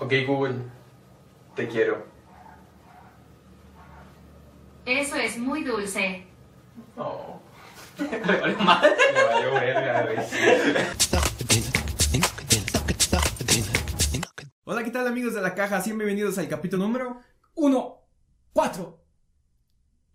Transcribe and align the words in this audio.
Ok, 0.00 0.12
Google, 0.26 0.54
te 1.54 1.68
quiero. 1.68 2.06
Eso 4.86 5.16
es 5.16 5.36
muy 5.38 5.64
dulce. 5.64 6.24
Oh, 6.96 7.40
Me 7.98 8.36
valió 8.40 8.58
madre. 8.60 8.90
me 9.12 9.24
valió 9.24 9.52
verga, 9.54 10.02
güey. 10.04 10.18
Hola, 14.64 14.84
¿qué 14.84 14.90
tal 14.90 15.06
amigos 15.06 15.34
de 15.34 15.42
la 15.42 15.54
caja? 15.54 15.82
Bienvenidos 15.84 16.38
al 16.38 16.48
capítulo 16.48 16.84
número 16.84 17.20
1, 17.54 17.98
4. 18.52 19.00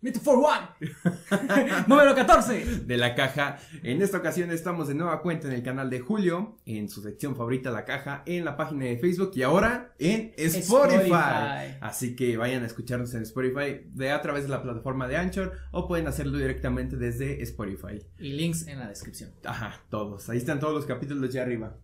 Meet 0.04 0.18
for 0.18 0.36
one. 0.36 0.68
Número 1.86 2.14
14. 2.14 2.80
de 2.84 2.96
la 2.98 3.14
caja. 3.14 3.56
En 3.82 4.02
esta 4.02 4.18
ocasión 4.18 4.50
estamos 4.50 4.86
de 4.86 4.94
nueva 4.94 5.22
cuenta 5.22 5.48
en 5.48 5.54
el 5.54 5.62
canal 5.62 5.88
de 5.88 6.00
Julio, 6.00 6.58
en 6.66 6.90
su 6.90 7.00
sección 7.00 7.34
favorita 7.34 7.70
La 7.70 7.86
Caja, 7.86 8.22
en 8.26 8.44
la 8.44 8.54
página 8.54 8.84
de 8.84 8.98
Facebook 8.98 9.30
y 9.34 9.44
ahora 9.44 9.94
en 9.98 10.34
Spotify. 10.36 11.04
Spotify. 11.04 11.78
Así 11.80 12.14
que 12.14 12.36
vayan 12.36 12.64
a 12.64 12.66
escucharnos 12.66 13.14
en 13.14 13.22
Spotify 13.22 13.86
de 13.94 14.10
a 14.10 14.20
través 14.20 14.42
de 14.42 14.50
la 14.50 14.62
plataforma 14.62 15.08
de 15.08 15.16
Anchor 15.16 15.52
o 15.70 15.88
pueden 15.88 16.06
hacerlo 16.06 16.36
directamente 16.36 16.98
desde 16.98 17.42
Spotify. 17.42 18.04
Y 18.18 18.34
links 18.34 18.66
en 18.66 18.80
la 18.80 18.88
descripción. 18.88 19.30
Ajá, 19.42 19.80
todos. 19.88 20.28
Ahí 20.28 20.36
están 20.36 20.60
todos 20.60 20.74
los 20.74 20.84
capítulos 20.84 21.32
de 21.32 21.40
arriba. 21.40 21.78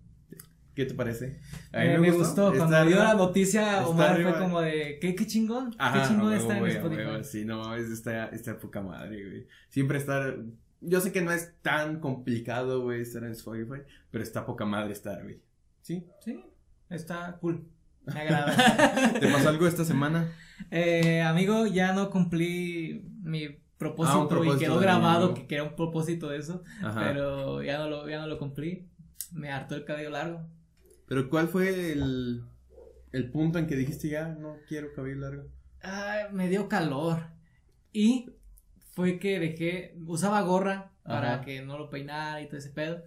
¿Qué 0.74 0.87
te 0.87 0.95
parece? 0.95 1.41
A 1.73 1.80
mí 1.80 1.87
Eh, 1.88 1.98
me, 1.98 2.10
gustó. 2.12 2.52
Está 2.52 2.66
Cuando 2.66 2.87
dio 2.88 2.98
la 3.02 3.15
noticia, 3.15 3.87
Omar 3.87 4.10
arriba. 4.12 4.30
fue 4.33 4.41
como 4.41 4.60
de, 4.60 4.98
¿qué, 5.01 5.15
qué 5.15 5.27
chingón? 5.27 5.74
Ajá, 5.79 6.02
¿Qué 6.02 6.09
chingón 6.09 6.33
está 6.33 6.56
en 6.59 6.66
Spotify? 6.66 6.96
huevo, 7.06 7.24
Sí, 7.24 7.45
no, 7.45 7.74
es 7.74 7.91
está, 7.91 8.27
está 8.29 8.59
poca 8.59 8.80
madre, 8.80 9.24
güey. 9.29 9.46
Siempre 9.69 9.98
estar. 9.98 10.37
Yo 10.80 11.01
sé 11.01 11.12
que 11.12 11.20
no 11.23 11.33
es 11.33 11.52
tan 11.62 12.01
complicado, 12.01 12.83
güey, 12.83 13.02
estar 13.02 13.23
en 13.24 13.33
Spotify, 13.33 13.83
pero 14.10 14.24
está 14.24 14.46
poca 14.46 14.65
madre 14.65 14.93
estar, 14.93 15.23
güey. 15.23 15.41
¿Sí? 15.83 16.06
Sí, 16.24 16.43
está 16.88 17.37
cool. 17.41 17.66
Me 18.07 18.12
agrada. 18.21 19.12
¿Te 19.21 19.29
pasó 19.30 19.48
algo 19.51 19.66
esta 19.66 19.84
semana? 19.84 20.32
Eh, 20.71 21.21
amigo, 21.23 21.66
ya 21.66 21.93
no 21.93 22.10
cumplí 22.10 23.04
mi 23.23 23.59
propósito, 23.76 24.23
Ah, 24.23 24.29
propósito 24.29 24.57
y 24.57 24.59
quedó 24.60 24.79
grabado 24.79 25.35
que 25.35 25.46
quería 25.46 25.65
un 25.65 25.74
propósito 25.76 26.29
de 26.29 26.38
eso, 26.38 26.63
Ajá. 26.82 27.01
pero 27.02 27.63
ya 27.63 27.79
no, 27.79 27.88
lo, 27.91 28.09
ya 28.09 28.18
no 28.21 28.26
lo 28.26 28.38
cumplí. 28.38 28.87
Me 29.32 29.51
hartó 29.51 29.74
el 29.74 29.85
cabello 29.85 30.10
largo. 30.10 30.46
Pero 31.11 31.29
¿cuál 31.29 31.49
fue 31.49 31.91
el, 31.91 32.45
el 33.11 33.30
punto 33.33 33.59
en 33.59 33.66
que 33.66 33.75
dijiste 33.75 34.09
ya 34.09 34.29
no 34.29 34.59
quiero 34.69 34.93
cabello 34.95 35.16
largo? 35.16 35.49
Ay, 35.83 36.27
me 36.30 36.49
dio 36.49 36.69
calor. 36.69 37.25
Y 37.93 38.30
fue 38.93 39.19
que 39.19 39.41
dejé, 39.41 39.97
usaba 40.07 40.41
gorra 40.43 40.93
para 41.03 41.35
Ajá. 41.35 41.45
que 41.45 41.63
no 41.63 41.79
lo 41.79 41.91
peinara 41.91 42.41
y 42.41 42.47
todo 42.47 42.59
ese 42.59 42.71
pedo. 42.71 43.03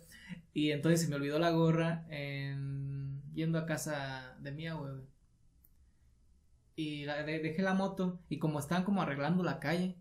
Y 0.53 0.71
entonces 0.71 0.99
se 1.01 1.07
me 1.07 1.15
olvidó 1.15 1.39
la 1.39 1.51
gorra 1.51 2.05
en, 2.09 3.21
yendo 3.33 3.57
a 3.57 3.65
casa 3.65 4.35
de 4.41 4.51
mi 4.51 4.67
abuelo. 4.67 5.05
Y 6.75 7.05
la- 7.05 7.23
de- 7.23 7.39
dejé 7.39 7.61
la 7.61 7.73
moto 7.73 8.19
y 8.27 8.37
como 8.37 8.59
estaban 8.59 8.83
como 8.83 9.01
arreglando 9.01 9.43
la 9.43 9.61
calle, 9.61 9.95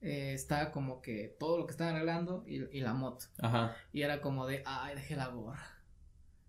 eh, 0.00 0.32
estaba 0.34 0.72
como 0.72 1.02
que 1.02 1.36
todo 1.38 1.56
lo 1.56 1.66
que 1.66 1.70
estaban 1.72 1.94
arreglando 1.94 2.42
y, 2.48 2.64
y 2.76 2.80
la 2.80 2.94
moto. 2.94 3.26
Ajá. 3.40 3.76
Y 3.92 4.02
era 4.02 4.20
como 4.20 4.46
de, 4.48 4.64
ay, 4.66 4.96
dejé 4.96 5.14
la 5.14 5.28
gorra. 5.28 5.77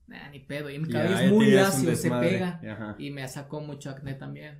Nah, 0.09 0.29
ni 0.31 0.39
pedo. 0.39 0.69
Y 0.69 0.79
mi 0.79 0.89
cabello 0.89 1.17
es 1.19 1.31
muy 1.31 1.51
lacio, 1.51 1.95
se 1.95 2.09
pega. 2.09 2.59
Ajá. 2.69 2.95
Y 2.97 3.11
me 3.11 3.27
sacó 3.27 3.61
mucho 3.61 3.89
acné 3.91 4.15
también. 4.15 4.59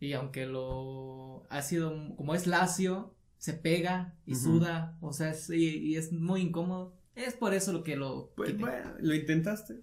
Y 0.00 0.14
aunque 0.14 0.46
lo 0.46 1.44
ha 1.50 1.60
sido, 1.62 1.92
como 2.16 2.34
es 2.34 2.46
lacio, 2.46 3.14
se 3.36 3.52
pega 3.52 4.14
y 4.26 4.34
suda, 4.34 4.96
o 5.00 5.12
sea, 5.12 5.30
es- 5.30 5.50
y, 5.50 5.78
y 5.78 5.96
es 5.96 6.12
muy 6.12 6.40
incómodo. 6.40 6.94
Es 7.14 7.34
por 7.34 7.52
eso 7.54 7.72
lo 7.72 7.82
que 7.84 7.96
lo 7.96 8.32
Pues 8.36 8.50
quité. 8.52 8.62
bueno, 8.62 8.94
lo 8.98 9.14
intentaste. 9.14 9.82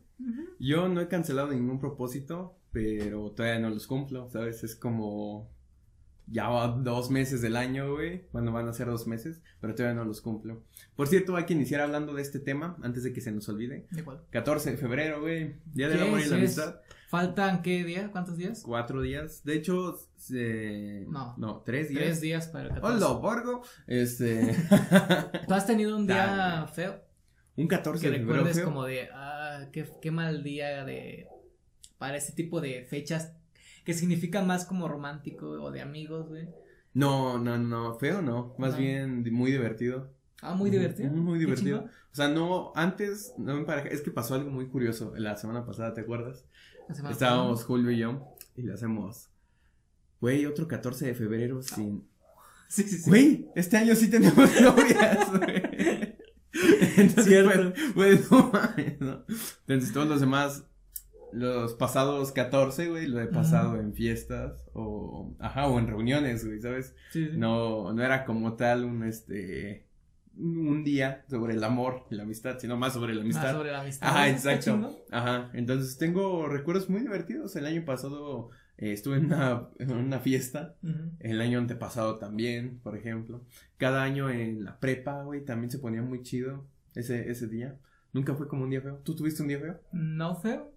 Yo 0.59 0.89
no 0.89 1.02
he 1.02 1.08
cancelado 1.08 1.52
ningún 1.52 1.80
propósito, 1.80 2.58
pero 2.72 3.31
todavía 3.31 3.59
no 3.59 3.69
los 3.69 3.85
cumplo, 3.85 4.28
¿sabes? 4.31 4.63
Es 4.63 4.75
como 4.75 5.52
ya 6.30 6.50
va 6.50 6.67
dos 6.67 7.09
meses 7.09 7.42
del 7.42 7.56
año, 7.56 7.94
güey. 7.94 8.25
Bueno, 8.31 8.52
van 8.52 8.67
a 8.67 8.73
ser 8.73 8.88
dos 8.88 9.08
meses, 9.08 9.42
pero 9.61 9.73
todavía 9.75 9.95
no 9.95 10.06
los 10.06 10.22
cumplo. 10.22 10.63
Por 10.96 11.07
cierto, 11.07 11.35
hay 11.35 11.46
que 11.46 11.53
iniciar 11.53 11.81
hablando 11.81 12.13
de 12.13 12.22
este 12.22 12.40
tema 12.40 12.78
antes 12.84 13.03
de 13.03 13.13
que 13.13 13.22
se 13.22 13.31
nos 13.31 13.47
olvide. 13.50 13.88
¿De 13.91 14.03
cuál? 14.03 14.22
14 14.31 14.72
de 14.72 14.78
febrero, 14.78 15.22
güey. 15.22 15.56
Día 15.74 15.88
del 15.90 16.02
amor 16.03 16.19
y 16.19 16.25
la 16.25 16.35
amistad. 16.35 16.81
¿Faltan 17.09 17.62
qué 17.62 17.85
día? 17.85 18.12
¿Cuántos 18.12 18.38
días? 18.38 18.62
Cuatro 18.66 19.02
días. 19.02 19.44
De 19.46 19.56
hecho, 19.56 19.97
se- 20.18 21.06
No. 21.07 21.35
No, 21.38 21.62
tres 21.66 21.88
días. 21.90 22.03
Tres 22.03 22.22
días 22.22 22.47
para 22.47 22.66
el 22.66 22.73
14. 22.73 22.96
Hola, 23.06 23.13
Borgo. 23.19 23.62
Este. 23.88 24.53
¿Tú 25.47 25.53
has 25.53 25.66
tenido 25.66 25.96
un 25.96 26.06
día 26.07 26.25
Dale. 26.28 26.68
feo? 26.73 27.02
un 27.56 27.68
14 27.68 28.03
Que 28.06 28.12
de 28.12 28.18
febrero. 28.19 28.34
recuerdes 28.40 28.57
feo. 28.57 28.66
como 28.66 28.84
de, 28.84 29.07
ah, 29.13 29.69
qué, 29.72 29.90
qué 30.02 30.12
mal 30.12 30.44
día 30.44 30.84
de, 30.85 31.28
para 31.97 32.18
ese 32.18 32.34
tipo 32.34 32.62
de 32.62 32.84
fechas 32.84 33.34
que 33.88 33.94
significan 33.94 34.46
más 34.46 34.66
como 34.66 34.90
romántico 34.90 35.48
o 35.48 35.72
de 35.72 35.80
amigos, 35.80 36.28
güey. 36.28 36.50
No, 36.94 37.40
no, 37.40 37.58
no. 37.58 37.98
Feo 37.98 38.22
no. 38.22 38.53
Más 38.58 38.74
No. 38.74 38.80
bien 38.80 39.34
muy 39.34 39.50
divertido. 39.50 40.12
Ah, 40.42 40.56
muy 40.56 40.70
divertido. 40.70 41.09
Muy 41.14 41.40
divertido. 41.40 41.86
O 42.12 42.16
sea, 42.16 42.28
no, 42.28 42.74
antes, 42.76 43.34
no 43.38 43.56
me 43.56 43.64
pareja, 43.64 43.88
es 43.88 44.02
que 44.02 44.12
pasó 44.12 44.36
algo 44.36 44.52
muy 44.52 44.68
curioso 44.68 45.14
la 45.16 45.38
semana 45.38 45.66
pasada, 45.66 45.94
¿te 45.94 46.02
acuerdas? 46.02 46.44
La 47.02 47.12
Estábamos 47.12 47.64
Julio 47.64 47.90
y 47.90 48.00
yo 48.00 48.28
y 48.58 48.64
le 48.64 48.74
hacemos, 48.74 49.30
güey, 50.20 50.46
otro 50.46 50.68
14 50.68 51.06
de 51.06 51.16
febrero 51.16 51.62
sin... 51.62 52.06
Sí, 52.68 52.84
sí, 52.84 52.97
sí. 52.97 53.09
Güey, 53.09 53.47
este 53.56 53.78
año 53.78 53.96
sí 53.96 54.09
tenemos 54.09 54.36
novias, 54.62 55.30
güey. 55.31 55.64
Entonces, 56.97 57.24
Cierto. 57.24 57.74
Pues, 57.96 58.28
pues, 58.28 59.00
¿no? 59.00 59.24
Entonces, 59.66 59.94
todos 59.94 60.09
los 60.09 60.20
demás, 60.20 60.66
los 61.34 61.74
pasados 61.74 62.32
14, 62.32 62.90
güey, 62.90 63.08
lo 63.08 63.20
he 63.22 63.28
pasado 63.28 63.72
Ajá. 63.74 63.80
en 63.82 63.94
fiestas 63.94 64.64
o, 64.74 65.36
ajá, 65.40 65.68
o 65.68 65.80
en 65.80 65.88
reuniones, 65.88 66.46
güey, 66.46 66.60
¿sabes? 66.62 66.96
Sí, 67.12 67.26
sí. 67.32 67.38
No, 67.38 67.94
no 67.94 68.04
era 68.04 68.26
como 68.26 68.54
tal 68.56 68.86
un, 68.86 69.04
este, 69.04 69.86
un 70.38 70.84
día 70.84 71.26
sobre 71.30 71.54
el 71.56 71.64
amor 71.64 72.06
y 72.12 72.16
la 72.16 72.24
amistad, 72.24 72.60
sino 72.60 72.78
más 72.78 72.94
sobre 72.94 73.14
la 73.14 73.24
Más 73.24 73.36
amistad. 73.36 73.54
sobre 73.56 73.72
la 73.72 73.82
amistad. 73.82 74.08
Ajá, 74.08 74.30
exacto. 74.30 75.04
Ajá, 75.12 75.50
entonces 75.54 75.98
tengo 75.98 76.48
recuerdos 76.48 76.90
muy 76.90 77.02
divertidos. 77.02 77.56
El 77.56 77.66
año 77.66 77.84
pasado 77.86 78.50
eh, 78.78 78.94
estuve 78.94 79.18
en 79.18 79.26
una, 79.26 79.68
en 79.80 79.92
una 79.92 80.20
fiesta. 80.20 80.76
El 81.20 81.42
año 81.42 81.59
antepasado 81.59 82.18
también, 82.20 82.80
por 82.84 82.96
ejemplo. 82.96 83.44
Cada 83.78 84.04
año 84.04 84.30
en 84.30 84.64
la 84.64 84.80
prepa, 84.80 85.24
güey, 85.24 85.44
también 85.44 85.72
se 85.72 85.80
ponía 85.80 86.02
muy 86.02 86.22
chido 86.22 86.66
ese, 86.96 87.30
ese 87.32 87.48
día. 87.48 87.76
Nunca 88.14 88.36
fue 88.36 88.48
como 88.48 88.64
un 88.64 88.70
día 88.70 88.82
feo. 88.82 89.02
¿Tú 89.04 89.16
tuviste 89.16 89.42
un 89.42 89.50
día 89.50 89.59
feo? 89.59 89.80
No 89.92 90.36
feo. 90.36 90.72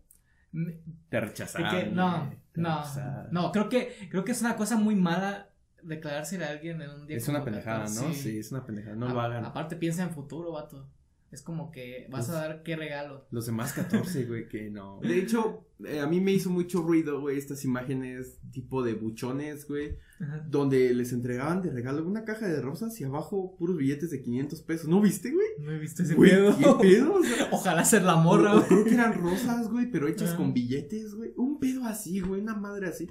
Te 1.08 1.20
rechazaron. 1.20 1.70
que- 1.70 1.86
no, 1.90 2.30
te 2.52 2.60
no, 2.60 2.78
rechazaron. 2.78 3.28
no, 3.32 3.52
creo 3.52 3.68
que, 3.68 4.08
creo 4.10 4.24
que 4.24 4.32
es 4.32 4.40
una 4.40 4.56
cosa 4.56 4.76
muy 4.76 4.96
mala 4.96 5.48
declarársele 5.82 6.44
a 6.44 6.50
alguien 6.50 6.82
en 6.82 6.90
un 6.90 7.06
día 7.06 7.16
Es 7.16 7.28
una 7.28 7.42
pendejada, 7.44 7.84
14, 7.84 8.06
¿no? 8.08 8.12
Sí, 8.14 8.38
es 8.38 8.52
una 8.52 8.64
pendejada. 8.66 8.96
No 8.96 9.08
A- 9.08 9.12
lo 9.12 9.20
hagan. 9.20 9.44
Aparte 9.44 9.76
piensa 9.76 10.02
en 10.02 10.10
futuro, 10.10 10.52
vato. 10.52 10.86
Es 11.30 11.42
como 11.42 11.70
que 11.70 12.08
vas 12.10 12.28
a 12.28 12.32
dar 12.34 12.62
qué 12.64 12.74
regalo. 12.74 13.26
Los 13.30 13.46
demás 13.46 13.72
14, 13.72 14.24
güey, 14.24 14.48
que 14.48 14.68
no. 14.68 14.98
De 15.02 15.16
hecho, 15.18 15.64
eh, 15.84 16.00
a 16.00 16.06
mí 16.08 16.20
me 16.20 16.32
hizo 16.32 16.50
mucho 16.50 16.82
ruido, 16.82 17.20
güey, 17.20 17.38
estas 17.38 17.64
imágenes 17.64 18.38
tipo 18.50 18.82
de 18.82 18.94
buchones, 18.94 19.68
güey, 19.68 19.96
Ajá. 20.20 20.44
donde 20.48 20.92
les 20.92 21.12
entregaban 21.12 21.62
de 21.62 21.70
regalo 21.70 22.04
una 22.04 22.24
caja 22.24 22.48
de 22.48 22.60
rosas 22.60 23.00
y 23.00 23.04
abajo 23.04 23.54
puros 23.56 23.76
billetes 23.76 24.10
de 24.10 24.20
500 24.22 24.62
pesos. 24.62 24.88
¿No 24.88 25.00
viste, 25.00 25.30
güey? 25.30 25.46
No 25.60 25.70
he 25.70 25.78
visto 25.78 26.02
ese 26.02 26.14
Güey, 26.16 26.30
pedo. 26.32 26.58
¿Qué 26.58 26.88
pedo? 26.88 27.14
O 27.14 27.22
sea, 27.22 27.48
Ojalá 27.52 27.84
ser 27.84 28.02
la 28.02 28.16
morra, 28.16 28.54
güey. 28.54 28.66
creo 28.66 28.84
que 28.84 28.94
eran 28.94 29.14
rosas, 29.14 29.70
güey, 29.70 29.88
pero 29.90 30.08
hechas 30.08 30.32
Ah. 30.32 30.36
con 30.36 30.52
billetes, 30.52 31.14
güey. 31.14 31.32
Un 31.36 31.60
pedo 31.60 31.84
así, 31.84 32.18
güey, 32.20 32.40
una 32.40 32.56
madre 32.56 32.88
así. 32.88 33.08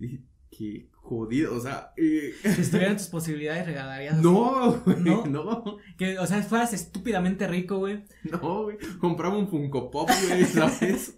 Y 0.00 0.20
qué 0.50 0.88
jodido, 0.92 1.54
o 1.56 1.60
sea, 1.60 1.92
eh, 1.96 2.34
Si 2.42 2.48
estuvieran 2.62 2.96
tus 2.96 3.06
posibilidades, 3.06 3.66
regalarías. 3.66 4.20
no, 4.20 4.72
güey, 4.84 5.00
¿No? 5.00 5.24
no, 5.26 5.76
Que, 5.96 6.18
o 6.18 6.26
sea, 6.26 6.42
fueras 6.42 6.72
estúpidamente 6.72 7.46
rico, 7.48 7.78
güey. 7.78 8.04
no, 8.30 8.64
güey. 8.64 8.76
Compraba 8.98 9.36
un 9.38 9.48
Funko 9.48 9.90
Pop, 9.90 10.08
güey, 10.28 10.44
¿sabes? 10.44 11.16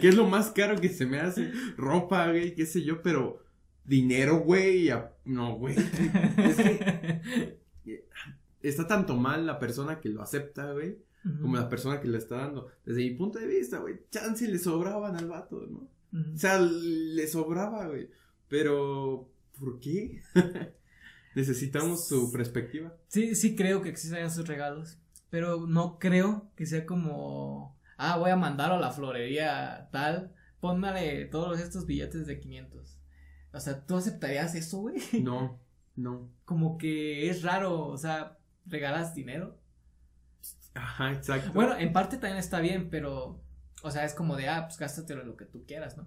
que 0.00 0.08
es 0.08 0.14
lo 0.16 0.26
más 0.26 0.50
caro 0.50 0.80
que 0.80 0.88
se 0.88 1.06
me 1.06 1.20
hace. 1.20 1.50
Ropa, 1.76 2.28
güey, 2.28 2.54
qué 2.54 2.66
sé 2.66 2.82
yo, 2.82 3.02
pero 3.02 3.42
dinero, 3.84 4.38
güey, 4.40 4.88
a- 4.90 5.12
no, 5.24 5.54
güey. 5.56 5.76
Es 5.76 6.56
que 6.56 8.04
está 8.62 8.86
tanto 8.86 9.16
mal 9.16 9.46
la 9.46 9.58
persona 9.58 10.00
que 10.00 10.08
lo 10.08 10.22
acepta, 10.22 10.72
güey, 10.72 10.98
como 11.40 11.56
la 11.56 11.68
persona 11.68 12.00
que 12.00 12.08
lo 12.08 12.18
está 12.18 12.36
dando. 12.36 12.68
Desde 12.84 13.00
mi 13.02 13.10
punto 13.10 13.38
de 13.38 13.46
vista, 13.46 13.78
güey, 13.78 14.00
chance 14.10 14.46
le 14.48 14.58
sobraban 14.58 15.16
al 15.16 15.28
vato, 15.28 15.66
¿no? 15.68 15.88
O 16.34 16.36
sea, 16.36 16.58
le 16.60 17.26
sobraba, 17.28 17.86
güey. 17.86 18.08
Pero, 18.50 19.30
¿por 19.58 19.80
qué? 19.80 20.20
Necesitamos 21.34 22.08
su 22.08 22.30
perspectiva. 22.32 22.92
Sí, 23.06 23.34
sí 23.36 23.54
creo 23.56 23.80
que 23.80 23.88
existen 23.88 24.24
esos 24.24 24.48
regalos, 24.48 24.98
pero 25.30 25.66
no 25.66 25.98
creo 25.98 26.50
que 26.56 26.66
sea 26.66 26.84
como, 26.84 27.78
ah, 27.96 28.18
voy 28.18 28.30
a 28.30 28.36
mandarlo 28.36 28.74
a 28.74 28.80
la 28.80 28.90
florería 28.90 29.88
tal, 29.92 30.34
póngale 30.60 31.26
todos 31.26 31.60
estos 31.60 31.86
billetes 31.86 32.26
de 32.26 32.40
500. 32.40 32.98
O 33.52 33.60
sea, 33.60 33.86
¿tú 33.86 33.96
aceptarías 33.96 34.54
eso, 34.54 34.78
güey? 34.80 34.96
No, 35.22 35.60
no. 35.96 36.28
Como 36.44 36.76
que 36.76 37.30
es 37.30 37.42
raro, 37.42 37.86
o 37.86 37.96
sea, 37.96 38.38
regalas 38.66 39.14
dinero. 39.14 39.56
Ajá, 40.74 41.12
exacto. 41.12 41.52
Bueno, 41.52 41.76
en 41.78 41.92
parte 41.92 42.16
también 42.16 42.38
está 42.38 42.60
bien, 42.60 42.90
pero 42.90 43.40
O 43.82 43.90
sea, 43.90 44.04
es 44.04 44.14
como 44.14 44.36
de, 44.36 44.48
ah, 44.48 44.66
pues 44.66 44.78
gástatelo 44.78 45.22
en 45.22 45.28
lo 45.28 45.36
que 45.36 45.44
tú 45.46 45.64
quieras, 45.66 45.96
¿no? 45.96 46.06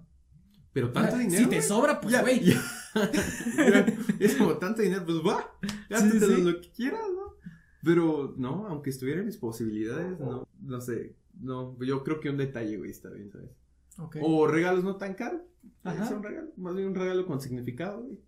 Pero 0.74 0.90
tanto 0.90 1.16
dinero. 1.16 1.44
Si 1.44 1.48
te 1.48 1.62
sobra, 1.62 2.00
pues 2.00 2.20
güey. 2.20 2.52
es 4.18 4.34
como 4.34 4.58
tanto 4.58 4.82
dinero, 4.82 5.04
pues 5.06 5.18
va, 5.18 5.56
gástatelo 5.88 6.26
sí. 6.26 6.32
en 6.40 6.52
lo 6.52 6.60
que 6.60 6.70
quieras, 6.70 7.06
¿no? 7.14 7.36
Pero 7.82 8.34
no, 8.36 8.66
aunque 8.66 8.90
estuviera 8.90 9.20
en 9.20 9.26
mis 9.26 9.36
posibilidades, 9.36 10.18
no, 10.18 10.46
no 10.60 10.80
sé, 10.80 11.14
no, 11.40 11.78
yo 11.80 12.02
creo 12.02 12.18
que 12.18 12.28
un 12.28 12.36
detalle, 12.36 12.76
güey, 12.76 12.90
está 12.90 13.08
bien, 13.10 13.30
¿sabes? 13.30 13.50
O 14.20 14.48
regalos 14.48 14.82
no 14.82 14.96
tan 14.96 15.14
caros, 15.14 15.42
Ajá. 15.84 16.04
es 16.04 16.10
un 16.10 16.22
regalo, 16.22 16.50
más 16.56 16.74
bien 16.74 16.88
un 16.88 16.94
regalo 16.96 17.24
con 17.24 17.40
significado, 17.40 18.02
güey, 18.02 18.18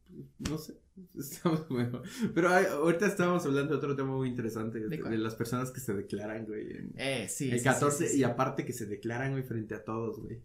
no 0.49 0.59
sé, 0.59 0.75
estamos 1.19 1.69
mejor. 1.69 2.03
Pero 2.33 2.51
ay, 2.51 2.67
ahorita 2.67 3.07
estábamos 3.07 3.45
hablando 3.45 3.73
de 3.73 3.79
otro 3.79 3.97
tema 3.97 4.15
muy 4.15 4.29
interesante, 4.29 4.87
de, 4.89 5.19
las 5.19 5.35
personas 5.35 5.73
que 5.73 5.81
se 5.81 5.95
declaran, 5.95 6.45
güey, 6.45 6.71
en 6.77 6.93
Eh, 6.97 7.27
sí. 7.29 7.51
el 7.51 7.59
sí, 7.59 7.65
14 7.65 7.97
sí, 7.97 8.05
sí, 8.05 8.13
sí. 8.13 8.21
y 8.21 8.23
aparte 8.25 8.65
que 8.65 8.73
se 8.73 8.87
declaran, 8.87 9.33
güey, 9.33 9.43
frente 9.43 9.75
a 9.75 9.85
todos, 9.85 10.21
güey. 10.21 10.41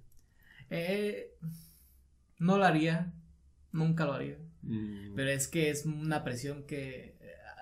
Eh, 0.72 1.36
no 2.42 2.58
lo 2.58 2.66
haría. 2.66 3.14
Nunca 3.72 4.06
lo 4.06 4.14
haría. 4.14 4.38
Mm. 4.64 5.14
Pero 5.16 5.30
es 5.30 5.48
que 5.48 5.70
es 5.70 5.86
una 5.86 6.24
presión 6.24 6.64
que. 6.64 7.18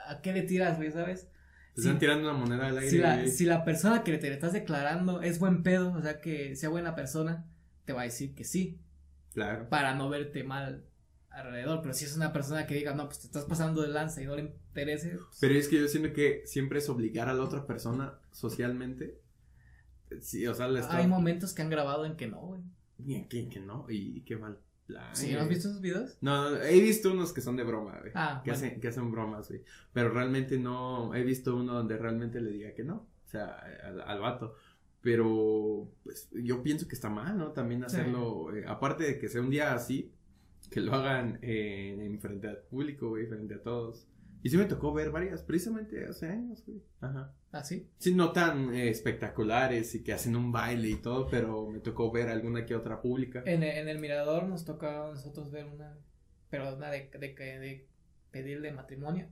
¿A 0.08 0.22
qué 0.22 0.34
le 0.34 0.42
tiras, 0.42 0.78
güey, 0.78 0.92
sabes? 0.92 1.28
Te 1.76 1.82
están 1.82 2.00
tirando 2.00 2.30
una 2.30 2.40
moneda 2.40 2.68
al 2.68 2.78
aire, 2.80 2.90
Si 2.90 2.98
la, 2.98 3.28
si 3.28 3.46
la 3.46 3.64
persona 3.64 4.04
que 4.04 4.18
te 4.18 4.28
le 4.30 4.34
estás 4.34 4.54
declarando 4.54 5.22
es 5.22 5.38
buen 5.38 5.62
pedo, 5.62 5.94
o 5.94 6.02
sea, 6.02 6.20
que 6.20 6.56
sea 6.56 6.70
buena 6.70 6.96
persona, 6.96 7.46
te 7.86 7.94
va 7.94 8.02
a 8.02 8.06
decir 8.06 8.34
que 8.34 8.44
sí, 8.44 8.80
Claro. 9.34 9.70
para 9.70 9.94
no 9.94 10.10
verte 10.10 10.44
mal 10.44 10.84
alrededor. 11.30 11.82
Pero 11.82 11.94
si 11.94 12.06
es 12.06 12.16
una 12.16 12.34
persona 12.34 12.66
que 12.66 12.74
diga, 12.74 12.96
no, 12.96 13.06
pues 13.06 13.20
te 13.20 13.28
estás 13.28 13.46
pasando 13.46 13.82
de 13.84 13.90
lanza 13.90 14.22
y 14.22 14.26
no 14.26 14.36
le 14.36 14.42
interese, 14.42 15.12
pues, 15.12 15.38
Pero 15.40 15.54
es 15.54 15.68
que 15.68 15.80
yo 15.80 15.88
siento 15.88 16.12
que 16.12 16.42
siempre 16.46 16.80
es 16.80 16.90
obligar 16.90 17.30
a 17.30 17.34
la 17.34 17.44
otra 17.44 17.68
persona 17.68 18.18
socialmente. 18.32 19.20
Sí, 20.22 20.48
o 20.48 20.56
sea, 20.56 20.68
le 20.68 20.80
está... 20.80 20.98
hay 20.98 21.08
momentos 21.08 21.54
que 21.54 21.62
han 21.62 21.70
grabado 21.70 22.06
en 22.06 22.16
que 22.16 22.28
no, 22.28 22.40
güey. 22.40 22.62
Ni 22.98 23.26
que, 23.28 23.48
que 23.48 23.60
no, 23.60 23.86
y 23.90 24.22
qué 24.22 24.36
mal. 24.38 24.58
¿Sí? 25.14 25.34
¿No 25.34 25.42
has 25.42 25.48
visto 25.50 25.70
esos 25.70 25.82
videos? 25.82 26.18
No, 26.22 26.52
no, 26.52 26.58
he 26.62 26.80
visto 26.82 27.12
unos 27.12 27.32
que 27.34 27.42
son 27.42 27.56
de 27.56 27.64
broma, 27.64 27.98
güey. 28.00 28.12
Ah, 28.16 28.42
que, 28.44 28.52
bueno. 28.52 28.66
hacen, 28.68 28.80
que 28.82 28.88
hacen 28.88 29.12
bromas, 29.12 29.48
güey. 29.50 29.64
Pero 29.94 30.10
realmente 30.10 30.58
no, 30.58 31.14
he 31.14 31.24
visto 31.24 31.56
uno 31.56 31.74
donde 31.74 31.98
realmente 31.98 32.42
le 32.42 32.52
diga 32.52 32.74
que 32.74 32.84
no. 32.84 33.08
O 33.26 33.28
sea, 33.30 33.58
al, 33.84 34.02
al 34.02 34.20
vato. 34.20 34.56
Pero, 35.02 35.92
pues, 36.04 36.30
yo 36.32 36.62
pienso 36.62 36.88
que 36.88 36.96
está 36.96 37.10
mal, 37.10 37.38
¿no? 37.38 37.52
También 37.52 37.82
Sí. 37.82 37.86
hacerlo, 37.98 38.54
eh, 38.56 38.66
aparte 38.68 39.04
de 39.06 39.20
que 39.20 39.30
sea 39.30 39.42
un 39.42 39.50
día 39.50 39.74
así, 39.74 40.12
que 40.70 40.82
lo 40.82 40.94
hagan 40.94 41.40
eh, 41.42 41.98
en 42.00 42.20
frente 42.20 42.48
al 42.48 42.58
público, 42.58 43.10
güey, 43.10 43.26
frente 43.28 43.56
a 43.56 43.62
todos. 43.62 44.08
Y 44.44 44.50
sí 44.50 44.58
me 44.58 44.66
tocó 44.66 44.94
ver 44.94 45.12
varias, 45.12 45.42
precisamente 45.44 46.06
hace 46.06 46.28
años, 46.28 46.64
güey. 46.66 46.82
Ajá. 47.02 47.34
¿Ah, 47.52 47.64
sí? 47.64 47.88
Sí, 47.98 48.14
no 48.14 48.32
tan 48.32 48.74
eh, 48.76 48.90
espectaculares 48.90 49.96
y 49.96 50.04
que 50.04 50.14
hacen 50.14 50.36
un 50.36 50.52
baile 50.52 50.90
y 50.90 50.96
todo, 50.96 51.28
pero 51.28 51.68
me 51.68 51.80
tocó 51.80 52.12
ver 52.12 52.30
alguna 52.30 52.66
que 52.66 52.76
otra 52.76 53.02
pública. 53.02 53.42
En, 53.46 53.64
en 53.64 53.88
el 53.88 54.00
mirador 54.00 54.44
nos 54.44 54.66
toca 54.66 55.08
a 55.08 55.10
nosotros 55.10 55.50
ver 55.50 55.66
una, 55.66 55.98
pero 56.52 56.76
una 56.76 56.92
de, 56.92 57.10
de, 57.12 57.20
de, 57.20 57.60
de 57.60 57.88
pedirle 58.32 58.72
matrimonio. 58.72 59.28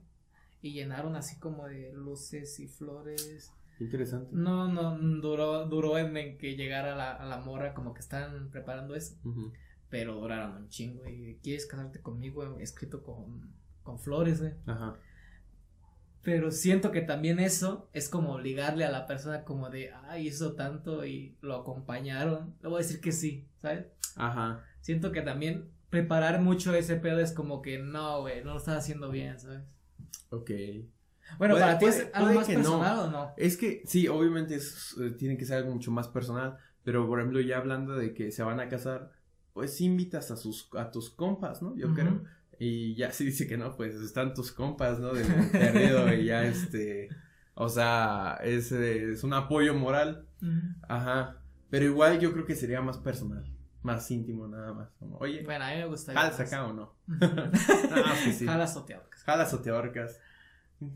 Y 0.60 0.72
llenaron 0.72 1.14
así 1.14 1.38
como 1.38 1.68
de 1.68 1.92
luces 1.92 2.58
y 2.58 2.66
flores. 2.66 3.52
Interesante. 3.78 4.30
No, 4.32 4.66
no, 4.66 4.98
duró, 5.20 5.66
duró 5.66 5.96
en, 5.98 6.16
en 6.16 6.36
que 6.36 6.56
llegara 6.56 6.96
la, 6.96 7.12
a 7.12 7.24
la 7.24 7.38
morra, 7.38 7.74
como 7.74 7.94
que 7.94 8.00
están 8.00 8.50
preparando 8.50 8.96
eso. 8.96 9.14
Ujú. 9.22 9.52
Pero 9.88 10.16
duraron 10.16 10.56
un 10.56 10.68
chingo. 10.68 11.06
Y 11.06 11.38
quieres 11.40 11.66
casarte 11.66 12.00
conmigo, 12.00 12.58
escrito 12.58 13.04
con, 13.04 13.54
con 13.84 14.00
flores, 14.00 14.40
güey. 14.40 14.54
Ajá. 14.66 14.96
Pero 16.22 16.50
siento 16.50 16.90
que 16.90 17.00
también 17.00 17.38
eso 17.38 17.88
es 17.92 18.08
como 18.08 18.34
obligarle 18.34 18.84
a 18.84 18.90
la 18.90 19.06
persona, 19.06 19.44
como 19.44 19.70
de, 19.70 19.92
ay, 20.08 20.26
hizo 20.28 20.54
tanto 20.54 21.04
y 21.06 21.36
lo 21.40 21.54
acompañaron. 21.56 22.54
Le 22.62 22.68
voy 22.68 22.76
a 22.82 22.84
decir 22.86 23.00
que 23.00 23.12
sí, 23.12 23.46
¿sabes? 23.56 23.86
Ajá. 24.16 24.64
Siento 24.80 25.12
que 25.12 25.22
también 25.22 25.70
preparar 25.90 26.40
mucho 26.40 26.74
ese 26.74 26.96
pedo 26.96 27.20
es 27.20 27.32
como 27.32 27.62
que 27.62 27.78
no, 27.78 28.20
güey, 28.22 28.44
no 28.44 28.52
lo 28.52 28.58
estás 28.58 28.76
haciendo 28.78 29.10
bien, 29.10 29.38
¿sabes? 29.38 29.62
Ok. 30.30 30.50
Bueno, 31.38 31.54
Puede- 31.54 31.64
para 31.66 31.78
ti 31.78 31.84
es 31.86 32.08
algo 32.14 32.34
más 32.34 32.46
que 32.46 32.54
no. 32.56 32.62
personal 32.62 32.98
o 33.00 33.10
no? 33.10 33.32
Es 33.36 33.56
que 33.56 33.82
sí, 33.86 34.08
obviamente 34.08 34.54
es, 34.56 34.96
eh, 35.00 35.10
tiene 35.10 35.36
que 35.36 35.44
ser 35.44 35.58
algo 35.58 35.72
mucho 35.72 35.90
más 35.90 36.08
personal, 36.08 36.56
pero 36.84 37.06
por 37.06 37.20
ejemplo 37.20 37.40
ya 37.40 37.58
hablando 37.58 37.94
de 37.96 38.14
que 38.14 38.30
se 38.32 38.42
van 38.42 38.60
a 38.60 38.68
casar, 38.68 39.12
pues 39.52 39.80
invitas 39.80 40.30
a 40.30 40.36
sus 40.36 40.68
a 40.74 40.90
tus 40.90 41.10
compas, 41.10 41.62
¿no? 41.62 41.76
Yo 41.76 41.86
Ujú. 41.86 41.94
creo. 41.96 42.24
Y 42.58 42.94
ya 42.96 43.12
si 43.12 43.24
dice 43.24 43.46
que 43.46 43.56
no, 43.56 43.76
pues 43.76 43.94
están 43.96 44.34
tus 44.34 44.50
compas, 44.52 44.98
¿no? 44.98 45.12
Del 45.14 45.26
perdido 45.50 46.12
y 46.12 46.24
ya 46.26 46.44
este, 46.44 47.08
o 47.54 47.68
sea, 47.68 48.38
es, 48.42 48.72
es 48.72 49.22
un 49.24 49.32
apoyo 49.32 49.74
moral, 49.74 50.26
ajá, 50.88 51.36
pero 51.70 51.84
igual 51.84 52.18
yo 52.18 52.32
creo 52.32 52.44
que 52.46 52.56
sería 52.56 52.80
más 52.80 52.98
personal, 52.98 53.44
más 53.82 54.10
íntimo 54.10 54.48
nada 54.48 54.72
más. 54.72 54.90
Como, 54.98 55.18
Oye, 55.18 55.42
Bueno, 55.44 55.64
a 55.64 55.70
mí 55.70 55.76
me 55.76 55.86
gustaría. 55.86 56.20
¿jalas 56.20 56.40
acá 56.40 56.66
o 56.66 56.72
no? 56.72 56.94
Ujú. 57.08 57.18
Ah, 58.04 58.14
sí, 58.24 58.32
sí. 58.32 58.46
Jalas 58.46 58.76
o 58.76 58.84
te 58.84 58.94
ahorcas. 58.94 59.22
¿Jalas 59.22 59.54
o 59.54 59.60
te 59.60 59.70
ahorcas? 59.70 60.20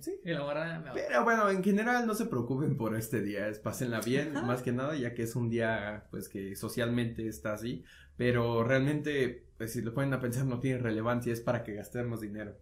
Sí. 0.00 0.12
Y 0.25 0.31
la 0.31 0.44
verdad 0.44 0.81
me. 0.82 0.93
Pero 0.93 1.25
bueno, 1.25 1.50
en 1.50 1.62
general 1.62 2.06
no 2.06 2.14
se 2.14 2.26
preocupen 2.26 2.76
por 2.76 2.97
este 2.97 3.20
día, 3.20 3.49
es 3.49 3.59
pásenla 3.59 4.00
bien, 4.00 4.37
Ajá. 4.37 4.47
más 4.47 4.62
que 4.62 4.73
nada, 4.73 4.94
ya 4.97 5.12
que 5.14 5.23
es 5.25 5.35
un 5.37 5.50
día 5.50 6.06
pues 6.11 6.29
que 6.29 6.55
socialmente 6.56 7.26
está 7.26 7.53
así, 7.55 7.85
pero 8.17 8.62
realmente, 8.62 9.44
pues 9.62 9.75
si 9.75 9.81
lo 9.81 9.94
ponen 9.94 10.12
a 10.12 10.19
pensar 10.20 10.44
no 10.44 10.59
tiene 10.59 10.79
relevancia, 10.79 11.32
es 11.32 11.41
para 11.41 11.62
que 11.62 11.75
gastemos 11.75 12.20
dinero. 12.20 12.59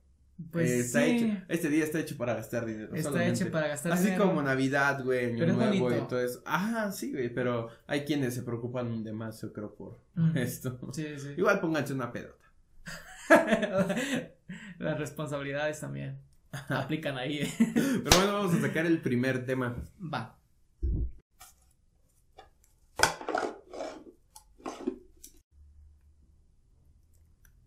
Pues 0.50 0.70
Eh, 0.70 0.80
está 0.80 1.00
sí, 1.04 1.10
hecho, 1.16 1.42
este 1.48 1.68
día 1.70 1.82
está 1.84 1.98
hecho 1.98 2.18
para 2.18 2.34
gastar 2.34 2.66
dinero. 2.66 2.94
está 2.94 3.08
solamente. 3.10 3.42
hecho 3.42 3.50
para 3.50 3.68
gastar 3.68 3.92
Así 3.92 4.04
dinero. 4.04 4.24
como 4.26 4.42
Navidad, 4.42 5.02
güey, 5.02 5.32
Año 5.32 5.46
Nuevo 5.54 5.90
y 5.96 6.00
todo 6.08 6.20
eso. 6.20 6.42
Ajá, 6.44 6.92
sí, 6.92 7.10
güey, 7.12 7.32
pero 7.32 7.68
hay 7.86 8.04
quienes 8.04 8.34
se 8.34 8.42
preocupan 8.42 9.02
de 9.02 9.12
más, 9.14 9.40
yo 9.40 9.50
creo, 9.54 9.74
por 9.74 9.98
Ujú. 10.14 10.38
esto. 10.38 10.78
Sí, 10.92 11.06
sí. 11.18 11.28
Igual 11.38 11.58
pónganse 11.60 11.94
una 11.94 12.12
pedota. 12.12 12.36
Las 14.78 14.98
responsabilidades 14.98 15.80
también 15.80 16.18
aplican 16.68 17.16
ahí. 17.16 17.38
eh. 17.40 17.52
Pero 18.04 18.16
bueno, 18.18 18.32
vamos 18.34 18.54
a 18.54 18.60
sacar 18.60 18.84
el 18.84 19.00
primer 19.00 19.46
tema. 19.46 19.76
Va. 20.02 20.36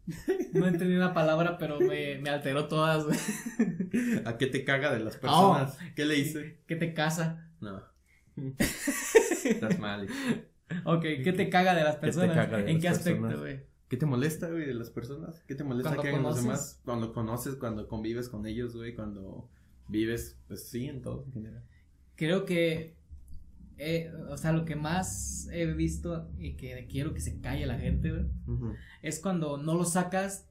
No 0.53 0.67
entendí 0.67 0.95
una 0.95 1.13
palabra, 1.13 1.57
pero 1.57 1.79
me, 1.79 2.17
me 2.19 2.29
alteró 2.29 2.67
todas. 2.67 3.05
¿A 4.25 4.37
qué 4.37 4.47
te 4.47 4.63
caga 4.63 4.91
de 4.93 5.01
Oh. 5.01 5.05
las 5.05 5.17
personas? 5.17 5.77
¿Qué 5.95 6.05
le 6.05 6.17
hice? 6.17 6.59
¿Qué 6.67 6.75
te 6.75 6.93
casa? 6.93 7.49
No. 7.61 7.81
Estás 8.57 9.79
mal. 9.79 10.07
Ok, 10.85 11.01
¿qué 11.23 11.33
te 11.35 11.49
caga 11.49 11.75
de 11.75 11.83
las 11.83 11.97
personas? 11.97 12.49
de 12.49 12.57
¿En 12.71 12.73
las 12.75 12.81
qué 12.81 12.87
aspecto, 12.89 13.39
güey? 13.39 13.61
¿Qué 13.89 13.97
te 13.97 14.05
molesta, 14.05 14.49
güey, 14.49 14.65
de 14.65 14.73
las 14.73 14.89
personas? 14.89 15.43
¿Qué 15.47 15.55
te 15.55 15.63
molesta 15.63 15.95
que 15.97 16.09
hagan 16.09 16.23
los 16.23 16.41
demás? 16.41 16.81
Cuando 16.83 17.13
conoces, 17.13 17.55
cuando 17.55 17.87
convives 17.87 18.27
con 18.29 18.45
ellos, 18.47 18.75
güey, 18.75 18.95
cuando 18.95 19.49
vives, 19.87 20.39
pues 20.47 20.67
sí, 20.67 20.87
en 20.87 21.01
todo 21.01 21.25
en 21.27 21.33
general. 21.33 21.63
Creo 22.15 22.45
que, 22.45 22.95
eh, 23.77 24.11
o 24.29 24.37
sea, 24.37 24.51
lo 24.51 24.65
que 24.65 24.75
más 24.75 25.47
he 25.51 25.65
visto 25.65 26.29
y 26.37 26.53
que 26.55 26.87
quiero 26.87 27.13
que 27.13 27.19
se 27.19 27.39
calle 27.39 27.65
la 27.65 27.79
gente, 27.79 28.11
güey, 28.11 28.25
es 29.01 29.19
cuando 29.19 29.57
no 29.57 29.73
lo 29.73 29.85
sacas 29.85 30.47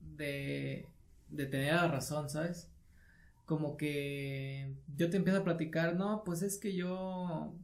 de, 0.00 0.88
de 1.28 1.46
tener 1.46 1.74
la 1.74 1.88
razón, 1.88 2.28
¿sabes? 2.28 2.70
Como 3.44 3.76
que 3.76 4.74
yo 4.96 5.10
te 5.10 5.16
empiezo 5.16 5.40
a 5.40 5.44
platicar, 5.44 5.96
no, 5.96 6.22
pues 6.24 6.42
es 6.42 6.58
que 6.58 6.74
yo 6.74 7.54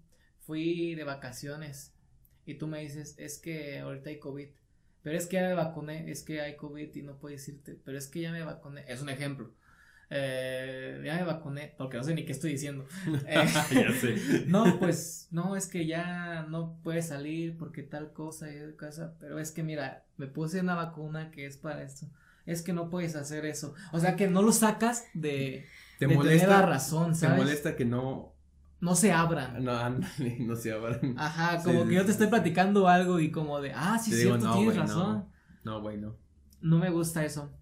fui 0.41 0.95
de 0.95 1.05
vacaciones 1.05 1.95
y 2.47 2.55
tú 2.55 2.67
me 2.67 2.81
dices, 2.81 3.15
es 3.19 3.39
que 3.39 3.79
ahorita 3.81 4.11
hay 4.11 4.19
COVID, 4.19 4.49
pero 5.03 5.17
es 5.17 5.27
que 5.27 5.37
ya 5.37 5.49
me 5.49 5.55
vacuné, 5.55 6.11
es 6.11 6.23
que 6.23 6.41
hay 6.41 6.57
COVID 6.57 6.95
y 6.95 7.03
no 7.03 7.19
puedes 7.19 7.49
irte, 7.49 7.79
pero 7.85 7.99
es 7.99 8.09
que 8.09 8.21
ya 8.21 8.33
me 8.33 8.43
vacuné, 8.43 8.85
es 8.89 9.01
un 9.01 9.09
ejemplo. 9.09 9.53
Eh, 10.13 11.01
ya 11.05 11.15
me 11.15 11.23
vacuné, 11.23 11.73
porque 11.79 11.97
no 11.97 12.03
sé 12.03 12.15
ni 12.15 12.25
qué 12.25 12.33
estoy 12.33 12.53
diciendo. 12.53 12.85
Eh, 13.27 13.47
ya 13.71 13.93
sé. 13.93 14.45
no, 14.49 14.79
pues, 14.81 15.29
no, 15.31 15.55
es 15.57 15.67
que 15.69 15.87
ya 15.87 16.43
no 16.49 16.79
puedes 16.83 17.09
salir 17.09 17.57
porque 17.57 17.83
tal 17.85 18.13
cosa 18.13 18.51
y 18.53 18.59
tal 18.59 18.77
cosa, 18.77 19.15
pero 19.21 19.39
es 19.39 19.53
que 19.53 19.63
mira, 19.63 20.05
me 20.17 20.27
puse 20.27 20.61
una 20.61 20.75
vacuna 20.75 21.31
que 21.31 21.47
es 21.47 21.57
para 21.57 21.83
esto. 21.83 22.07
Es 22.45 22.63
que 22.63 22.73
no 22.73 22.91
puedes 22.91 23.15
hacer 23.15 23.47
eso. 23.47 23.75
O 23.93 24.01
sea, 24.01 24.17
que 24.17 24.27
no 24.29 24.43
lo 24.43 24.51
sacas 24.53 25.05
de, 25.15 25.67
¿Te 25.99 26.07
de 26.09 26.15
molesta? 26.17 26.47
tener 26.47 26.59
la 26.61 26.67
razón, 26.67 27.13
¿Te 27.13 27.19
¿sabes? 27.19 27.39
molesta 27.39 27.77
que 27.77 27.85
no, 27.85 28.35
No 28.81 28.97
se 28.97 29.13
abran. 29.13 29.63
no, 29.63 29.73
ándale, 29.79 30.39
no 30.41 30.57
se 30.57 30.73
abran? 30.73 31.15
Ajá, 31.19 31.63
como 31.63 31.83
sí, 31.83 31.89
que 31.91 31.95
yo 31.95 32.05
te 32.05 32.11
estoy 32.11 32.27
platicando 32.27 32.89
algo 32.89 33.21
y 33.21 33.31
como 33.31 33.61
de, 33.61 33.73
ah, 33.75 33.99
sí, 34.03 34.11
Te 34.11 34.17
cierto, 34.23 34.47
no, 34.47 34.55
tienes 34.57 34.77
razón. 34.77 35.27
No, 35.63 35.81
güey, 35.81 35.99
no. 35.99 36.17
No 36.63 36.79
me 36.79 36.91
gusta 36.91 37.25
eso. 37.25 37.53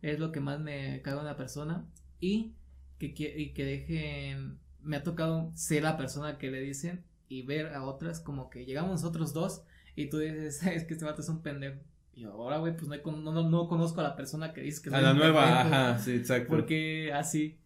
Es 0.00 0.18
lo 0.20 0.30
que 0.32 0.40
más 0.40 0.60
me 0.60 1.02
caga 1.02 1.20
una 1.20 1.36
persona. 1.36 1.84
Y 2.20 2.52
que, 2.98 3.06
y 3.06 3.50
que 3.52 3.64
dejen. 3.64 4.58
Me 4.82 4.96
ha 4.96 5.02
tocado 5.02 5.50
ser 5.54 5.82
la 5.82 5.96
persona 5.96 6.38
que 6.38 6.50
le 6.50 6.60
dicen 6.60 7.04
y 7.28 7.42
ver 7.42 7.74
a 7.74 7.84
otras 7.84 8.20
como 8.20 8.48
que 8.48 8.64
llegamos 8.64 8.90
nosotros 8.90 9.32
dos 9.32 9.62
y 9.96 10.08
tú 10.08 10.18
dices, 10.18 10.62
es 10.66 10.84
que 10.84 10.94
este 10.94 11.04
vato 11.04 11.20
es 11.20 11.28
un 11.28 11.42
pendejo. 11.42 11.80
Y 12.14 12.24
ahora, 12.24 12.58
güey, 12.58 12.76
pues 12.76 12.88
no, 12.88 13.12
no, 13.16 13.32
no, 13.32 13.48
no 13.48 13.68
conozco 13.68 14.00
a 14.00 14.04
la 14.04 14.16
persona 14.16 14.52
que 14.52 14.60
dice 14.60 14.82
que 14.82 14.90
A 14.90 14.92
soy 14.94 15.02
la 15.02 15.14
nueva, 15.14 15.44
pendejo, 15.44 15.74
ajá, 15.74 15.98
sí, 15.98 16.12
exacto. 16.16 16.48
Porque 16.48 17.12
así, 17.12 17.58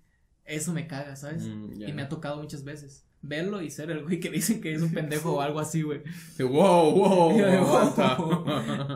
eso 0.44 0.72
me 0.74 0.86
caga, 0.86 1.16
¿sabes? 1.16 1.44
Mm, 1.44 1.78
ya. 1.78 1.88
Y 1.88 1.92
me 1.92 2.02
ha 2.02 2.08
tocado 2.08 2.36
muchas 2.36 2.64
veces. 2.64 3.06
verlo 3.22 3.62
y 3.62 3.70
ser 3.70 3.90
el 3.90 4.02
güey 4.02 4.18
que 4.20 4.30
dicen 4.30 4.60
que 4.60 4.74
es 4.74 4.82
un 4.82 4.92
pendejo 4.92 5.34
o 5.34 5.40
algo 5.40 5.60
así, 5.60 5.82
güey. 5.82 6.02
Wow, 6.38 6.92
wow, 6.92 7.32
Y 7.38 7.42
aguanta. 7.42 8.18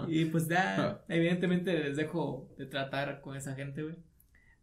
Y 0.08 0.25
pues 0.26 0.48
ya, 0.48 1.02
evidentemente 1.08 1.72
les 1.78 1.96
dejo 1.96 2.48
de 2.58 2.66
tratar 2.66 3.20
con 3.20 3.36
esa 3.36 3.54
gente, 3.54 3.82
güey. 3.82 3.96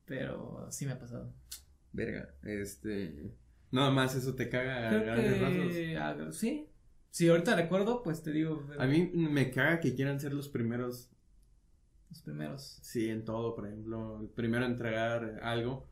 Pero 0.05 0.67
sí 0.72 0.86
me 0.86 0.93
ha 0.93 1.00
pasado. 1.00 1.33
Verga, 1.91 2.33
este. 2.43 3.31
Nada 3.72 3.91
más 3.91 4.15
eso 4.15 4.36
te 4.36 4.50
caga 4.50 4.88
a 4.88 4.89
Creo 4.89 5.03
grandes 5.03 5.41
rasgos. 5.41 5.75
ah, 6.00 6.31
sí. 6.31 6.67
Si 7.10 7.27
ahorita 7.29 7.55
recuerdo, 7.55 8.03
pues 8.03 8.24
te 8.24 8.31
digo. 8.31 8.67
A 8.77 8.86
mí 8.86 9.12
me 9.13 9.51
caga 9.51 9.79
que 9.79 9.95
quieran 9.95 10.19
ser 10.19 10.33
los 10.33 10.50
primeros, 10.50 11.12
Los 12.10 12.22
primeros. 12.22 12.79
sí, 12.81 13.10
en 13.10 13.24
todo, 13.25 13.55
por 13.55 13.67
ejemplo, 13.67 14.19
el 14.22 14.29
primero 14.29 14.65
en 14.65 14.72
entregar 14.72 15.39
algo, 15.43 15.88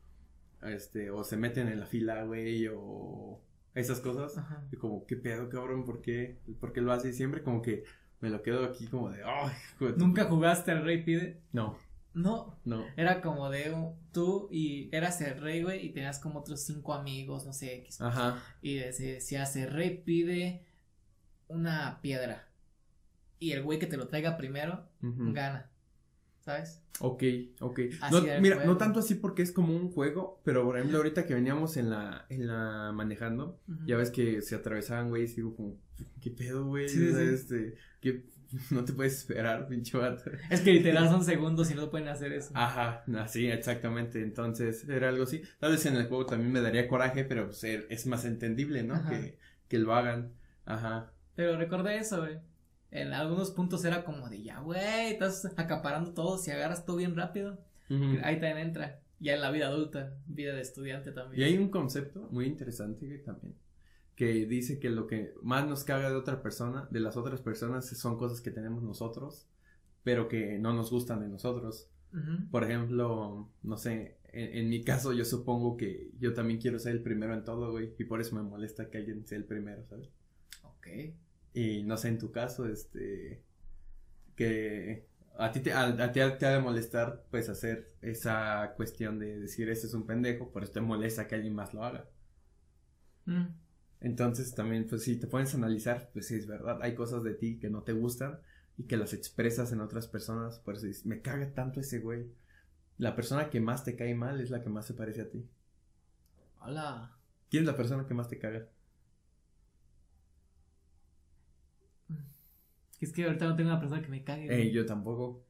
este, 0.63 1.11
o 1.11 1.23
se 1.23 1.37
meten 1.37 1.67
en 1.67 1.79
la 1.79 1.85
fila, 1.85 2.23
güey, 2.23 2.67
o 2.73 3.39
esas 3.75 3.99
cosas. 3.99 4.37
Ajá. 4.37 4.67
Y 4.71 4.75
como, 4.77 5.05
¿qué 5.05 5.15
pedo, 5.15 5.47
cabrón? 5.49 5.85
¿Por 5.85 6.01
qué? 6.01 6.39
¿Por 6.59 6.73
qué 6.73 6.81
lo 6.81 6.91
hace? 6.91 7.09
Y 7.09 7.13
siempre 7.13 7.43
como 7.43 7.61
que 7.61 7.83
me 8.19 8.29
lo 8.29 8.41
quedo 8.41 8.65
aquí 8.65 8.87
como 8.87 9.09
de, 9.11 9.21
ay, 9.23 9.51
tu-". 9.79 9.95
¿Nunca 9.97 10.25
jugaste 10.25 10.71
al 10.71 10.83
Rey 10.83 11.03
Pide? 11.03 11.41
No, 11.53 11.77
No. 12.13 12.59
no. 12.65 12.85
Era 12.97 13.21
como 13.21 13.49
de 13.49 13.71
un- 13.73 13.95
tú 14.11 14.49
y 14.51 14.89
eras 14.93 15.21
el 15.21 15.39
rey, 15.39 15.63
güey, 15.63 15.85
y 15.85 15.89
tenías 15.91 16.19
como 16.19 16.39
otros 16.39 16.61
cinco 16.61 16.93
amigos, 16.93 17.45
no 17.45 17.53
sé, 17.53 17.75
X. 17.77 18.01
Ajá. 18.01 18.43
Y 18.61 18.79
se 18.91 19.13
decías, 19.13 19.55
el 19.55 19.71
rey 19.71 20.01
pide 20.05 20.65
una 21.47 21.99
piedra. 22.01 22.47
Y 23.39 23.53
el 23.53 23.63
güey 23.63 23.79
que 23.79 23.87
te 23.87 23.97
lo 23.97 24.07
traiga 24.07 24.37
primero 24.37 24.87
gana. 25.01 25.67
¿Sabes? 26.41 26.81
Ok, 26.99 27.23
ok. 27.59 27.79
Así 28.01 28.15
No, 28.15 28.21
mira, 28.41 28.55
juego. 28.55 28.71
no 28.71 28.77
tanto 28.77 28.99
así 28.99 29.13
porque 29.15 29.43
es 29.43 29.51
como 29.51 29.75
un 29.75 29.91
juego, 29.91 30.41
pero 30.43 30.63
por 30.65 30.75
ejemplo 30.77 30.97
ahorita 30.97 31.25
que 31.27 31.35
veníamos 31.35 31.77
en 31.77 31.89
la, 31.91 32.25
en 32.29 32.47
la 32.47 32.91
manejando, 32.93 33.59
ya 33.85 33.95
ves 33.95 34.09
que 34.11 34.41
se 34.41 34.55
atravesaban, 34.55 35.09
güey, 35.09 35.23
y 35.23 35.27
digo 35.27 35.55
como, 35.55 35.75
¿qué 36.19 36.31
pedo, 36.31 36.65
güey? 36.65 36.89
Sí, 36.89 37.13
sí. 37.13 37.21
Este, 37.21 37.75
que 37.99 38.25
no 38.71 38.83
te 38.85 38.93
puedes 38.93 39.17
esperar, 39.17 39.67
pinche 39.67 39.97
vato. 39.97 40.29
Es 40.49 40.61
que 40.61 40.73
literal 40.73 41.09
son 41.09 41.23
segundos 41.23 41.69
y 41.71 41.75
no 41.75 41.89
pueden 41.89 42.07
hacer 42.07 42.33
eso. 42.33 42.51
Ajá, 42.53 43.03
así, 43.19 43.47
exactamente. 43.47 44.21
Entonces, 44.21 44.87
era 44.89 45.09
algo 45.09 45.23
así. 45.23 45.41
Tal 45.59 45.71
vez 45.71 45.85
en 45.85 45.95
el 45.95 46.07
juego 46.07 46.25
también 46.25 46.51
me 46.51 46.61
daría 46.61 46.87
coraje, 46.87 47.23
pero 47.23 47.45
pues, 47.47 47.63
er- 47.63 47.87
es 47.89 48.05
más 48.07 48.25
entendible, 48.25 48.83
¿no? 48.83 48.95
Ajá. 48.95 49.09
Que, 49.09 49.37
que 49.67 49.77
lo 49.79 49.93
hagan. 49.95 50.33
Ajá. 50.65 51.11
Pero 51.35 51.57
recordé 51.57 51.97
eso, 51.97 52.19
güey. 52.19 52.39
En 52.91 53.13
algunos 53.13 53.51
puntos 53.51 53.85
era 53.85 54.03
como 54.03 54.29
de 54.29 54.43
ya, 54.43 54.59
güey, 54.59 55.11
estás 55.13 55.45
acaparando 55.57 56.13
todo, 56.13 56.37
si 56.37 56.51
agarras 56.51 56.85
todo 56.85 56.97
bien 56.97 57.15
rápido. 57.15 57.57
Ahí 58.23 58.35
también 58.39 58.57
entra. 58.57 58.99
Ya 59.19 59.35
en 59.35 59.41
la 59.41 59.51
vida 59.51 59.67
adulta, 59.67 60.13
vida 60.25 60.53
de 60.55 60.61
estudiante 60.61 61.11
también. 61.11 61.39
Y 61.41 61.45
hay 61.45 61.57
un 61.57 61.69
concepto 61.69 62.27
muy 62.31 62.45
interesante 62.47 63.05
güey, 63.05 63.21
también, 63.23 63.53
que 64.21 64.45
dice 64.45 64.77
que 64.77 64.91
lo 64.91 65.07
que 65.07 65.33
más 65.41 65.67
nos 65.67 65.83
caga 65.83 66.11
de 66.11 66.15
otra 66.15 66.43
persona, 66.43 66.87
de 66.91 66.99
las 66.99 67.17
otras 67.17 67.41
personas, 67.41 67.87
son 67.87 68.19
cosas 68.19 68.39
que 68.39 68.51
tenemos 68.51 68.83
nosotros, 68.83 69.47
pero 70.03 70.27
que 70.27 70.59
no 70.59 70.73
nos 70.73 70.91
gustan 70.91 71.21
de 71.21 71.27
nosotros. 71.27 71.89
Ujú. 72.13 72.47
Por 72.51 72.63
ejemplo, 72.63 73.49
no 73.63 73.77
sé, 73.77 74.17
en, 74.25 74.57
en 74.59 74.69
mi 74.69 74.83
caso 74.83 75.11
yo 75.11 75.25
supongo 75.25 75.75
que 75.75 76.11
yo 76.19 76.35
también 76.35 76.61
quiero 76.61 76.77
ser 76.77 76.91
el 76.91 77.01
primero 77.01 77.33
en 77.33 77.43
todo, 77.43 77.71
güey, 77.71 77.95
y 77.97 78.03
por 78.03 78.21
eso 78.21 78.35
me 78.35 78.43
molesta 78.43 78.91
que 78.91 78.99
alguien 78.99 79.25
sea 79.25 79.39
el 79.39 79.45
primero, 79.45 79.83
¿sabes? 79.87 80.11
Ok. 80.65 80.87
Y 81.55 81.81
no 81.81 81.97
sé, 81.97 82.09
en 82.09 82.19
tu 82.19 82.31
caso, 82.31 82.67
este, 82.67 83.41
que 84.35 85.07
a 85.35 85.51
ti 85.51 85.61
te, 85.61 85.73
a, 85.73 85.85
a 85.85 86.11
ti 86.11 86.19
te 86.37 86.45
ha 86.45 86.51
de 86.51 86.59
molestar, 86.59 87.25
pues, 87.31 87.49
hacer 87.49 87.91
esa 88.03 88.73
cuestión 88.75 89.17
de 89.17 89.39
decir, 89.39 89.67
este 89.67 89.87
es 89.87 89.95
un 89.95 90.05
pendejo, 90.05 90.51
por 90.51 90.61
eso 90.61 90.73
te 90.73 90.81
molesta 90.81 91.27
que 91.27 91.33
alguien 91.33 91.55
más 91.55 91.73
lo 91.73 91.83
haga. 91.83 92.05
Mm. 93.25 93.70
Entonces 94.01 94.53
también, 94.55 94.87
pues 94.87 95.03
si 95.03 95.17
te 95.19 95.27
pones 95.27 95.53
a 95.53 95.57
analizar, 95.57 96.09
pues 96.11 96.27
sí 96.27 96.35
es 96.35 96.47
verdad, 96.47 96.79
hay 96.81 96.95
cosas 96.95 97.23
de 97.23 97.35
ti 97.35 97.59
que 97.59 97.69
no 97.69 97.83
te 97.83 97.93
gustan 97.93 98.39
y 98.77 98.83
que 98.85 98.97
las 98.97 99.13
expresas 99.13 99.71
en 99.71 99.79
otras 99.79 100.07
personas, 100.07 100.59
por 100.59 100.75
eso 100.75 100.87
dices, 100.87 101.05
me 101.05 101.21
caga 101.21 101.53
tanto 101.53 101.79
ese 101.79 101.99
güey. 101.99 102.25
La 102.97 103.15
persona 103.15 103.49
que 103.49 103.59
más 103.61 103.83
te 103.83 103.95
cae 103.95 104.15
mal 104.15 104.41
es 104.41 104.49
la 104.49 104.61
que 104.61 104.69
más 104.69 104.85
se 104.87 104.95
parece 104.95 105.21
a 105.21 105.29
ti. 105.29 105.47
Hola. 106.61 107.15
¿Quién 107.49 107.63
es 107.63 107.67
la 107.67 107.77
persona 107.77 108.05
que 108.07 108.13
más 108.13 108.27
te 108.27 108.39
caga? 108.39 108.67
Es 112.99 113.11
que 113.11 113.25
ahorita 113.25 113.45
no 113.45 113.55
tengo 113.55 113.69
una 113.71 113.79
persona 113.79 114.01
que 114.01 114.09
me 114.09 114.23
cague. 114.23 114.47
Eh, 114.49 114.71
yo 114.71 114.85
tampoco. 114.85 115.43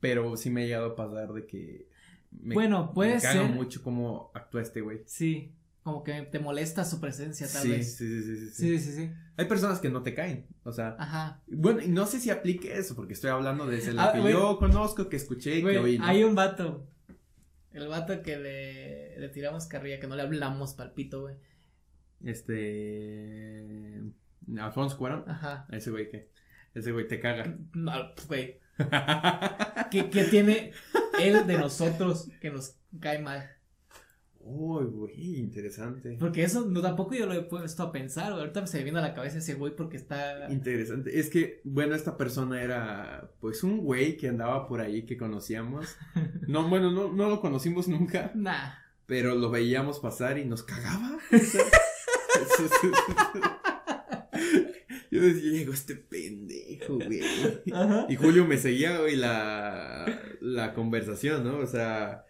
Pero 0.00 0.36
sí 0.36 0.50
me 0.50 0.62
ha 0.62 0.66
llegado 0.66 0.92
a 0.92 0.96
pasar 0.96 1.32
de 1.32 1.46
que 1.46 1.88
me, 2.30 2.54
Bueno, 2.54 2.92
puede 2.94 3.16
me 3.16 3.20
caga 3.20 3.46
ser. 3.46 3.50
mucho 3.50 3.82
cómo 3.82 4.30
actúa 4.34 4.62
este 4.62 4.80
güey. 4.80 5.02
Sí. 5.06 5.52
Como 5.86 6.02
que 6.02 6.22
te 6.22 6.40
molesta 6.40 6.84
su 6.84 6.98
presencia, 7.00 7.46
tal 7.46 7.62
Sí, 7.62 7.70
vez. 7.70 7.96
sí, 7.96 8.08
sí, 8.08 8.22
sí, 8.24 8.36
sí, 8.48 8.50
sí. 8.50 8.78
Sí, 8.80 8.92
sí. 8.92 9.12
Hay 9.36 9.44
personas 9.46 9.78
que 9.78 9.88
no 9.88 10.02
te 10.02 10.14
caen, 10.14 10.48
o 10.64 10.72
sea, 10.72 10.96
Ajá. 10.98 11.44
bueno, 11.46 11.80
y 11.80 11.86
no 11.86 12.06
sé 12.06 12.18
si 12.18 12.28
aplique 12.28 12.76
eso, 12.76 12.96
porque 12.96 13.12
estoy 13.12 13.30
hablando 13.30 13.68
desde 13.68 13.92
lo 13.92 14.00
Ah, 14.00 14.12
que 14.12 14.32
yo 14.32 14.58
conozco, 14.58 15.08
que 15.08 15.14
escuché, 15.14 15.60
Güey, 15.60 15.74
que 15.76 15.78
oí. 15.80 15.98
¿no? 15.98 16.04
hay 16.06 16.24
un 16.24 16.34
vato. 16.34 16.88
El 17.72 17.86
vato 17.86 18.20
que 18.20 18.36
le, 18.36 19.16
le 19.20 19.28
tiramos 19.28 19.66
carrilla, 19.68 20.00
que 20.00 20.08
no 20.08 20.16
le 20.16 20.22
hablamos 20.22 20.74
palpito, 20.74 21.20
güey. 21.20 21.36
Este. 22.24 24.02
Alfonso 24.58 24.98
Cuarón. 24.98 25.22
Ajá. 25.28 25.66
Ese 25.70 25.92
güey 25.92 26.10
que. 26.10 26.30
Ese 26.74 26.90
güey 26.90 27.06
te 27.06 27.20
caga. 27.20 27.56
No, 27.74 27.92
güey. 28.26 28.58
¿Qué, 29.92 30.10
qué 30.10 30.24
tiene 30.24 30.72
él 31.20 31.46
de 31.46 31.58
nosotros 31.58 32.28
que 32.40 32.50
nos 32.50 32.76
cae 32.98 33.20
mal? 33.20 33.48
Uy, 34.48 34.84
güey, 34.84 35.40
interesante. 35.40 36.16
Porque 36.20 36.44
eso 36.44 36.66
no, 36.66 36.80
tampoco 36.80 37.16
yo 37.16 37.26
lo 37.26 37.32
he 37.34 37.42
puesto 37.42 37.82
a 37.82 37.90
pensar, 37.90 38.28
güey. 38.30 38.42
Ahorita 38.42 38.64
se 38.68 38.78
me 38.78 38.84
viene 38.84 39.00
a 39.00 39.02
la 39.02 39.12
cabeza 39.12 39.38
ese 39.38 39.54
güey 39.54 39.74
porque 39.74 39.96
está. 39.96 40.46
Interesante. 40.52 41.18
Es 41.18 41.30
que, 41.30 41.60
bueno, 41.64 41.96
esta 41.96 42.16
persona 42.16 42.62
era, 42.62 43.28
pues, 43.40 43.64
un 43.64 43.78
güey 43.78 44.16
que 44.16 44.28
andaba 44.28 44.68
por 44.68 44.80
ahí 44.80 45.04
que 45.04 45.16
conocíamos. 45.16 45.96
No, 46.46 46.68
bueno, 46.68 46.92
no, 46.92 47.12
no 47.12 47.28
lo 47.28 47.40
conocimos 47.40 47.88
nunca, 47.88 48.30
Nah. 48.34 48.70
pero 49.06 49.34
lo 49.34 49.50
veíamos 49.50 49.98
pasar 49.98 50.38
y 50.38 50.44
nos 50.44 50.62
cagaba. 50.62 51.18
Yo 55.10 55.22
decía, 55.22 55.50
llegó 55.52 55.72
este 55.72 55.94
pendejo, 55.96 56.94
güey. 56.96 57.20
Ajá. 57.72 58.06
Y 58.08 58.16
Julio 58.16 58.44
me 58.44 58.58
seguía, 58.58 58.98
güey, 59.00 59.16
la, 59.16 60.04
la 60.40 60.74
conversación, 60.74 61.44
¿no? 61.44 61.58
O 61.58 61.66
sea, 61.66 62.24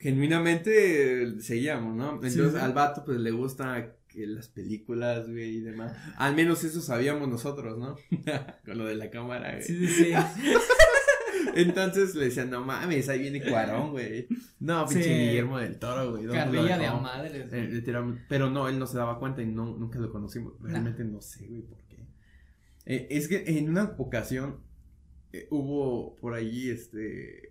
genuinamente 0.00 1.40
seguíamos, 1.40 1.94
¿no? 1.94 2.14
Entonces 2.14 2.52
Sí, 2.52 2.58
al 2.58 2.72
vato, 2.72 3.04
pues, 3.04 3.18
le 3.20 3.30
gusta 3.30 3.96
que 4.08 4.26
las 4.26 4.48
películas, 4.48 5.28
güey, 5.28 5.58
y 5.58 5.60
demás. 5.60 5.96
Al 6.16 6.34
menos 6.34 6.64
eso 6.64 6.80
sabíamos 6.80 7.28
nosotros, 7.28 7.78
¿no? 7.78 7.96
Con 8.64 8.78
lo 8.78 8.86
de 8.86 8.96
la 8.96 9.10
cámara, 9.10 9.52
güey. 9.52 9.62
Sí, 9.62 9.86
sí, 9.86 10.04
sí. 10.04 10.12
Entonces 11.54 12.14
le 12.14 12.26
decían, 12.26 12.50
no 12.50 12.64
mames, 12.64 13.08
ahí 13.08 13.20
viene 13.20 13.42
Cuarón, 13.42 13.90
güey. 13.90 14.26
No, 14.58 14.86
pinche 14.86 15.04
Sí. 15.04 15.10
Guillermo 15.10 15.58
del 15.58 15.78
Toro, 15.78 16.12
güey. 16.12 16.24
¿dónde 16.24 16.44
lo 16.44 16.52
Carrilla 16.52 16.78
de 16.78 16.86
a 16.86 16.94
madres. 16.94 17.48
Eh, 17.52 17.82
pero 18.28 18.50
no, 18.50 18.68
él 18.68 18.78
no 18.78 18.86
se 18.86 18.98
daba 18.98 19.18
cuenta 19.18 19.42
y 19.42 19.46
no, 19.46 19.76
nunca 19.76 19.98
lo 19.98 20.10
conocimos. 20.10 20.54
Realmente 20.60 21.04
no 21.04 21.20
sé, 21.20 21.46
güey, 21.46 21.62
por 21.62 21.82
qué. 21.84 22.06
Eh, 22.86 23.08
es 23.10 23.28
que 23.28 23.44
en 23.46 23.68
una 23.68 23.94
ocasión 23.98 24.60
eh, 25.32 25.46
hubo 25.50 26.16
por 26.16 26.34
ahí, 26.34 26.70
este... 26.70 27.49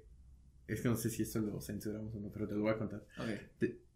Es 0.70 0.82
que 0.82 0.90
no 0.90 0.96
sé 0.96 1.10
si 1.10 1.24
esto 1.24 1.40
lo 1.40 1.60
censuramos 1.62 2.14
o 2.16 2.20
no, 2.20 2.30
pero 2.32 2.48
te 2.48 2.56
lo 2.56 2.62
voy 2.62 2.72
a 2.72 2.78
contar. 2.78 3.04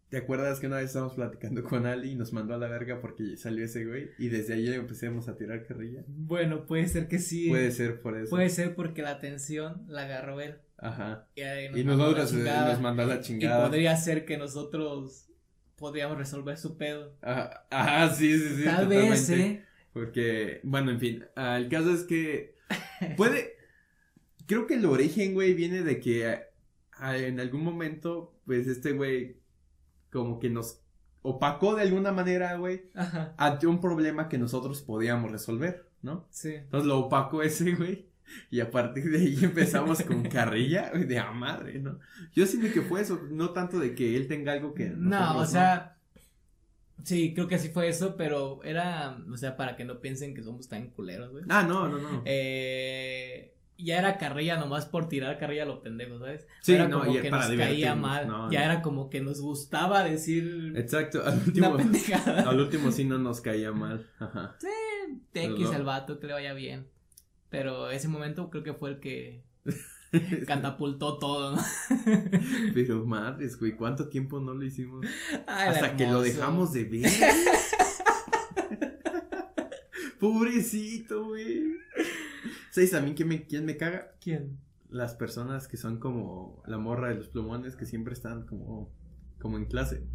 ¿Te 0.09 0.17
acuerdas 0.17 0.59
que 0.59 0.67
una 0.67 0.75
vez 0.77 0.87
estábamos 0.87 1.15
platicando 1.15 1.63
con 1.63 1.87
Ali 1.87 2.11
y 2.11 2.15
nos 2.15 2.33
mandó 2.33 2.53
a 2.53 2.57
la 2.57 2.67
verga 2.67 3.01
porque 3.01 3.35
salió 3.35 3.65
ese 3.65 3.83
güey? 3.83 4.11
Y 4.19 4.29
desde 4.29 4.53
ahí 4.53 4.67
empezamos 4.71 5.27
a 5.27 5.35
tirar 5.35 5.65
carrilla. 5.65 6.03
Bueno, 6.07 6.67
puede 6.67 6.87
ser 6.87 7.07
que 7.07 7.17
sí. 7.17 7.49
Puede 7.49 7.71
ser 7.71 7.99
por 7.99 8.15
eso. 8.17 8.29
Puede 8.29 8.49
ser 8.49 8.75
porque 8.75 9.01
la 9.01 9.09
atención 9.09 9.83
la 9.87 10.03
agarró 10.03 10.39
él. 10.39 10.57
Ajá. 10.77 11.27
Y, 11.35 11.41
ahí 11.41 11.65
Y 11.73 11.83
mandó 11.83 12.05
a 12.05 12.11
la 12.11 12.17
nosotros 12.19 12.31
eh, 12.33 12.35
chingada. 12.37 12.71
nos 12.73 12.81
mandó 12.81 13.03
a 13.03 13.05
la 13.07 13.15
Y 13.15 13.21
chingada. 13.21 13.65
podría 13.65 13.97
ser 13.97 14.25
que 14.25 14.37
nosotros 14.37 15.29
podríamos 15.77 16.17
resolver 16.17 16.57
su 16.57 16.77
pedo. 16.77 17.17
Ajá, 17.21 17.65
ajá, 17.71 18.13
sí, 18.13 18.37
sí, 18.37 18.55
sí. 18.57 18.63
Tal 18.65 18.87
vez. 18.87 19.29
¿eh? 19.31 19.65
Porque, 19.93 20.59
bueno, 20.63 20.91
en 20.91 20.99
fin, 20.99 21.25
ah, 21.35 21.57
el 21.57 21.69
caso 21.69 21.91
es 21.91 22.03
que 22.03 22.55
puede, 23.17 23.55
creo 24.45 24.67
que 24.67 24.75
el 24.75 24.85
origen, 24.85 25.33
güey, 25.33 25.53
viene 25.55 25.81
de 25.81 25.99
que 25.99 26.27
ah, 26.27 26.43
en 27.11 27.39
algún 27.39 27.63
momento, 27.63 28.33
pues 28.45 28.67
este 28.67 28.93
güey 28.93 29.37
como 30.11 30.39
que 30.39 30.49
nos 30.49 30.79
opacó 31.21 31.75
de 31.75 31.81
alguna 31.81 32.11
manera, 32.11 32.55
güey, 32.57 32.83
ante 33.37 33.67
un 33.67 33.81
problema 33.81 34.29
que 34.29 34.37
nosotros 34.37 34.81
podíamos 34.81 35.31
resolver, 35.31 35.89
¿no? 36.01 36.27
Sí. 36.29 36.53
Entonces 36.53 36.87
lo 36.87 36.99
opacó 36.99 37.41
ese, 37.41 37.73
güey. 37.75 38.05
Y 38.49 38.61
a 38.61 38.71
partir 38.71 39.09
de 39.09 39.17
ahí 39.17 39.37
empezamos 39.41 40.01
con 40.03 40.23
carrilla, 40.23 40.91
güey, 40.91 41.05
de 41.05 41.19
a 41.19 41.31
madre, 41.31 41.79
¿no? 41.79 41.99
Yo 42.33 42.45
siento 42.45 42.71
que 42.71 42.81
fue 42.81 43.01
eso, 43.01 43.21
no 43.29 43.51
tanto 43.51 43.79
de 43.79 43.95
que 43.95 44.15
él 44.15 44.27
tenga 44.27 44.53
algo 44.53 44.73
que... 44.73 44.89
No, 44.89 45.37
o 45.37 45.45
sea. 45.45 45.97
Sí, 47.03 47.33
creo 47.33 47.47
que 47.47 47.55
así 47.55 47.69
fue 47.69 47.89
eso, 47.89 48.15
pero 48.15 48.63
era, 48.63 49.17
o 49.29 49.35
sea, 49.35 49.57
para 49.57 49.75
que 49.75 49.83
no 49.83 49.99
piensen 49.99 50.33
que 50.33 50.41
somos 50.41 50.69
tan 50.69 50.89
culeros, 50.91 51.31
güey. 51.31 51.43
Ah, 51.49 51.63
no, 51.63 51.89
no, 51.89 51.97
no. 51.97 52.21
Eh, 52.23 53.52
ya 53.77 53.97
era 53.97 54.17
carrilla 54.17 54.57
nomás 54.57 54.85
por 54.85 55.09
tirar 55.09 55.37
carrilla 55.37 55.63
a 55.63 55.65
lo 55.65 55.81
pendejo, 55.81 56.19
¿sabes? 56.19 56.47
Sí, 56.61 56.73
era 56.73 56.87
no, 56.87 56.99
como 56.99 57.17
y 57.17 57.21
que 57.21 57.29
para 57.29 57.47
nos 57.47 57.57
caía 57.57 57.95
mal. 57.95 58.27
no, 58.27 58.51
ya 58.51 58.59
no. 58.59 58.65
era 58.65 58.81
como 58.81 59.09
que 59.09 59.21
nos 59.21 59.41
gustaba 59.41 60.03
decir 60.03 60.73
Exacto, 60.75 61.23
al 61.25 61.39
último, 61.45 61.75
al 62.87 62.93
sí 62.93 63.03
no 63.05 63.17
nos 63.17 63.41
caía 63.41 63.71
mal. 63.71 64.09
Ajá. 64.19 64.55
X 64.61 65.21
Pero- 65.33 65.73
el 65.73 65.83
vato, 65.83 66.19
que 66.19 66.27
le 66.27 66.33
vaya 66.33 66.53
bien. 66.53 66.87
Pero 67.49 67.91
ese 67.91 68.07
momento 68.07 68.49
creo 68.49 68.63
que 68.63 68.73
fue 68.73 68.89
el 68.91 68.99
que 68.99 69.43
catapultó 70.47 71.17
todo, 71.19 71.55
¿no? 71.55 71.61
Pero 72.73 73.05
madres, 73.05 73.59
güey, 73.59 73.75
¿cuánto 73.75 74.09
tiempo 74.09 74.39
no 74.39 74.53
lo 74.53 74.63
hicimos? 74.65 75.05
Ay, 75.45 75.69
Hasta 75.69 75.95
que 75.95 76.07
lo 76.07 76.21
dejamos 76.21 76.73
de 76.73 76.85
ver. 76.85 77.11
Pobrecito, 80.19 81.25
güey. 81.25 81.82
¿Sabes 82.73 82.95
a 82.95 83.01
mí 83.01 83.13
quién 83.13 83.27
me, 83.27 83.45
quién 83.45 83.65
me 83.65 83.77
caga? 83.77 84.15
¿Quién? 84.19 84.57
Las 84.89 85.13
personas 85.13 85.67
que 85.67 85.77
son 85.77 85.99
como 85.99 86.63
la 86.65 86.79
morra 86.79 87.09
de 87.09 87.15
los 87.15 87.27
plumones 87.27 87.75
que 87.75 87.85
siempre 87.85 88.13
están 88.13 88.47
como, 88.47 88.89
como 89.39 89.57
en 89.57 89.65
clase. 89.65 90.07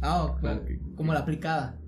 Ah, 0.00 0.34
claro. 0.40 0.64
Como 0.94 1.12
la 1.12 1.20
aplicada. 1.20 1.78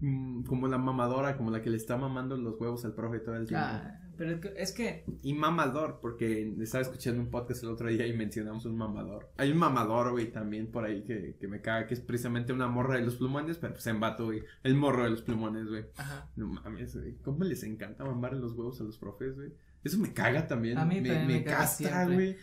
Mm, 0.00 0.44
Como 0.44 0.68
la 0.68 0.78
mamadora, 0.78 1.36
como 1.36 1.50
la 1.50 1.60
que 1.60 1.70
le 1.70 1.76
está 1.76 1.96
mamando 1.96 2.36
los 2.36 2.54
huevos 2.60 2.84
al 2.84 2.94
profe 2.94 3.18
todo 3.18 3.34
el 3.34 3.48
tiempo. 3.48 3.66
Ah, 3.68 4.00
pero 4.16 4.32
es 4.32 4.40
que, 4.40 4.54
es 4.56 4.72
que 4.72 5.04
Y 5.22 5.34
mamador, 5.34 5.98
porque 6.00 6.54
estaba 6.60 6.82
escuchando 6.82 7.20
un 7.20 7.30
podcast 7.30 7.62
el 7.62 7.70
otro 7.70 7.88
día 7.88 8.06
y 8.06 8.12
mencionamos 8.12 8.64
un 8.64 8.76
mamador. 8.76 9.30
Hay 9.36 9.50
un 9.50 9.58
mamador, 9.58 10.12
güey, 10.12 10.30
también 10.30 10.70
por 10.70 10.84
ahí 10.84 11.02
que, 11.04 11.36
que 11.38 11.48
me 11.48 11.60
caga, 11.60 11.86
que 11.86 11.94
es 11.94 12.00
precisamente 12.00 12.52
una 12.52 12.68
morra 12.68 12.96
de 12.96 13.02
los 13.02 13.16
plumones, 13.16 13.58
pero 13.58 13.74
pues 13.74 13.86
en 13.86 14.00
vato, 14.00 14.26
güey. 14.26 14.42
El 14.62 14.74
morro 14.74 15.04
de 15.04 15.10
los 15.10 15.22
plumones, 15.22 15.66
güey. 15.68 15.86
ajá. 15.96 16.30
No 16.36 16.46
mames, 16.48 16.96
güey. 16.96 17.16
¿Cómo 17.18 17.44
les 17.44 17.62
encanta 17.62 18.04
mamarle 18.04 18.40
los 18.40 18.52
huevos 18.52 18.80
a 18.80 18.84
los 18.84 18.98
profes, 18.98 19.36
güey? 19.36 19.52
Eso 19.82 19.98
me 19.98 20.12
caga 20.12 20.46
también. 20.46 20.78
A 20.78 20.84
mí 20.84 21.00
me, 21.00 21.10
me 21.10 21.26
me 21.26 21.44
castra, 21.44 22.06
güey. 22.06 22.36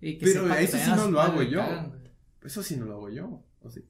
Pero 0.00 0.52
eso 0.54 0.76
sí 0.76 0.90
no 0.94 1.10
lo 1.10 1.20
hago 1.20 1.42
yo. 1.42 1.60
cagan. 1.60 1.92
Eso 2.42 2.62
sí 2.62 2.76
no 2.76 2.84
lo 2.84 2.94
hago 2.94 3.08
yo. 3.08 3.42
¿O 3.62 3.70
sí? 3.70 3.84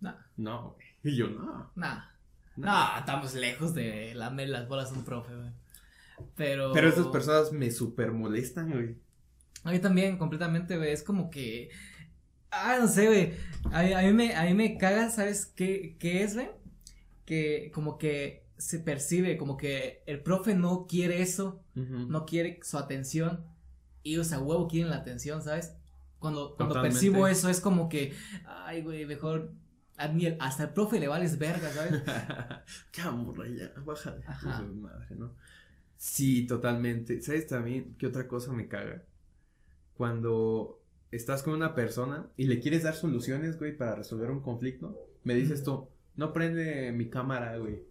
No, 0.00 0.14
No, 0.36 0.74
güey. 0.74 0.86
Y 1.04 1.16
yo 1.16 1.28
no. 1.28 1.70
nah. 1.76 1.96
no. 2.56 2.66
No, 2.66 2.98
estamos 2.98 3.34
lejos 3.34 3.74
de 3.74 4.14
lamer 4.14 4.48
las 4.48 4.68
bolas 4.68 4.92
a 4.92 4.94
un 4.94 5.04
profe, 5.04 5.34
güey. 5.34 5.50
Pero. 6.36 6.72
Pero 6.72 6.88
esas 6.88 7.06
personas 7.08 7.52
me 7.52 7.70
super 7.70 8.12
molestan, 8.12 8.70
güey. 8.70 8.96
A 9.64 9.70
mí 9.70 9.78
también, 9.78 10.18
completamente, 10.18 10.76
güey. 10.76 10.90
Es 10.92 11.02
como 11.02 11.30
que. 11.30 11.70
Ah, 12.50 12.76
no 12.80 12.86
sé, 12.88 13.06
güey. 13.06 13.32
A, 13.72 13.82
mí- 13.82 13.92
a 13.92 14.02
mí 14.02 14.12
me, 14.12 14.34
a 14.36 14.44
mí 14.44 14.54
me 14.54 14.76
caga, 14.78 15.10
¿sabes 15.10 15.46
qué, 15.46 15.96
qué 15.98 16.22
es, 16.22 16.34
güey? 16.34 16.48
Que 17.24 17.70
como 17.74 17.98
que 17.98 18.44
se 18.58 18.78
percibe, 18.78 19.36
como 19.36 19.56
que 19.56 20.02
el 20.06 20.20
profe 20.22 20.54
no 20.54 20.86
quiere 20.86 21.20
eso, 21.22 21.62
no 21.74 22.24
quiere 22.26 22.60
su 22.62 22.78
atención. 22.78 23.44
Y, 24.02 24.18
o 24.18 24.24
sea, 24.24 24.38
huevo 24.38 24.68
quieren 24.68 24.90
la 24.90 24.96
atención, 24.98 25.42
¿sabes? 25.42 25.74
Cuando, 26.18 26.54
cuando 26.56 26.74
Totalmente. 26.74 26.94
percibo 27.00 27.26
eso, 27.26 27.48
es 27.48 27.60
como 27.60 27.88
que. 27.88 28.12
Ay, 28.46 28.82
güey, 28.82 29.06
mejor. 29.06 29.52
a 29.96 30.08
mí 30.08 30.26
el- 30.26 30.36
hasta 30.40 30.64
el 30.64 30.70
profe 30.70 31.00
le 31.00 31.08
vales 31.08 31.38
verga, 31.38 31.70
¿sabes? 31.72 32.02
ya, 32.92 33.10
morra, 33.10 33.48
ya, 33.48 33.72
bájale. 33.84 34.22
Madre, 34.74 35.16
¿no? 35.16 35.34
Sí, 36.04 36.46
totalmente. 36.46 37.22
¿Sabes 37.22 37.46
también 37.46 37.94
qué 37.98 38.06
otra 38.06 38.28
cosa 38.28 38.52
me 38.52 38.68
caga? 38.68 39.02
Cuando 39.94 40.82
estás 41.10 41.42
con 41.42 41.54
una 41.54 41.74
persona 41.74 42.30
y 42.36 42.44
le 42.44 42.60
quieres 42.60 42.82
dar 42.82 42.94
soluciones, 42.94 43.58
güey, 43.58 43.74
para 43.74 43.94
resolver 43.94 44.30
un 44.30 44.42
conflicto, 44.42 44.94
me 45.24 45.34
dices 45.34 45.64
tú, 45.64 45.88
no 46.16 46.34
prende 46.34 46.92
mi 46.92 47.08
cámara, 47.08 47.56
güey. 47.56 47.84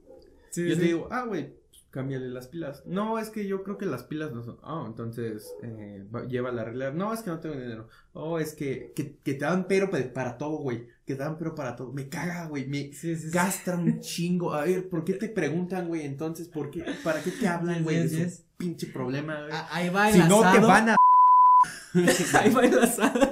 Sí, 0.52 0.70
yo 0.70 0.78
te 0.78 0.84
digo, 0.84 1.08
ah, 1.10 1.26
güey, 1.26 1.56
cámbiale 1.94 2.28
las 2.30 2.48
pilas. 2.48 2.82
No, 2.88 3.20
es 3.20 3.30
que 3.30 3.46
yo 3.48 3.62
creo 3.62 3.78
que 3.78 3.86
las 3.86 4.02
pilas 4.04 4.32
no 4.32 4.42
son. 4.44 4.58
Ah, 4.64 4.84
entonces, 4.88 5.54
eh, 5.62 6.04
va- 6.14 6.26
llévala 6.26 6.62
a 6.62 6.66
arreglar. 6.66 6.96
No, 6.96 7.14
es 7.14 7.22
que 7.22 7.30
no 7.30 7.40
tengo 7.40 7.54
dinero. 7.56 7.88
Oh, 8.14 8.40
es 8.40 8.54
que, 8.56 8.92
que, 8.96 9.16
que 9.24 9.36
te 9.36 9.46
dan 9.46 9.68
pero 9.68 9.92
pa- 9.92 10.00
para 10.12 10.38
todo, 10.40 10.58
güey. 10.58 10.88
Que 11.06 11.14
te 11.14 11.22
dan 11.24 11.38
pero 11.38 11.54
para 11.54 11.76
todo. 11.76 11.94
Me 11.94 12.10
caga, 12.10 12.48
güey. 12.48 12.66
Me, 12.66 12.92
Sí, 12.94 13.16
sí, 13.16 13.18
sí. 13.18 13.30
Gastan 13.32 13.82
un 13.82 14.00
chingo. 14.00 14.54
A 14.56 14.66
ver, 14.66 14.90
¿por 14.90 15.06
qué 15.06 15.14
te 15.14 15.30
preguntan, 15.30 15.88
güey? 15.88 16.02
Entonces, 16.02 16.48
¿por 16.48 16.72
qué? 16.72 16.84
¿Para 17.04 17.22
qué 17.22 17.30
te 17.30 17.48
hablan, 17.48 17.84
güey? 17.84 18.08
De 18.08 18.30
su 18.32 18.42
pinche 18.58 18.88
problema, 18.88 19.40
güey. 19.42 19.52
Ah, 19.54 19.68
Ahí 19.72 19.90
va 19.90 20.12
si 20.12 20.18
no 20.18 20.42
te 20.52 20.60
van 20.60 20.90
a. 20.90 20.96
ahí 22.40 22.52
va 22.52 22.66
enlazado. 22.66 23.32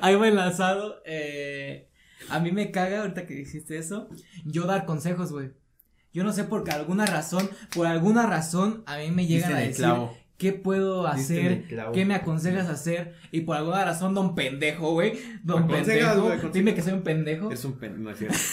Ahí 0.00 0.14
va 0.14 0.28
enlazado. 0.28 0.94
Eh, 1.04 1.88
a 2.28 2.38
mí 2.38 2.52
me 2.52 2.70
caga 2.70 3.00
ahorita 3.00 3.26
que 3.26 3.34
dijiste 3.34 3.78
eso. 3.78 4.08
Yo 4.44 4.64
dar 4.66 4.86
consejos, 4.86 5.32
güey. 5.32 5.50
Yo 6.12 6.24
no 6.24 6.32
sé 6.32 6.44
por 6.44 6.64
qué 6.64 6.70
alguna 6.72 7.04
razón, 7.06 7.48
por 7.74 7.86
alguna 7.86 8.26
razón, 8.26 8.82
a 8.86 8.98
mí 8.98 9.10
me 9.10 9.26
llegan 9.26 9.52
a 9.52 9.58
decir 9.58 9.76
clavo. 9.76 10.16
qué 10.38 10.52
puedo 10.52 11.06
hacer, 11.06 11.64
qué 11.92 12.04
me 12.06 12.14
aconsejas 12.14 12.68
hacer. 12.68 13.14
Y 13.32 13.42
por 13.42 13.56
alguna 13.56 13.84
razón, 13.84 14.14
don 14.14 14.34
pendejo, 14.34 14.92
güey. 14.92 15.12
Don 15.42 15.66
pendejo. 15.66 16.38
Dime 16.52 16.74
que 16.74 16.82
soy 16.82 16.94
un 16.94 17.02
pendejo. 17.02 17.50
Es 17.50 17.64
un 17.64 17.74
pen. 17.78 18.02
No 18.02 18.10
es 18.10 18.18
cierto. 18.18 18.36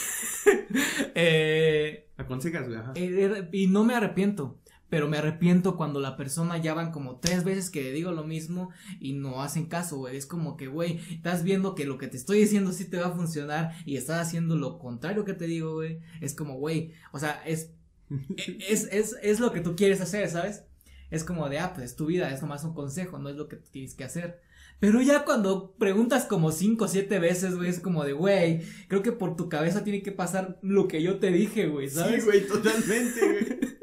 Eh, 1.16 2.08
Aconsejas, 2.18 2.68
güey. 2.68 2.80
Ajá. 2.80 2.94
eh, 2.96 3.48
y 3.52 3.68
no 3.68 3.84
me 3.84 3.96
arrepiento. 3.96 4.60
Pero 4.94 5.08
me 5.08 5.18
arrepiento 5.18 5.76
cuando 5.76 6.00
la 6.00 6.16
persona 6.16 6.60
ya 6.60 6.76
van 6.76 6.92
como 6.92 7.16
tres 7.16 7.44
veces 7.44 7.72
que 7.72 7.82
le 7.82 7.94
digo 7.94 8.12
lo 8.12 8.24
mismo 8.24 8.70
y 9.00 9.14
no 9.14 9.42
hacen 9.42 9.66
caso, 9.66 9.98
güey. 9.98 10.16
Es 10.16 10.28
como 10.28 10.56
que, 10.56 10.68
güey, 10.68 11.00
estás 11.10 11.44
viendo 11.44 11.74
que 11.74 11.86
lo 11.86 11.98
que 11.98 12.06
te 12.06 12.16
estoy 12.16 12.38
diciendo 12.38 12.72
sí 12.72 12.86
te 12.86 13.00
va 13.00 13.08
a 13.08 13.16
funcionar 13.16 13.74
y 13.88 13.98
estás 13.98 14.28
haciendo 14.28 14.56
lo 14.56 14.78
contrario 14.78 15.26
que 15.26 15.34
te 15.34 15.48
digo, 15.48 15.74
güey. 15.74 16.00
Es 16.22 16.36
como, 16.36 16.60
güey, 16.60 16.92
o 17.12 17.18
sea, 17.18 17.42
es, 17.44 17.72
es, 18.38 18.88
es, 18.92 19.16
es 19.24 19.40
lo 19.40 19.52
que 19.52 19.62
tú 19.62 19.76
quieres 19.76 20.00
hacer, 20.00 20.30
¿sabes? 20.30 20.62
Es 21.10 21.24
como 21.24 21.50
de, 21.50 21.58
ah, 21.58 21.74
pues 21.74 21.90
es 21.90 21.96
tu 21.96 22.06
vida, 22.06 22.30
es 22.30 22.44
nomás 22.44 22.64
un 22.64 22.76
consejo, 22.76 23.18
no 23.18 23.30
es 23.30 23.36
lo 23.36 23.48
que 23.48 23.56
tienes 23.56 23.96
que 23.96 24.04
hacer. 24.04 24.42
Pero 24.80 25.02
ya 25.02 25.26
cuando 25.26 25.72
preguntas 25.72 26.26
como 26.26 26.52
cinco 26.52 26.86
o 26.86 26.88
siete 26.88 27.18
veces, 27.18 27.56
güey, 27.56 27.70
es 27.70 27.80
como 27.80 28.06
de, 28.06 28.14
güey, 28.14 28.62
creo 28.90 29.02
que 29.02 29.12
por 29.12 29.36
tu 29.36 29.50
cabeza 29.50 29.84
tiene 29.84 30.04
que 30.04 30.12
pasar 30.12 30.60
lo 30.62 30.88
que 30.88 31.02
yo 31.02 31.18
te 31.18 31.32
dije, 31.32 31.66
güey, 31.66 31.90
¿sabes? 31.90 32.22
Sí, 32.22 32.30
güey, 32.30 32.46
totalmente, 32.46 33.20
güey. 33.20 33.74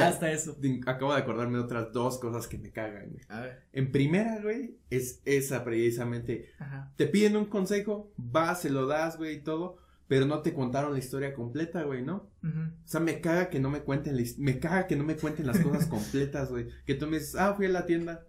Ya. 0.00 0.08
Hasta 0.08 0.30
eso. 0.32 0.56
Acabo 0.86 1.12
de 1.14 1.20
acordarme 1.20 1.58
de 1.58 1.64
otras 1.64 1.92
dos 1.92 2.18
cosas 2.18 2.46
que 2.46 2.58
me 2.58 2.70
cagan, 2.70 3.10
güey. 3.10 3.24
A 3.28 3.40
ver. 3.40 3.62
En 3.72 3.92
primera, 3.92 4.40
güey, 4.40 4.78
es 4.90 5.22
esa 5.24 5.64
precisamente. 5.64 6.50
Ajá. 6.58 6.92
Te 6.96 7.06
piden 7.06 7.36
un 7.36 7.46
consejo, 7.46 8.12
vas, 8.16 8.62
se 8.62 8.70
lo 8.70 8.86
das, 8.86 9.16
güey, 9.16 9.36
y 9.36 9.40
todo, 9.40 9.78
pero 10.08 10.26
no 10.26 10.42
te 10.42 10.52
contaron 10.52 10.92
la 10.92 10.98
historia 10.98 11.32
completa, 11.34 11.84
güey, 11.84 12.02
¿no? 12.02 12.30
Ujú. 12.42 12.60
O 12.84 12.88
sea, 12.88 13.00
me 13.00 13.20
caga 13.20 13.48
que 13.48 13.60
no 13.60 13.70
me 13.70 13.82
cuenten, 13.82 14.16
la 14.16 14.24
me 14.38 14.58
caga 14.58 14.86
que 14.86 14.96
no 14.96 15.04
me 15.04 15.16
cuenten 15.16 15.46
las 15.46 15.60
cosas 15.60 15.86
completas, 15.88 16.50
güey. 16.50 16.66
Que 16.84 16.94
tú 16.94 17.06
me 17.06 17.18
dices, 17.18 17.36
ah, 17.36 17.54
fui 17.54 17.66
a 17.66 17.68
la 17.70 17.86
tienda. 17.86 18.26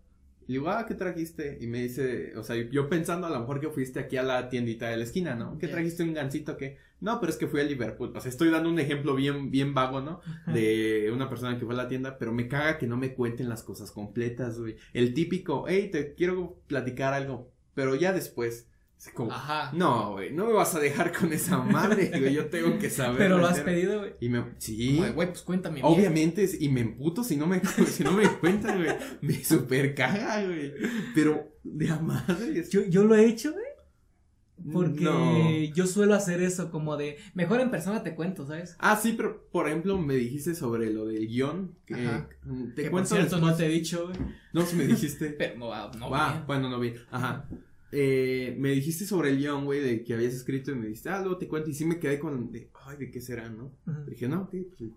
Y 0.51 0.55
digo, 0.55 0.69
ah, 0.69 0.85
¿qué 0.85 0.95
trajiste? 0.95 1.59
Y 1.61 1.67
me 1.67 1.81
dice, 1.81 2.33
o 2.35 2.43
sea, 2.43 2.57
yo 2.57 2.89
pensando 2.89 3.25
a 3.25 3.29
lo 3.29 3.39
mejor 3.39 3.61
que 3.61 3.69
fuiste 3.69 4.01
aquí 4.01 4.17
a 4.17 4.23
la 4.23 4.49
tiendita 4.49 4.89
de 4.89 4.97
la 4.97 5.05
esquina, 5.05 5.33
¿no? 5.33 5.57
¿Qué 5.57 5.69
trajiste 5.69 6.03
un 6.03 6.13
gancito 6.13 6.57
que? 6.57 6.77
No, 6.99 7.21
pero 7.21 7.31
es 7.31 7.37
que 7.37 7.47
fui 7.47 7.61
a 7.61 7.63
Liverpool. 7.63 8.11
O 8.13 8.19
sea, 8.19 8.27
estoy 8.27 8.49
dando 8.49 8.67
un 8.67 8.77
ejemplo 8.77 9.15
bien, 9.15 9.49
bien 9.49 9.73
vago, 9.73 10.01
¿no? 10.01 10.19
De 10.47 11.09
una 11.13 11.29
persona 11.29 11.57
que 11.57 11.63
fue 11.63 11.73
a 11.73 11.77
la 11.77 11.87
tienda, 11.87 12.17
pero 12.17 12.33
me 12.33 12.49
caga 12.49 12.77
que 12.77 12.85
no 12.85 12.97
me 12.97 13.13
cuenten 13.13 13.47
las 13.47 13.63
cosas 13.63 13.91
completas, 13.91 14.59
güey. 14.59 14.75
El 14.91 15.13
típico, 15.13 15.67
hey, 15.69 15.87
te 15.89 16.15
quiero 16.15 16.57
platicar 16.67 17.13
algo, 17.13 17.49
pero 17.73 17.95
ya 17.95 18.11
después. 18.11 18.67
Es 19.03 19.09
como, 19.13 19.31
Ajá. 19.31 19.71
no, 19.73 20.11
güey, 20.11 20.31
no 20.31 20.45
me 20.45 20.53
vas 20.53 20.75
a 20.75 20.79
dejar 20.79 21.11
con 21.11 21.33
esa 21.33 21.57
madre, 21.57 22.09
güey, 22.09 22.35
yo 22.35 22.45
tengo 22.47 22.77
que 22.77 22.89
saber. 22.91 23.17
Pero 23.17 23.39
lo 23.39 23.47
has 23.47 23.57
entera". 23.57 23.75
pedido, 23.75 23.99
güey. 23.99 24.13
Y 24.19 24.29
me, 24.29 24.45
sí, 24.59 24.97
Güey, 25.13 25.27
pues 25.27 25.41
cuéntame. 25.41 25.75
bien. 25.81 25.85
obviamente, 25.87 26.47
y 26.59 26.69
me 26.69 26.81
emputo 26.81 27.23
si 27.23 27.35
no 27.35 27.47
me, 27.47 27.59
si 27.87 28.03
no 28.03 28.11
me 28.11 28.27
cuentan, 28.29 28.77
güey, 28.83 28.95
me 29.21 29.43
super 29.43 29.95
caga, 29.95 30.45
güey, 30.45 30.73
pero 31.15 31.51
de 31.63 31.89
a 31.89 31.99
madre. 31.99 32.63
Yo, 32.69 32.83
yo 32.85 33.03
lo 33.03 33.15
he 33.15 33.25
hecho, 33.25 33.51
güey. 33.53 33.65
Porque 34.71 35.03
No. 35.03 35.49
yo 35.73 35.87
suelo 35.87 36.13
hacer 36.13 36.39
eso, 36.43 36.69
como 36.69 36.95
de. 36.95 37.17
Mejor 37.33 37.61
en 37.61 37.71
persona 37.71 38.03
te 38.03 38.13
cuento, 38.13 38.45
¿sabes? 38.45 38.75
Ah, 38.77 38.95
sí, 39.01 39.13
pero, 39.17 39.47
por 39.51 39.67
ejemplo, 39.67 39.97
me 39.97 40.13
dijiste 40.15 40.53
sobre 40.53 40.91
lo 40.93 41.05
del 41.05 41.27
guion, 41.27 41.75
que 41.87 41.95
Ajá. 41.95 42.29
te 42.75 42.83
que 42.83 42.89
por 42.91 42.91
cuento 42.91 43.15
cierto 43.15 43.37
después. 43.37 43.51
no 43.53 43.57
te 43.57 43.65
he 43.65 43.69
dicho, 43.69 44.05
güey. 44.05 44.17
No, 44.53 44.61
si 44.63 44.75
me 44.75 44.85
dijiste. 44.85 45.29
Pero 45.39 45.57
no, 45.57 45.69
va- 45.69 45.91
no. 45.97 46.09
Bien. 46.11 46.43
bueno, 46.45 46.69
no 46.69 46.79
vi. 46.79 46.93
Ajá. 47.09 47.49
Eh, 47.91 48.55
me 48.57 48.69
dijiste 48.69 49.05
sobre 49.05 49.29
el 49.29 49.37
guion, 49.37 49.65
güey, 49.65 49.81
de 49.81 50.03
que 50.03 50.13
habías 50.13 50.33
escrito 50.33 50.71
y 50.71 50.75
me 50.75 50.87
dijiste, 50.87 51.09
ah, 51.09 51.19
luego 51.19 51.37
te 51.37 51.47
cuento. 51.47 51.69
Y 51.69 51.73
sí 51.73 51.85
me 51.85 51.99
quedé 51.99 52.19
con, 52.19 52.51
de, 52.51 52.69
ay, 52.85 52.97
¿de 52.97 53.11
qué 53.11 53.21
será, 53.21 53.49
no? 53.49 53.71
Dije, 54.07 54.27
no, 54.27 54.43
ok, 54.43 54.55
pues, 54.77 54.91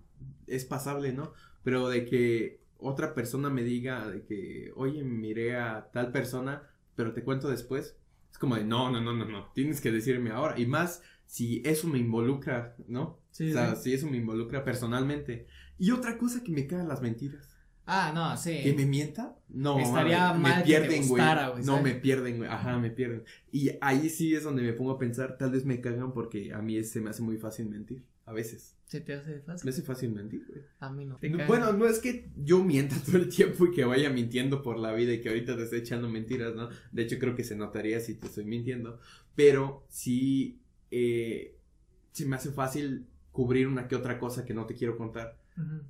es 0.46 0.64
pasable, 0.64 1.12
¿no? 1.12 1.32
Pero 1.62 1.88
de 1.88 2.04
que 2.04 2.60
otra 2.78 3.14
persona 3.14 3.50
me 3.50 3.64
diga 3.64 4.08
de 4.08 4.22
que, 4.22 4.72
oye, 4.76 5.02
miré 5.02 5.56
a 5.56 5.90
tal 5.92 6.12
persona, 6.12 6.62
pero 6.94 7.12
te 7.12 7.24
cuento 7.24 7.48
después. 7.48 7.96
Es 8.30 8.38
como 8.38 8.56
de, 8.56 8.64
no, 8.64 8.90
no, 8.90 9.00
no, 9.00 9.12
no, 9.12 9.24
no, 9.24 9.50
tienes 9.54 9.80
que 9.80 9.92
decirme 9.92 10.30
ahora. 10.30 10.58
Y 10.58 10.66
más 10.66 11.02
si 11.26 11.62
eso 11.64 11.88
me 11.88 11.98
involucra, 11.98 12.76
¿no? 12.86 13.18
Sí, 13.30 13.50
o 13.50 13.52
sea, 13.52 13.74
sí. 13.76 13.82
si 13.84 13.94
eso 13.94 14.08
me 14.08 14.18
involucra 14.18 14.64
personalmente. 14.64 15.46
Y 15.78 15.90
otra 15.90 16.18
cosa 16.18 16.42
que 16.44 16.52
me 16.52 16.66
cagan 16.66 16.88
las 16.88 17.02
mentiras. 17.02 17.53
Ah, 17.86 18.12
no, 18.14 18.36
sí. 18.36 18.60
¿Que 18.62 18.72
me 18.72 18.86
mienta? 18.86 19.36
No, 19.48 19.78
Estaría 19.78 20.32
mal 20.32 20.42
me 20.42 20.48
que 20.50 20.60
te 20.60 20.64
pierden, 20.64 20.96
güey. 21.08 21.08
gustara, 21.08 21.48
güey, 21.50 21.64
No, 21.64 21.82
me 21.82 21.94
pierden, 21.94 22.38
güey. 22.38 22.48
Ajá, 22.48 22.78
me 22.78 22.90
pierden. 22.90 23.24
Y 23.52 23.72
ahí 23.80 24.08
sí 24.08 24.34
es 24.34 24.42
donde 24.42 24.62
me 24.62 24.72
pongo 24.72 24.92
a 24.92 24.98
pensar, 24.98 25.36
tal 25.36 25.50
vez 25.50 25.64
me 25.64 25.80
cagan 25.80 26.12
porque 26.12 26.52
a 26.52 26.62
mí 26.62 26.82
se 26.84 27.00
me 27.00 27.10
hace 27.10 27.22
muy 27.22 27.36
fácil 27.36 27.68
mentir. 27.68 28.02
A 28.26 28.32
veces. 28.32 28.74
¿Se 28.86 29.02
te 29.02 29.12
hace 29.12 29.40
fácil? 29.40 29.66
Me 29.66 29.70
hace 29.70 29.82
fácil 29.82 30.10
mentir, 30.12 30.46
güey. 30.48 30.62
A 30.80 30.90
mí 30.90 31.04
no. 31.04 31.18
Bueno, 31.46 31.74
no 31.74 31.86
es 31.86 31.98
que 31.98 32.30
yo 32.36 32.64
mienta 32.64 32.96
todo 33.06 33.18
el 33.18 33.28
tiempo 33.28 33.66
y 33.66 33.70
que 33.72 33.84
vaya 33.84 34.08
mintiendo 34.08 34.62
por 34.62 34.78
la 34.78 34.94
vida 34.94 35.12
y 35.12 35.20
que 35.20 35.28
ahorita 35.28 35.56
te 35.56 35.64
esté 35.64 35.76
echando 35.78 36.08
mentiras, 36.08 36.54
¿no? 36.54 36.70
De 36.90 37.02
hecho, 37.02 37.18
creo 37.18 37.34
que 37.34 37.44
se 37.44 37.54
notaría 37.54 38.00
si 38.00 38.14
te 38.14 38.28
estoy 38.28 38.44
mintiendo. 38.46 38.98
Pero 39.34 39.84
sí, 39.90 40.58
eh, 40.90 41.58
se 42.12 42.24
me 42.24 42.36
hace 42.36 42.50
fácil 42.50 43.06
cubrir 43.30 43.66
una 43.66 43.88
que 43.88 43.96
otra 43.96 44.18
cosa 44.18 44.44
que 44.46 44.54
no 44.54 44.64
te 44.64 44.74
quiero 44.74 44.96
contar. 44.96 45.36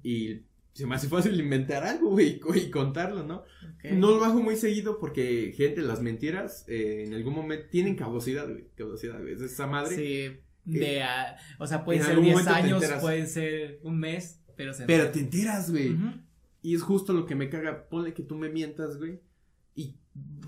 Y 0.03 0.43
se 0.75 0.87
me 0.87 0.95
hace 0.97 1.09
fácil 1.09 1.41
inventar 1.41 1.85
algo, 1.85 2.11
güey, 2.11 2.37
y 2.37 2.39
co- 2.41 2.55
y 2.55 2.71
contarlo, 2.71 3.23
¿no? 3.25 3.45
No 3.93 4.11
lo 4.17 4.25
hago 4.25 4.43
muy 4.43 4.57
seguido 4.57 4.99
porque, 4.99 5.53
gente, 5.57 5.81
las 5.83 6.03
mentiras 6.03 6.65
eh, 6.69 7.05
en 7.07 7.15
algún 7.15 7.35
momento 7.35 7.67
tienen 7.71 7.97
caducidad, 7.97 8.47
güey. 8.49 8.67
Caducidad, 8.75 9.21
güey. 9.21 9.35
Es 9.35 9.41
esa 9.41 9.67
madre. 9.67 9.95
Sí, 9.97 10.37
de, 10.65 11.03
ah, 11.03 11.37
o 11.59 11.67
sea, 11.67 11.85
pueden 11.85 12.01
en 12.01 12.07
ser 12.07 12.13
algún 12.17 12.25
10 12.25 12.35
momento 12.37 12.53
te 12.79 12.87
años, 12.87 13.01
pueden 13.03 13.27
ser 13.29 13.81
un 13.83 13.99
mes, 14.01 14.41
pero 14.57 14.73
se 14.75 14.85
Pero 14.87 15.11
te 15.11 15.21
enteras, 15.21 15.71
güey. 15.71 15.97
Y 16.63 16.75
es 16.75 16.83
justo 16.83 17.13
lo 17.13 17.27
que 17.27 17.35
me 17.35 17.49
caga. 17.51 17.89
Ponle 17.89 18.15
que 18.15 18.23
tú 18.23 18.37
me 18.37 18.49
mientas, 18.49 18.97
güey. 18.99 19.21
Y 19.75 19.97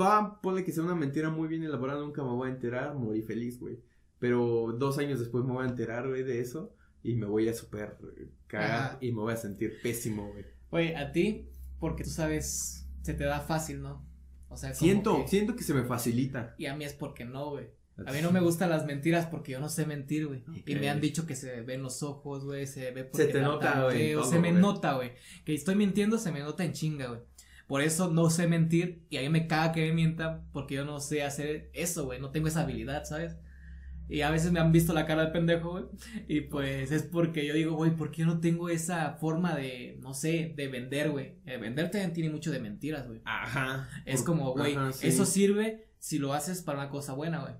va, 0.00 0.40
ponle 0.40 0.64
que 0.64 0.72
sea 0.72 0.82
una 0.84 0.94
mentira 0.94 1.28
muy 1.30 1.46
bien 1.48 1.62
elaborada, 1.62 2.00
nunca 2.00 2.22
me 2.22 2.30
voy 2.30 2.48
a 2.48 2.52
enterar, 2.52 2.94
morí 2.94 3.20
feliz, 3.22 3.60
güey. 3.60 3.78
Pero 4.18 4.74
dos 4.78 4.96
años 4.98 5.18
después 5.20 5.44
me 5.44 5.52
voy 5.52 5.66
a 5.66 5.68
enterar, 5.68 6.08
güey, 6.08 6.22
de 6.22 6.40
eso. 6.40 6.74
Y 7.02 7.14
me 7.16 7.26
voy 7.26 7.48
a 7.48 7.54
super 7.54 7.96
cagar 8.46 8.70
Ajá. 8.70 8.98
y 9.00 9.12
me 9.12 9.20
voy 9.20 9.32
a 9.32 9.36
sentir 9.36 9.74
pésimo, 9.82 10.28
güey. 10.32 10.44
Oye, 10.70 10.96
a 10.96 11.12
ti, 11.12 11.48
porque 11.78 12.04
tú 12.04 12.10
sabes, 12.10 12.86
se 13.02 13.14
te 13.14 13.24
da 13.24 13.40
fácil, 13.40 13.82
¿no? 13.82 14.04
O 14.48 14.56
sea, 14.56 14.74
Siento, 14.74 15.22
que- 15.22 15.28
siento 15.28 15.56
que 15.56 15.64
se 15.64 15.74
me 15.74 15.82
facilita. 15.84 16.54
Y 16.58 16.66
a 16.66 16.74
mí 16.76 16.84
es 16.84 16.94
porque 16.94 17.24
no, 17.24 17.50
güey. 17.50 17.66
A 18.06 18.12
mí 18.12 18.18
no 18.20 18.30
me 18.30 18.40
gustan 18.40 18.68
las 18.68 18.84
mentiras 18.84 19.26
porque 19.26 19.52
yo 19.52 19.60
no 19.60 19.70
sé 19.70 19.86
mentir, 19.86 20.26
güey. 20.26 20.44
Y 20.66 20.74
me 20.74 20.90
han 20.90 21.00
dicho 21.00 21.26
que 21.26 21.34
se 21.34 21.62
ven 21.62 21.82
los 21.82 22.02
ojos, 22.02 22.44
güey, 22.44 22.66
se 22.66 22.90
ve 22.90 23.04
porque 23.04 23.26
Se 23.26 23.32
te 23.32 23.40
nota, 23.40 23.84
güey, 23.84 24.12
todo, 24.12 24.24
Se 24.24 24.38
me 24.38 24.52
nota, 24.52 24.94
güey. 24.94 25.12
Que 25.46 25.54
estoy 25.54 25.76
mintiendo, 25.76 26.18
se 26.18 26.30
me 26.30 26.40
nota 26.40 26.62
en 26.64 26.72
chinga, 26.72 27.06
güey. 27.06 27.20
Por 27.66 27.80
eso 27.80 28.10
no 28.10 28.28
sé 28.28 28.46
mentir 28.46 29.06
y 29.08 29.16
a 29.16 29.22
mí 29.22 29.28
me 29.30 29.46
caga 29.46 29.72
que 29.72 29.80
me 29.86 29.92
mientan 29.92 30.46
porque 30.52 30.74
yo 30.74 30.84
no 30.84 31.00
sé 31.00 31.22
hacer 31.22 31.70
eso, 31.72 32.04
güey. 32.04 32.20
No 32.20 32.30
tengo 32.30 32.48
esa 32.48 32.60
habilidad, 32.62 33.04
¿sabes? 33.04 33.36
Y 34.08 34.20
a 34.20 34.30
veces 34.30 34.52
me 34.52 34.60
han 34.60 34.70
visto 34.72 34.92
la 34.92 35.04
cara 35.06 35.26
de 35.26 35.32
pendejo, 35.32 35.70
güey. 35.72 35.84
Y 36.28 36.42
pues 36.42 36.92
es 36.92 37.02
porque 37.02 37.44
yo 37.46 37.54
digo, 37.54 37.74
güey, 37.74 37.90
¿por 37.96 38.10
qué 38.10 38.22
yo 38.22 38.26
no 38.26 38.38
tengo 38.40 38.68
esa 38.68 39.14
forma 39.14 39.54
de, 39.56 39.98
no 40.00 40.14
sé, 40.14 40.52
de 40.56 40.68
vender, 40.68 41.10
güey? 41.10 41.38
Eh, 41.44 41.56
vender 41.56 41.90
también 41.90 42.12
tiene 42.12 42.30
mucho 42.30 42.50
de 42.52 42.60
mentiras, 42.60 43.06
güey. 43.06 43.20
Ajá. 43.24 43.88
Es 44.04 44.18
Por- 44.22 44.26
como, 44.26 44.52
güey, 44.52 44.74
ajá, 44.76 44.92
sí. 44.92 45.08
eso 45.08 45.24
sirve 45.26 45.88
si 45.98 46.18
lo 46.18 46.32
haces 46.34 46.62
para 46.62 46.78
una 46.78 46.88
cosa 46.90 47.14
buena, 47.14 47.40
güey. 47.42 47.54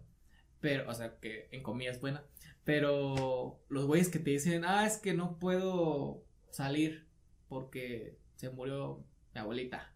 Pero, 0.61 0.89
o 0.89 0.95
sea, 0.95 1.19
que 1.21 1.49
en 1.51 1.63
comillas 1.63 2.01
buena. 2.01 2.25
Pero 2.65 3.61
los 3.69 3.87
güeyes 3.87 4.09
que 4.09 4.19
te 4.19 4.31
dicen, 4.31 4.65
ah, 4.65 4.87
es 4.87 4.99
que 4.99 5.15
no 5.15 5.39
puedo 5.39 6.25
salir 6.51 7.07
porque 7.49 8.19
se 8.37 8.51
murió 8.51 9.05
mi 9.35 9.41
abuelita. 9.41 9.93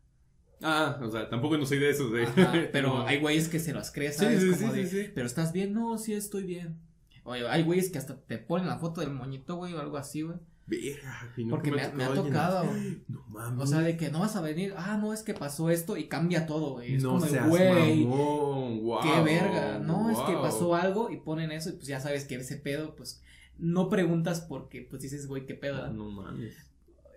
Ah, 0.63 0.99
o 1.03 1.11
sea, 1.11 1.29
tampoco 1.29 1.57
no 1.57 1.65
soy 1.67 1.79
de 1.79 1.91
esos, 1.91 2.11
güey. 2.11 2.25
Ajá, 2.25 2.53
pero 2.73 2.89
No. 2.89 3.07
hay 3.07 3.19
güeyes 3.19 3.49
que 3.49 3.59
se 3.59 3.73
las 3.73 3.91
creen, 3.91 4.13
¿sabes? 4.13 4.43
sí, 4.43 4.51
Como 4.63 4.73
sí, 4.75 4.81
de, 4.81 4.87
sí, 4.87 5.11
pero 5.15 5.27
estás 5.27 5.53
bien, 5.53 5.73
no, 5.73 5.97
sí 5.99 6.13
estoy 6.13 6.45
bien. 6.45 6.77
Oye, 7.25 7.47
hay 7.49 7.63
güeyes 7.63 7.91
que 7.91 7.99
hasta 7.99 8.17
te 8.21 8.39
ponen 8.39 8.67
la 8.67 8.79
foto 8.79 9.01
del 9.01 9.11
moñito, 9.11 9.57
güey, 9.57 9.73
o 9.75 9.81
algo 9.81 9.97
así, 9.97 10.23
güey. 10.23 10.37
Verga, 10.67 11.33
nunca 11.37 11.51
Porque 11.51 11.71
me, 11.73 11.83
ha- 11.83 11.93
me 11.93 12.05
ha 12.05 12.07
alguien 12.09 12.27
tocado. 12.27 12.65
No 13.09 13.25
mames. 13.29 13.65
O 13.65 13.67
sea, 13.67 13.81
de 13.81 13.97
que 13.97 14.11
no 14.11 14.21
vas 14.21 14.37
a 14.37 14.41
venir, 14.41 14.73
ah, 14.77 14.97
no, 15.01 15.13
es 15.13 15.23
que 15.23 15.35
pasó 15.35 15.69
esto 15.71 15.97
y 15.97 16.07
cambia 16.09 16.47
todo, 16.47 16.75
güey. 16.75 16.95
Es 16.95 17.03
no 17.03 17.11
como, 17.15 17.25
de, 17.25 17.31
seas 17.31 17.49
güey, 17.49 18.05
mamón, 18.05 18.81
wow, 18.83 19.01
qué 19.03 19.21
verga. 19.23 19.79
No, 19.81 20.11
es 20.11 20.19
que 20.19 20.33
wow. 20.33 20.43
pasó 20.43 20.75
algo 20.77 21.11
y 21.11 21.17
ponen 21.17 21.51
eso 21.53 21.71
y 21.71 21.73
pues 21.73 21.87
ya 21.89 22.01
sabes 22.01 22.25
que 22.25 22.37
ese 22.37 22.57
pedo, 22.57 22.95
pues 22.95 23.23
no 23.59 23.89
preguntas 23.89 24.41
porque 24.43 24.83
pues 24.83 25.03
dices, 25.03 25.27
güey, 25.27 25.45
qué 25.47 25.55
pedo. 25.55 25.77
¿verdad? 25.77 25.91
No 25.93 26.11
mames. 26.11 26.55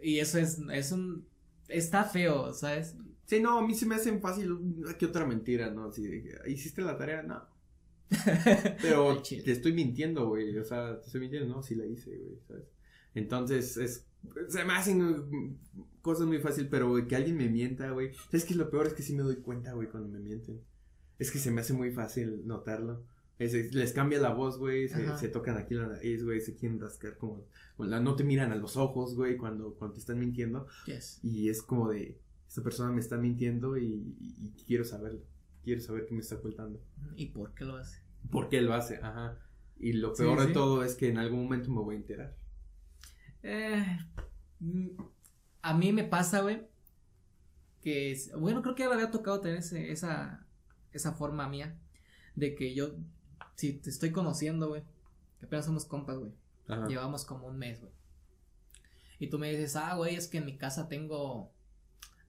Y 0.02 0.20
eso 0.20 0.40
es, 0.40 0.60
es 0.72 0.92
un, 0.92 1.26
está 1.70 2.04
feo, 2.06 2.54
¿sabes? 2.54 2.96
Sí, 3.26 3.40
no, 3.40 3.58
a 3.60 3.66
mí 3.68 3.74
se 3.74 3.86
me 3.86 3.96
hacen 3.96 4.22
fácil 4.22 4.58
que 5.00 5.06
otra 5.06 5.26
mentira, 5.26 5.72
¿no? 5.72 5.86
Así 5.86 6.04
de 6.06 6.22
que, 6.24 6.52
¿hiciste 6.52 6.82
la 6.82 6.98
tarea? 6.98 7.24
No. 7.24 7.42
Pero 8.82 9.22
te 9.22 9.52
estoy 9.52 9.74
mintiendo, 9.74 10.28
güey. 10.28 10.58
O 10.58 10.64
sea, 10.66 11.00
te 11.00 11.06
estoy 11.08 11.22
mintiendo, 11.22 11.54
no, 11.56 11.64
sí 11.64 11.76
la 11.76 11.86
hice, 11.86 12.16
güey, 12.18 12.38
¿sabes? 12.48 12.66
Entonces, 13.16 13.78
es. 13.78 14.06
Se 14.50 14.64
me 14.64 14.74
hacen 14.74 15.58
cosas 16.02 16.28
muy 16.28 16.40
fácil, 16.40 16.68
pero 16.70 16.90
güey, 16.90 17.08
que 17.08 17.16
alguien 17.16 17.36
me 17.38 17.50
mienta, 17.50 17.90
güey. 17.92 18.14
¿Sabes 18.26 18.46
qué? 18.46 18.56
Lo 18.56 18.70
peor 18.70 18.88
es 18.88 18.94
que 18.94 19.04
sí 19.04 19.14
me 19.14 19.24
doy 19.24 19.38
cuenta, 19.38 19.74
güey, 19.74 19.90
cuando 19.90 20.10
me 20.10 20.20
mienten. 20.20 20.62
Es 21.20 21.30
que 21.32 21.40
se 21.40 21.52
me 21.52 21.62
hace 21.62 21.74
muy 21.74 21.92
fácil 21.92 22.46
notarlo. 22.48 23.04
Es- 23.40 23.54
es- 23.54 23.74
les 23.74 23.92
cambia 23.94 24.20
la 24.20 24.34
voz, 24.34 24.58
güey. 24.60 24.88
Se, 24.88 25.18
se 25.18 25.28
tocan 25.28 25.58
aquí 25.58 25.74
la 25.74 25.88
nariz, 25.88 26.24
güey. 26.24 26.40
Se 26.40 26.56
quieren 26.56 26.80
rascar 26.80 27.18
como. 27.18 27.46
como 27.76 27.90
la- 27.90 28.00
no 28.00 28.16
te 28.16 28.24
miran 28.24 28.52
a 28.52 28.56
los 28.56 28.78
ojos, 28.78 29.16
güey, 29.16 29.38
cuando, 29.38 29.74
cuando 29.76 29.96
te 29.96 30.00
están 30.00 30.20
mintiendo. 30.20 30.68
Yes. 30.86 31.20
Y 31.24 31.50
es 31.50 31.62
como 31.62 31.90
de, 31.90 32.18
esta 32.54 32.62
persona 32.62 32.92
me 32.92 33.00
está 33.00 33.18
mintiendo 33.18 33.78
y, 33.78 33.86
y- 34.20 34.36
y 34.40 34.64
quiero 34.68 34.86
saberlo. 34.86 35.22
Quiero 35.64 35.82
saber 35.82 36.06
qué 36.06 36.14
me 36.14 36.20
está 36.20 36.36
ocultando. 36.36 36.80
¿Y 37.16 37.26
por 37.28 37.52
qué 37.56 37.66
lo 37.66 37.78
hace? 37.78 38.00
¿Por 38.30 38.48
qué 38.48 38.62
lo 38.62 38.76
hace? 38.76 38.98
Ajá. 38.98 39.40
Y 39.80 39.94
lo 39.94 40.14
Sí, 40.16 40.22
peor 40.22 40.46
de 40.46 40.54
todo 40.54 40.84
es 40.84 40.94
que 40.94 41.10
en 41.10 41.18
algún 41.18 41.46
momento 41.46 41.72
me 41.72 41.82
voy 41.82 41.96
a 41.96 41.98
enterar. 41.98 42.36
Eh, 43.42 43.98
a 45.64 45.74
mí 45.74 45.92
me 45.94 46.04
pasa, 46.04 46.42
güey, 46.42 46.68
que, 47.82 48.12
es- 48.12 48.32
bueno, 48.38 48.62
creo 48.62 48.76
que 48.76 48.84
ya 48.84 48.94
había 48.94 49.10
tocado 49.10 49.42
tener 49.42 49.58
ese- 49.58 49.92
esa, 49.92 50.46
esa 50.92 51.14
forma 51.14 51.50
mía, 51.50 51.76
de 52.36 52.54
que 52.54 52.76
yo, 52.76 52.96
si 53.56 53.74
te 53.74 53.90
estoy 53.90 54.12
conociendo, 54.12 54.68
güey, 54.70 54.84
que 55.40 55.48
apenas 55.48 55.66
somos 55.66 55.86
compas, 55.86 56.20
güey, 56.20 56.32
llevamos 56.88 57.26
como 57.26 57.48
un 57.48 57.58
mes, 57.58 57.82
güey, 57.82 57.92
y 59.18 59.28
tú 59.32 59.40
me 59.40 59.50
dices, 59.50 59.76
ah, 59.76 59.96
güey, 59.96 60.16
es 60.16 60.28
que 60.28 60.38
en 60.38 60.46
mi 60.46 60.56
casa 60.58 60.88
tengo, 60.88 61.52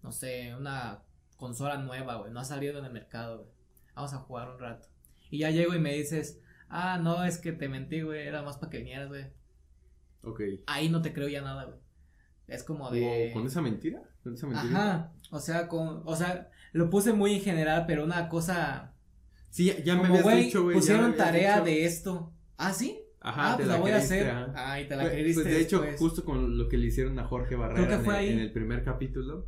no 0.04 0.12
sé, 0.12 0.54
una 0.54 1.02
consola 1.36 1.78
nueva, 1.78 2.14
güey, 2.16 2.30
no 2.32 2.38
ha 2.38 2.44
salido 2.44 2.78
en 2.78 2.84
el 2.84 2.92
mercado, 2.92 3.38
güey, 3.38 3.50
vamos 3.96 4.12
a 4.14 4.18
jugar 4.18 4.50
un 4.50 4.60
rato, 4.60 4.86
y 5.30 5.38
ya 5.38 5.50
llego 5.50 5.74
y 5.74 5.80
me 5.80 5.92
dices, 5.94 6.40
ah, 6.68 7.00
no, 7.02 7.24
es 7.24 7.38
que 7.38 7.50
te 7.52 7.68
mentí, 7.68 8.02
güey, 8.02 8.24
era 8.28 8.42
más 8.42 8.58
para 8.58 8.70
que 8.70 8.78
vinieras, 8.78 9.08
güey, 9.08 9.24
Ok. 10.22 10.40
ahí 10.66 10.88
no 10.88 11.02
te 11.02 11.12
creo 11.12 11.28
ya 11.28 11.42
nada, 11.42 11.64
güey. 11.64 11.78
Es 12.46 12.62
como 12.62 12.90
de. 12.90 13.30
¿Con 13.32 13.46
esa 13.46 13.62
mentira? 13.62 14.02
¿Con 14.22 14.34
esa 14.34 14.46
mentira? 14.46 14.78
Ajá. 14.78 15.12
O 15.30 15.40
sea, 15.40 15.66
con. 15.66 16.02
O 16.04 16.14
sea, 16.14 16.50
lo 16.72 16.90
puse 16.90 17.14
muy 17.14 17.32
en 17.36 17.40
general, 17.40 17.84
pero 17.86 18.04
una 18.04 18.28
cosa. 18.28 18.92
Sí, 19.48 19.74
ya, 19.82 19.96
me 19.96 20.06
habías 20.08 20.36
dicho, 20.36 20.62
güey. 20.64 20.76
pusieron 20.76 21.16
tarea 21.16 21.54
dicho. 21.60 21.64
de 21.64 21.84
esto. 21.86 22.32
¿Ah, 22.58 22.74
sí? 22.74 23.00
Ajá, 23.20 23.54
ah, 23.54 23.56
te 23.56 23.62
pues 23.62 23.68
la, 23.68 23.80
voy 23.80 23.90
a 23.92 23.96
hacer. 23.96 24.28
ajá. 24.28 24.52
Ay, 24.72 24.86
te 24.88 24.94
la 24.96 25.04
Pues- 25.04 25.14
creíste. 25.14 25.42
Pues 25.42 25.54
de 25.54 25.60
hecho, 25.62 25.80
después. 25.80 25.98
justo 26.00 26.24
con 26.26 26.58
lo 26.58 26.68
que 26.68 26.76
le 26.76 26.86
hicieron 26.88 27.18
a 27.18 27.24
Jorge 27.24 27.56
Barrera 27.56 27.94
el, 28.20 28.28
en 28.32 28.38
el 28.40 28.52
primer 28.52 28.84
capítulo. 28.84 29.46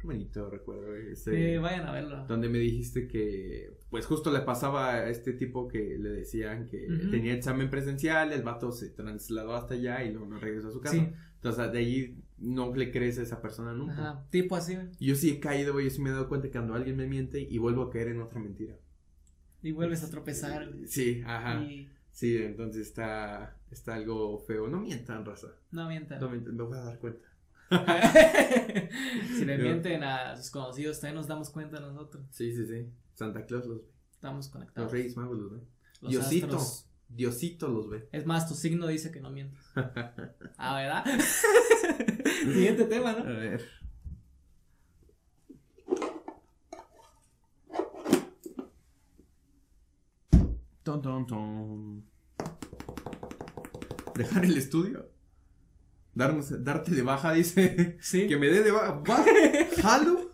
Qué 0.00 0.06
bonito 0.06 0.48
recuerdo, 0.48 0.86
Sí, 1.16 1.56
vayan 1.58 1.86
a 1.86 1.92
verlo. 1.92 2.24
Donde 2.26 2.48
me 2.48 2.58
dijiste 2.58 3.08
que, 3.08 3.76
pues 3.90 4.06
justo 4.06 4.30
le 4.30 4.40
pasaba 4.40 4.94
a 4.94 5.10
este 5.10 5.32
tipo 5.32 5.66
que 5.66 5.98
le 5.98 6.10
decían 6.10 6.66
que 6.66 6.86
Ujú. 6.86 7.10
tenía 7.10 7.34
examen 7.34 7.68
presencial, 7.68 8.32
el 8.32 8.42
vato 8.42 8.70
se 8.70 8.90
trasladó 8.90 9.54
hasta 9.56 9.74
allá 9.74 10.04
y 10.04 10.12
luego 10.12 10.26
no 10.26 10.38
regresó 10.38 10.68
a 10.68 10.72
su 10.72 10.80
casa. 10.80 10.94
Sí. 10.94 11.08
Entonces, 11.34 11.72
de 11.72 11.78
ahí 11.78 12.16
no 12.38 12.74
le 12.74 12.92
crees 12.92 13.18
a 13.18 13.22
esa 13.22 13.42
persona 13.42 13.72
nunca. 13.72 13.92
Ajá. 13.94 14.26
Tipo 14.30 14.54
así. 14.54 14.76
Yo 15.00 15.16
sí 15.16 15.30
he 15.30 15.40
caído, 15.40 15.72
güey, 15.72 15.86
yo 15.86 15.90
sí 15.90 16.00
me 16.00 16.10
he 16.10 16.12
dado 16.12 16.28
cuenta 16.28 16.46
que 16.46 16.52
cuando 16.52 16.74
alguien 16.74 16.96
me 16.96 17.06
miente 17.08 17.40
y 17.40 17.58
vuelvo 17.58 17.82
a 17.82 17.90
caer 17.90 18.08
en 18.08 18.20
otra 18.20 18.38
mentira. 18.40 18.76
Y 19.62 19.72
vuelves 19.72 20.04
a 20.04 20.10
tropezar. 20.10 20.68
güey. 20.70 20.86
Sí, 20.86 21.22
ajá. 21.26 21.60
Y. 21.62 21.90
Sí, 22.12 22.36
entonces 22.36 22.86
está, 22.88 23.56
está 23.70 23.94
algo 23.94 24.38
feo. 24.40 24.66
No 24.68 24.80
mientan, 24.80 25.24
raza. 25.24 25.48
No 25.70 25.88
mientan. 25.88 26.20
No 26.20 26.28
mientan, 26.30 26.56
me 26.56 26.62
voy 26.64 26.78
a 26.78 26.82
dar 26.82 26.98
cuenta. 26.98 27.27
si 29.36 29.44
le 29.44 29.58
mienten 29.58 30.02
a 30.02 30.36
sus 30.36 30.50
conocidos, 30.50 31.00
también 31.00 31.16
nos 31.16 31.26
damos 31.26 31.50
cuenta 31.50 31.80
nosotros. 31.80 32.24
Sí, 32.30 32.52
sí, 32.54 32.66
sí. 32.66 32.88
Santa 33.14 33.44
Claus 33.44 33.66
los 33.66 33.78
ve. 33.78 33.84
Estamos 34.12 34.46
Los 34.46 34.52
conectados. 34.52 34.92
Reyes 34.92 35.16
Magos 35.16 35.38
los 35.38 35.52
ve. 35.52 35.58
Los 36.00 36.10
Diosito. 36.10 36.46
astros. 36.46 36.84
Diosito 37.08 37.68
los 37.68 37.88
ve. 37.88 38.08
Es 38.12 38.26
más, 38.26 38.48
tu 38.48 38.54
signo 38.54 38.86
dice 38.86 39.10
que 39.10 39.20
no 39.20 39.30
mientes. 39.30 39.58
Ah, 40.56 40.76
¿verdad? 40.76 41.04
Siguiente 42.44 42.84
tema, 42.84 43.10
A 43.10 43.18
¿no? 43.20 43.24
ver. 43.24 43.62
Ton, 50.82 51.02
ton, 51.02 51.26
ton. 51.26 52.04
Dejar 54.14 54.44
el 54.44 54.56
estudio. 54.56 55.08
Darnos, 56.14 56.64
darte 56.64 56.90
de 56.94 57.02
baja, 57.02 57.32
dice. 57.32 57.96
Sí. 58.00 58.26
Que 58.26 58.36
me 58.36 58.48
dé 58.48 58.62
de 58.62 58.70
baja. 58.72 59.02
¿Jalo? 59.80 60.32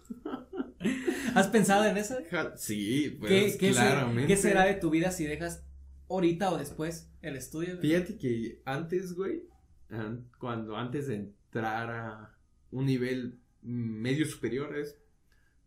¿Has 1.34 1.48
pensado 1.48 1.84
en 1.84 1.96
eso? 1.96 2.16
Sí, 2.56 3.16
pues 3.18 3.30
¿Qué, 3.52 3.58
qué, 3.58 3.66
se- 3.74 3.80
claramente. 3.80 4.26
qué 4.28 4.36
será 4.36 4.64
de 4.64 4.74
tu 4.74 4.90
vida 4.90 5.10
si 5.10 5.24
dejas 5.24 5.64
ahorita 6.08 6.52
o 6.52 6.58
después 6.58 7.10
el 7.22 7.36
estudio? 7.36 7.78
Fíjate 7.78 8.16
que 8.18 8.60
antes, 8.64 9.14
güey, 9.14 9.42
an- 9.90 10.28
cuando 10.38 10.76
antes 10.76 11.08
de 11.08 11.16
entrar 11.16 11.90
a 11.90 12.38
un 12.70 12.86
nivel 12.86 13.40
medio 13.62 14.26
superior, 14.26 14.76
es, 14.78 14.98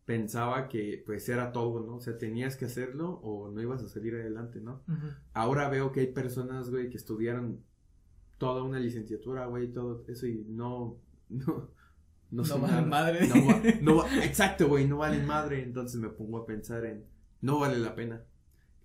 pensaba 0.06 0.70
que 0.70 1.04
pues 1.06 1.28
era 1.28 1.52
todo, 1.52 1.86
¿no? 1.86 1.96
O 1.96 2.00
sea, 2.00 2.17
tenías 2.17 2.56
que 2.56 2.65
hacerlo 2.65 3.20
o 3.24 3.50
no 3.52 3.62
ibas 3.62 3.84
a 3.84 3.89
salir 3.89 4.13
adelante, 4.15 4.62
¿no? 4.62 4.84
Ahora 5.34 5.67
veo 5.70 5.91
que 5.91 6.02
hay 6.02 6.08
personas, 6.13 6.70
güey, 6.70 6.89
que 6.89 6.98
estudiaron 6.98 7.63
toda 8.38 8.63
una 8.63 8.80
licenciatura, 8.80 9.45
güey, 9.47 9.71
todo 9.71 10.04
eso 10.08 10.28
y 10.28 10.45
no, 10.47 10.97
no, 11.30 11.69
no, 12.32 12.43
No 12.43 12.60
valen 12.60 12.89
madre. 12.89 13.28
No, 13.28 13.36
va- 13.45 13.62
no 13.82 13.95
va- 13.97 14.26
exacto, 14.26 14.67
güey, 14.67 14.88
no 14.88 14.97
valen 14.97 15.26
madre. 15.26 15.63
Entonces 15.63 16.00
me 16.00 16.10
pongo 16.10 16.38
a 16.39 16.45
pensar 16.45 16.86
en, 16.86 17.06
no 17.41 17.60
vale 17.60 17.78
la 17.80 17.95
pena. 17.95 18.23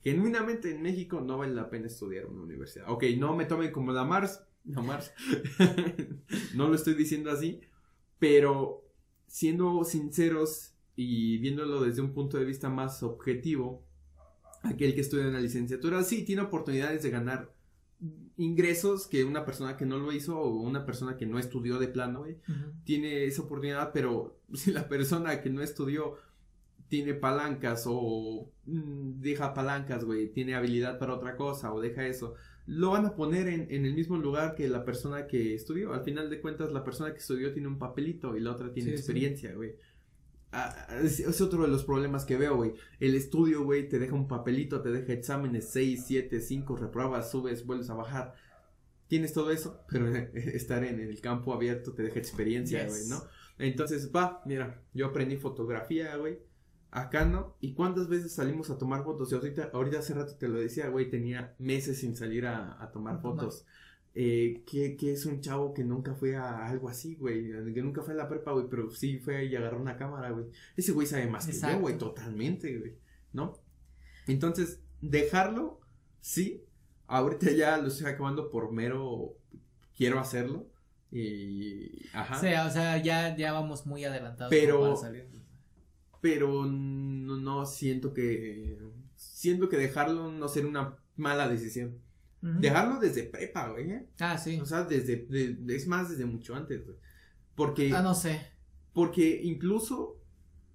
Genuinamente 0.03 0.75
en 0.75 0.83
México 0.83 1.21
no 1.21 1.39
vale 1.39 1.55
la 1.55 1.71
pena 1.71 1.87
estudiar 1.87 2.27
una 2.27 2.43
universidad. 2.43 2.91
Ok, 2.91 3.05
no 3.19 3.37
me 3.37 3.45
tomen 3.45 3.71
como 3.71 3.93
la 3.93 4.05
Mars, 4.05 4.43
la 4.65 4.81
Mars. 4.83 5.13
no 6.55 6.69
lo 6.69 6.75
estoy 6.75 6.95
diciendo 6.95 7.31
así, 7.31 7.61
pero 8.19 8.85
siendo 9.27 9.85
sinceros 9.85 10.75
y 10.97 11.39
viéndolo 11.39 11.83
desde 11.83 12.03
un 12.03 12.13
punto 12.13 12.37
de 12.37 12.45
vista 12.45 12.69
más 12.69 13.03
objetivo, 13.03 13.85
aquel 14.63 14.95
que 14.95 15.01
estudia 15.01 15.29
una 15.29 15.41
licenciatura 15.41 16.03
sí 16.03 16.25
tiene 16.25 16.43
oportunidades 16.43 17.03
de 17.03 17.11
ganar 17.11 17.53
ingresos 18.37 19.07
que 19.07 19.25
una 19.25 19.45
persona 19.45 19.77
que 19.77 19.87
no 19.87 19.99
lo 19.99 20.13
hizo 20.13 20.39
o 20.39 20.61
una 20.63 20.85
persona 20.85 21.17
que 21.17 21.27
no 21.27 21.39
estudió 21.39 21.79
de 21.79 21.89
plano, 21.89 22.21
güey, 22.21 22.39
tiene 22.85 23.25
esa 23.25 23.43
oportunidad, 23.43 23.93
pero 23.93 24.39
si 24.55 24.73
la 24.73 24.89
persona 24.89 25.41
que 25.41 25.51
no 25.51 25.63
estudió 25.63 26.17
tiene 26.89 27.15
palancas 27.15 27.85
o 27.87 28.51
mm, 28.67 29.21
deja 29.21 29.55
palancas, 29.55 30.05
güey, 30.05 30.29
tiene 30.33 30.55
habilidad 30.55 30.99
para 30.99 31.15
otra 31.15 31.37
cosa 31.37 31.73
o 31.73 31.81
deja 31.81 32.07
eso, 32.07 32.35
lo 32.67 32.91
van 32.91 33.07
a 33.07 33.15
poner 33.17 33.49
en, 33.49 33.67
en 33.71 33.87
el 33.87 33.95
mismo 33.95 34.17
lugar 34.19 34.55
que 34.55 34.69
la 34.69 34.85
persona 34.85 35.27
que 35.27 35.55
estudió. 35.55 35.95
Al 35.95 36.05
final 36.05 36.31
de 36.31 36.41
cuentas, 36.41 36.73
la 36.73 36.85
persona 36.85 37.13
que 37.13 37.19
estudió 37.19 37.53
tiene 37.53 37.69
un 37.69 37.79
papelito 37.79 38.37
y 38.37 38.41
la 38.41 38.53
otra 38.53 38.73
tiene 38.73 38.91
Sí, 38.91 38.97
experiencia, 38.97 39.55
güey. 39.55 39.75
Ah, 40.53 40.87
es, 41.03 41.19
es 41.21 41.41
otro 41.41 41.63
de 41.63 41.69
los 41.69 41.85
problemas 41.85 42.25
que 42.27 42.37
veo, 42.37 42.57
güey. 42.57 42.75
El 43.01 43.15
estudio, 43.15 43.65
güey, 43.65 43.89
te 43.89 43.99
deja 43.99 44.15
un 44.15 44.29
papelito, 44.29 44.83
te 44.83 44.91
deja 44.93 45.13
exámenes 45.15 45.71
6, 45.71 46.05
7, 46.07 46.41
5, 46.41 46.77
repruebas, 46.77 47.31
subes, 47.31 47.65
vuelves 47.65 47.89
a 47.91 47.95
bajar. 47.95 48.35
Tienes 49.09 49.33
todo 49.33 49.51
eso, 49.51 49.81
pero 49.89 50.09
estar 50.15 50.85
en 50.85 51.01
el 51.01 51.21
campo 51.21 51.55
abierto 51.55 51.93
te 51.95 52.03
deja 52.03 52.19
experiencia, 52.19 52.85
Yes. 52.85 52.91
güey, 52.91 53.09
¿no? 53.09 53.23
Entonces, 53.59 54.11
va, 54.15 54.43
mira, 54.47 54.83
yo 54.95 55.07
aprendí 55.07 55.37
fotografía, 55.37 56.17
güey. 56.17 56.39
Acá 56.91 57.25
no. 57.25 57.57
¿Y 57.61 57.73
cuántas 57.73 58.09
veces 58.09 58.33
salimos 58.35 58.69
a 58.69 58.77
tomar 58.77 59.05
fotos? 59.05 59.33
Y 59.33 59.35
ahorita, 59.35 59.71
ahorita 59.73 60.01
hace 60.01 60.13
rato 60.13 60.37
te 60.37 60.49
lo 60.49 60.61
decía, 60.61 60.89
güey, 60.89 61.09
tenía 61.09 61.55
meses 61.59 61.99
sin 62.01 62.15
salir 62.17 62.45
a, 62.47 62.83
a 62.83 62.91
tomar 62.93 63.15
A 63.17 63.21
tomar. 63.23 63.37
fotos. 63.41 63.65
Eh, 64.15 64.63
que, 64.67 64.97
que 64.97 65.13
es 65.13 65.25
un 65.25 65.41
chavo 65.41 65.73
que 65.73 65.85
nunca 65.85 66.15
fue 66.15 66.37
a 66.37 66.67
algo 66.67 66.89
así, 66.89 67.15
güey. 67.17 67.51
Que 67.73 67.83
nunca 67.83 68.03
fue 68.03 68.13
a 68.15 68.17
la 68.19 68.29
prepa, 68.29 68.53
güey, 68.53 68.67
pero 68.69 68.91
sí 68.91 69.19
fue 69.19 69.47
y 69.47 69.57
agarró 69.57 69.81
una 69.81 69.97
cámara, 69.97 70.31
güey. 70.31 70.47
Ese 70.77 70.93
güey 70.93 71.07
sabe 71.07 71.27
más 71.27 71.47
que 71.47 71.53
yo, 71.53 71.59
Exacto. 71.59 71.81
güey, 71.81 71.97
totalmente, 71.99 72.79
güey. 72.79 72.95
¿No? 73.33 73.59
Entonces, 74.27 74.81
dejarlo, 75.01 75.81
sí. 76.21 76.65
Ahorita 77.07 77.51
ya 77.53 77.79
lo 77.79 77.89
estoy 77.89 78.07
acabando 78.07 78.51
por 78.51 78.71
mero. 78.73 79.35
Quiero 79.97 80.19
hacerlo. 80.21 80.67
Y. 81.11 82.07
Ajá. 82.15 82.37
O 82.37 82.41
sea, 82.41 82.67
o 82.67 82.71
sea, 82.71 83.03
ya, 83.03 83.37
ya 83.37 83.53
vamos 83.53 83.87
muy 83.87 84.05
adelantados. 84.05 84.51
Pero- 84.51 84.81
para 84.83 84.97
salir. 84.97 85.27
pero 86.21 86.65
no, 86.67 87.37
no 87.37 87.67
siento 87.67 88.15
que 88.15 88.79
siento 89.17 89.69
que 89.69 89.77
dejarlo 89.77 90.31
no 90.31 90.49
sería 90.49 90.69
una 90.71 90.97
mala 91.17 91.49
decisión. 91.49 91.99
Dejarlo 92.43 92.99
desde 92.99 93.23
prepa, 93.23 93.69
güey. 93.71 93.91
¿eh? 93.93 94.09
Ah, 94.19 94.37
sí. 94.37 94.59
O 94.61 94.67
sea, 94.67 94.83
desde 94.85 95.27
de- 95.27 95.77
es 95.77 95.87
más 95.87 96.11
desde 96.11 96.25
mucho 96.27 96.55
antes, 96.57 96.85
güey. 96.85 96.97
Porque 97.55 97.93
Ah, 97.95 98.03
no 98.03 98.15
sé. 98.15 98.41
porque 98.93 99.41
incluso 99.45 100.19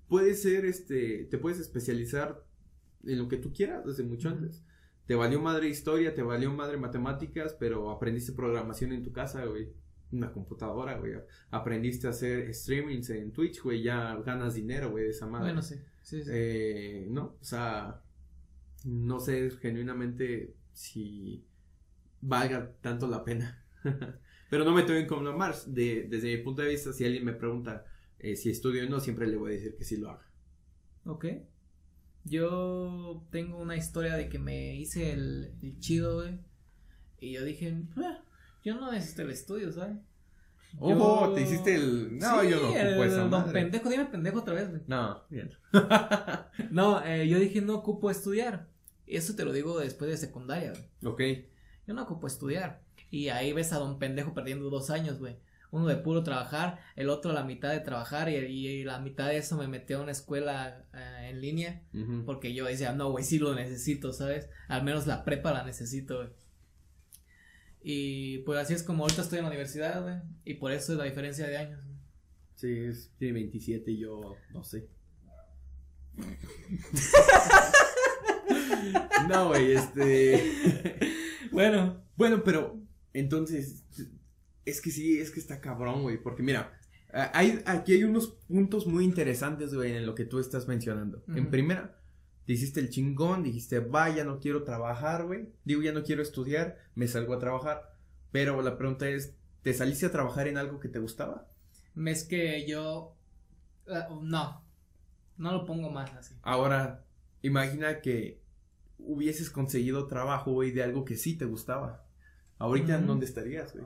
puede 0.08 0.34
ser 0.36 0.65
este 0.65 1.25
te 1.30 1.38
puedes 1.38 1.60
especializar 1.60 2.41
en 3.03 3.17
lo 3.19 3.27
que 3.27 3.38
tú 3.38 3.51
quieras 3.51 3.86
desde 3.86 4.03
mucho 4.03 4.30
antes. 4.30 4.63
Te 5.06 5.15
valió 5.15 5.41
madre 5.41 5.67
historia, 5.69 6.15
te 6.15 6.21
valió 6.21 6.51
madre 6.53 6.77
matemáticas, 6.77 7.56
pero 7.60 7.91
aprendiste 7.91 8.32
programación 8.34 8.91
en 8.93 9.03
tu 9.03 9.12
casa, 9.12 9.43
güey. 9.45 9.69
Una 10.12 10.32
computadora, 10.32 10.97
güey. 10.97 11.13
Aprendiste 11.51 12.08
a 12.08 12.12
hacer 12.12 12.53
streamings 12.53 13.10
en 13.10 13.32
Twitch, 13.34 13.62
güey. 13.62 13.84
Ya 13.84 14.15
ganas 14.25 14.53
dinero, 14.56 14.91
güey, 14.91 15.03
de 15.06 15.10
esa 15.10 15.27
madre. 15.27 15.47
Bueno, 15.47 15.62
sí. 15.62 15.75
Sí, 16.01 16.23
sí. 16.23 16.30
Eh, 16.32 17.08
no, 17.10 17.36
o 17.41 17.43
sea, 17.43 18.01
no 18.86 19.19
sé 19.19 19.49
genuinamente 19.62 20.56
si 20.71 21.43
valga 22.21 22.71
tanto 22.82 23.08
la 23.08 23.23
pena. 23.23 23.63
Pero 24.49 24.63
no 24.63 24.71
me 24.73 24.84
tomen 24.84 25.08
como 25.08 25.23
la 25.23 25.36
Mars. 25.36 25.73
De, 25.73 26.08
desde 26.10 26.36
mi 26.38 26.41
punto 26.43 26.62
de 26.62 26.69
vista, 26.69 26.93
si 26.93 27.06
alguien 27.06 27.25
me 27.25 27.34
pregunta 27.34 27.86
eh, 28.19 28.36
si 28.36 28.49
estudio 28.49 28.86
o 28.86 28.89
no, 28.89 28.99
siempre 28.99 29.27
le 29.27 29.36
voy 29.36 29.51
a 29.51 29.56
decir 29.56 29.75
que 29.75 29.84
sí 29.84 29.97
lo 29.97 30.10
haga. 30.10 30.25
Ok. 31.06 31.25
Yo 32.23 33.25
tengo 33.32 33.58
una 33.58 33.77
historia 33.77 34.15
de 34.15 34.27
que 34.30 34.39
me 34.39 34.75
hice 34.75 35.13
el, 35.13 35.53
el 35.62 35.80
chido, 35.80 36.15
güey. 36.15 36.39
Y 37.19 37.32
yo 37.34 37.43
dije, 37.45 37.73
"Ah, 37.97 38.21
yo 38.63 38.75
no 38.75 38.91
necesito 38.91 39.21
el 39.23 39.32
estudio, 39.32 39.71
¿sabes? 39.71 39.97
Ojo, 40.80 41.27
Yo- 41.27 41.34
te 41.34 41.41
hiciste 41.41 41.75
el. 41.75 42.17
No, 42.17 42.41
Sí, 42.41 42.49
yo 42.49 42.58
no 42.62 42.67
ocupo 42.69 42.80
el 43.03 43.10
esa 43.10 43.17
don 43.21 43.30
madre. 43.32 43.53
pendejo, 43.53 43.89
dime 43.89 44.06
pendejo 44.06 44.39
otra 44.39 44.53
vez, 44.56 44.69
güey. 44.69 44.82
No, 44.88 45.23
bien. 45.30 45.49
No, 46.71 47.03
eh, 47.06 47.27
yo 47.27 47.39
dije, 47.39 47.62
no 47.62 47.75
ocupo 47.75 48.12
estudiar. 48.12 48.67
Y 49.06 49.15
eso 49.15 49.36
te 49.36 49.45
lo 49.45 49.53
digo 49.53 49.80
después 49.80 50.12
de 50.12 50.17
secundaria, 50.17 50.71
güey. 50.71 51.13
ok. 51.13 51.47
Yo 51.88 51.93
no 51.93 52.04
ocupo 52.04 52.28
estudiar. 52.28 52.82
Y 53.10 53.30
ahí 53.30 53.54
ves 53.54 53.71
a 53.71 53.78
don 53.78 53.97
pendejo 53.97 54.34
perdiendo 54.34 54.69
dos 54.69 54.89
años, 54.89 55.19
güey. 55.19 55.38
Uno 55.71 55.88
de 55.88 55.95
puro 55.97 56.23
trabajar, 56.23 56.80
el 56.95 57.10
otro 57.10 57.34
la 57.34 57.43
mitad 57.43 57.71
de 57.71 57.80
trabajar 57.80 58.30
y, 58.30 58.36
y 58.36 58.84
la 58.84 59.00
mitad 59.00 59.28
de 59.28 59.38
eso 59.38 59.58
me 59.58 59.67
metió 59.67 60.00
a 60.00 60.04
una 60.04 60.12
escuela 60.12 60.86
eh, 60.93 61.30
en 61.30 61.41
línea. 61.41 61.82
Porque 62.26 62.54
yo 62.54 62.65
decía, 62.65 62.93
no, 62.93 63.12
güey, 63.12 63.23
sí 63.23 63.39
lo 63.39 63.56
necesito, 63.56 64.13
¿sabes? 64.13 64.50
Al 64.67 64.84
menos 64.84 65.08
la 65.08 65.23
prepa 65.23 65.52
la 65.52 65.63
necesito, 65.63 66.17
güey. 66.17 66.30
Y 67.82 68.39
pues 68.39 68.60
así 68.60 68.73
es 68.73 68.84
como 68.84 69.04
ahorita 69.04 69.21
estoy 69.21 69.39
en 69.39 69.45
la 69.45 69.50
universidad, 69.50 70.04
güey. 70.04 70.15
Y 70.43 70.56
por 70.56 70.71
eso 70.73 70.91
es 70.91 70.97
la 70.97 71.06
diferencia 71.06 71.47
de 71.47 71.58
años. 71.58 71.82
Sí, 72.56 72.69
es, 72.86 73.12
tiene 73.17 73.34
27 73.34 73.91
y 73.91 74.00
yo 74.00 74.36
no 74.52 74.63
sé. 74.63 74.88
no, 79.30 79.50
güey, 79.50 79.73
este. 79.73 81.16
Bueno, 81.51 82.01
Bueno, 82.15 82.43
pero 82.43 82.79
entonces 83.13 83.83
es 84.65 84.81
que 84.81 84.91
sí, 84.91 85.19
es 85.19 85.31
que 85.31 85.39
está 85.39 85.62
cabrón, 85.62 86.01
güey, 86.01 86.21
porque 86.21 86.43
mira, 86.43 86.77
hay 87.12 87.62
aquí 87.65 87.93
hay 87.93 88.03
unos 88.03 88.27
puntos 88.47 88.86
muy 88.86 89.05
interesantes, 89.05 89.73
güey, 89.73 89.95
en 89.95 90.05
lo 90.05 90.13
que 90.13 90.25
tú 90.25 90.39
estás 90.39 90.67
mencionando. 90.67 91.23
En 91.27 91.49
primera, 91.49 91.99
te 92.45 92.53
hiciste 92.53 92.79
el 92.79 92.89
chingón, 92.89 93.43
dijiste, 93.43 93.79
"Vaya, 93.79 94.23
no 94.23 94.39
quiero 94.39 94.63
trabajar, 94.63 95.25
güey." 95.25 95.53
Digo, 95.63 95.81
ya 95.81 95.93
no 95.93 96.03
quiero 96.03 96.21
estudiar, 96.21 96.77
me 96.95 97.07
salgo 97.07 97.33
a 97.33 97.39
trabajar. 97.39 97.95
Pero 98.31 98.62
la 98.62 98.77
pregunta 98.77 99.07
es, 99.07 99.36
¿te 99.62 99.73
saliste 99.73 100.05
a 100.05 100.12
trabajar 100.12 100.47
en 100.47 100.57
algo 100.57 100.79
que 100.79 100.89
te 100.89 100.99
gustaba? 100.99 101.47
es 102.05 102.23
que 102.23 102.67
yo... 102.67 103.15
ah, 103.89 104.07
no, 104.21 104.63
no 105.38 105.51
lo 105.51 105.65
pongo 105.65 105.89
más 105.89 106.13
así. 106.13 106.36
Ahora, 106.43 107.03
imagina 107.41 108.01
que 108.01 108.41
hubieses 108.99 109.49
conseguido 109.49 110.07
trabajo, 110.07 110.51
güey, 110.51 110.71
de 110.71 110.83
algo 110.83 111.05
que 111.05 111.15
sí 111.15 111.38
te 111.38 111.45
gustaba. 111.45 112.03
Ahorita, 112.57 112.95
¿en 112.95 113.07
dónde 113.07 113.25
estarías, 113.25 113.73
güey? 113.73 113.86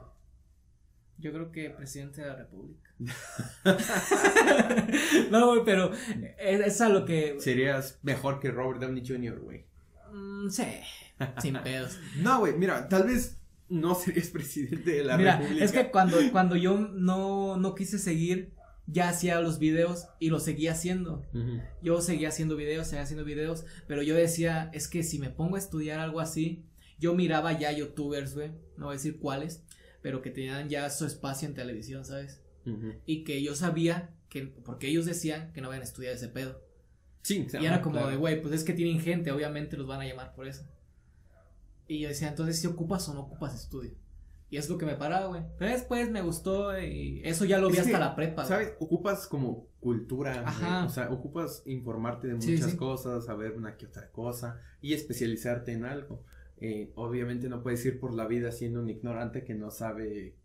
Yo 1.17 1.32
creo 1.32 1.52
que 1.52 1.69
presidente 1.69 2.21
de 2.21 2.28
la 2.28 2.36
república. 2.36 2.89
no, 5.32 5.47
güey, 5.47 5.62
pero 5.65 5.91
es, 6.39 6.60
es 6.62 6.82
a 6.82 6.89
lo 6.89 7.06
que... 7.06 7.36
Serías 7.39 8.00
mejor 8.02 8.39
que 8.39 8.50
Robert 8.50 8.82
Downey 8.82 9.06
Jr., 9.06 9.39
güey. 9.39 9.65
Mm, 10.12 10.50
sí, 10.50 10.63
sin 11.39 11.62
pedos. 11.62 12.00
No, 12.17 12.39
güey, 12.39 12.58
mira, 12.58 12.88
tal 12.89 13.08
vez 13.08 13.38
no 13.69 13.95
serías 13.95 14.30
presidente 14.30 14.91
de 14.91 15.04
la 15.04 15.17
Mira, 15.17 15.38
República. 15.38 15.65
es 15.65 15.71
que 15.71 15.91
cuando, 15.91 16.17
cuando 16.32 16.56
yo 16.56 16.78
no, 16.78 17.58
no 17.58 17.76
quise 17.76 18.00
seguir, 18.00 18.54
ya 18.88 19.10
hacía 19.10 19.39
los 19.41 19.60
videos 19.60 20.08
y 20.20 20.30
los 20.30 20.44
seguía 20.44 20.74
haciendo. 20.74 21.26
Yo 21.82 22.02
seguía 22.02 22.30
haciendo 22.30 22.56
videos, 22.56 22.88
seguía 22.88 23.04
haciendo 23.04 23.26
videos, 23.26 23.65
pero 23.88 24.02
yo 24.02 24.15
decía, 24.15 24.70
es 24.74 24.88
que 24.88 25.04
si 25.04 25.20
me 25.20 25.30
pongo 25.30 25.56
a 25.56 25.60
estudiar 25.60 26.00
algo 26.00 26.20
así, 26.20 26.65
yo 27.00 27.13
miraba 27.13 27.58
ya 27.58 27.72
youtubers, 27.72 28.36
güey, 28.36 28.52
no 28.78 28.86
voy 28.86 28.94
a 28.94 28.98
decir 28.98 29.20
cuáles, 29.20 29.63
pero 30.02 30.22
que 30.22 30.30
tenían 30.30 30.70
ya 30.70 30.89
su 30.89 31.06
espacio 31.06 31.48
en 31.48 31.54
televisión, 31.54 32.06
¿sabes? 32.06 32.41
Y 33.06 33.24
que 33.24 33.41
yo 33.41 33.56
sabía 33.56 34.15
que, 34.30 34.44
porque 34.44 34.88
ellos 34.88 35.06
decían 35.06 35.52
que 35.54 35.62
no 35.62 35.70
iban 35.70 35.82
a 35.82 35.84
estudiar 35.84 36.13
ese 36.13 36.28
pedo. 36.28 36.62
Sí, 37.24 37.48
Y 37.60 37.65
era 37.65 37.82
como 37.82 38.06
de, 38.08 38.15
güey, 38.15 38.41
pues 38.41 38.54
es 38.54 38.63
que 38.63 38.74
tienen 38.74 39.00
gente, 39.00 39.32
obviamente 39.32 39.78
los 39.78 39.88
van 39.88 40.02
a 40.02 40.06
llamar 40.06 40.34
por 40.34 40.48
eso. 40.48 40.63
Y 41.88 42.00
yo 42.00 42.08
decía, 42.08 42.30
entonces 42.30 42.60
si 42.60 42.67
ocupas 42.67 43.08
o 43.10 43.13
no 43.13 43.22
ocupas 43.22 43.54
estudio. 43.56 43.94
Y 44.52 44.58
es 44.58 44.70
lo 44.70 44.78
que 44.78 44.86
me 44.86 44.96
paraba, 44.96 45.28
güey. 45.28 45.44
Pero 45.58 45.72
después 45.72 46.12
me 46.12 46.22
gustó 46.22 46.78
y 46.78 47.22
eso 47.24 47.46
ya 47.46 47.58
lo 47.58 47.70
vi 47.70 47.76
Es 47.76 47.80
hasta 47.80 47.94
que, 47.94 48.00
la 48.00 48.16
prepa. 48.16 48.44
güey. 48.44 48.48
¿Sabes? 48.50 48.74
Ocupas 48.80 49.26
como 49.26 49.68
cultura, 49.80 50.44
Ajá. 50.46 50.76
güey. 50.80 50.88
o 50.88 50.90
sea, 50.90 51.10
ocupas 51.10 51.64
informarte 51.66 52.28
de 52.28 52.36
muchas 52.36 52.72
sí. 52.72 52.76
cosas, 52.78 53.26
saber 53.26 53.54
una 53.54 53.78
que 53.78 53.86
otra 53.86 54.12
cosa 54.12 54.60
y 54.82 54.94
especializarte 54.94 55.72
en 55.72 55.86
algo. 55.86 56.26
Eh, 56.58 56.92
obviamente 56.96 57.48
no 57.48 57.64
puedes 57.64 57.84
ir 57.86 57.98
por 57.98 58.14
la 58.14 58.28
vida 58.28 58.52
siendo 58.52 58.82
un 58.82 58.90
ignorante 58.90 59.46
que 59.46 59.56
no 59.56 59.72
sabe, 59.72 60.36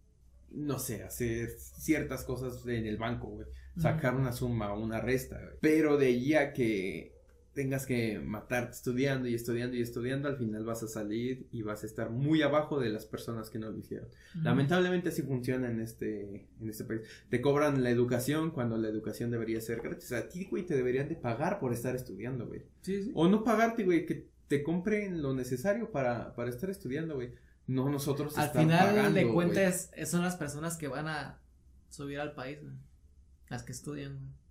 no 0.53 0.79
sé, 0.79 1.03
hacer 1.03 1.51
ciertas 1.59 2.23
cosas 2.23 2.65
en 2.67 2.87
el 2.87 2.99
banco, 2.99 3.27
güey. 3.27 3.47
Sacar 3.77 4.15
una 4.15 4.31
suma 4.31 4.73
o 4.73 4.81
una 4.81 5.01
resta, 5.01 5.37
güey. 5.39 5.57
Pero 5.61 5.99
de 5.99 6.07
ahí 6.07 6.33
a 6.35 6.53
que 6.53 7.16
tengas 7.57 7.87
que 7.87 8.19
matarte 8.19 8.73
estudiando 8.73 9.29
y 9.29 9.35
estudiando 9.35 9.77
y 9.77 9.81
estudiando, 9.81 10.29
al 10.29 10.37
final 10.37 10.63
vas 10.63 10.83
a 10.83 10.89
salir 10.89 11.49
y 11.51 11.63
vas 11.63 11.83
a 11.85 11.87
estar 11.87 12.11
muy 12.11 12.43
abajo 12.43 12.79
de 12.79 12.91
las 12.91 13.07
personas 13.07 13.49
que 13.49 13.59
no 13.59 13.71
lo 13.71 13.79
hicieron. 13.79 14.09
Lamentablemente 14.35 15.09
así 15.09 15.23
funciona 15.23 15.71
en 15.71 15.81
este, 15.81 16.51
en 16.61 16.69
este 16.69 16.85
país. 16.85 17.01
Te 17.31 17.41
cobran 17.41 17.83
la 17.83 17.89
educación 17.89 18.51
cuando 18.51 18.77
la 18.77 18.89
educación 18.89 19.31
debería 19.31 19.59
ser 19.63 19.81
gratis. 19.81 20.13
A 20.13 20.29
ti, 20.29 20.45
güey, 20.45 20.67
te 20.67 20.77
deberían 20.77 21.09
de 21.09 21.17
pagar 21.17 21.59
por 21.59 21.73
estar 21.73 21.97
estudiando, 21.97 22.47
güey. 22.47 22.63
Sí, 22.83 23.05
sí. 23.05 23.13
O 23.15 23.27
no 23.27 23.43
pagarte, 23.43 23.85
güey, 23.85 24.05
que 24.05 24.29
te 24.49 24.63
compren 24.63 25.23
lo 25.23 25.33
necesario 25.33 25.91
para, 25.91 26.35
para 26.37 26.51
estar 26.51 26.69
estudiando, 26.69 27.15
güey. 27.15 27.33
No 27.67 27.89
nosotros 27.89 28.37
Al 28.37 28.51
final 28.51 28.95
pagando, 28.95 29.19
de 29.19 29.33
cuentas, 29.33 29.91
son 30.05 30.21
las 30.23 30.37
personas 30.37 30.77
que 30.77 30.89
van 30.89 31.09
a 31.09 31.41
subir 31.89 32.21
al 32.21 32.35
país, 32.35 32.61
güey. 32.61 32.75
Las 33.49 33.63
que 33.63 33.73
estudian, 33.73 34.19
güey. 34.19 34.46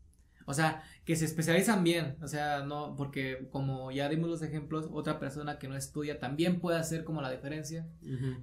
O 0.46 0.54
sea, 0.54 0.84
que 1.06 1.16
se 1.16 1.26
especializan 1.26 1.84
bien. 1.84 2.18
O 2.22 2.28
sea, 2.28 2.64
no, 2.64 2.96
porque 2.96 3.48
como 3.52 3.92
ya 3.92 4.08
dimos 4.10 4.30
los 4.30 4.42
ejemplos, 4.44 4.88
otra 4.92 5.20
persona 5.20 5.58
que 5.58 5.68
no 5.68 5.76
estudia 5.76 6.20
también 6.20 6.60
puede 6.60 6.78
hacer 6.78 7.04
como 7.04 7.22
la 7.22 7.32
diferencia. 7.32 7.88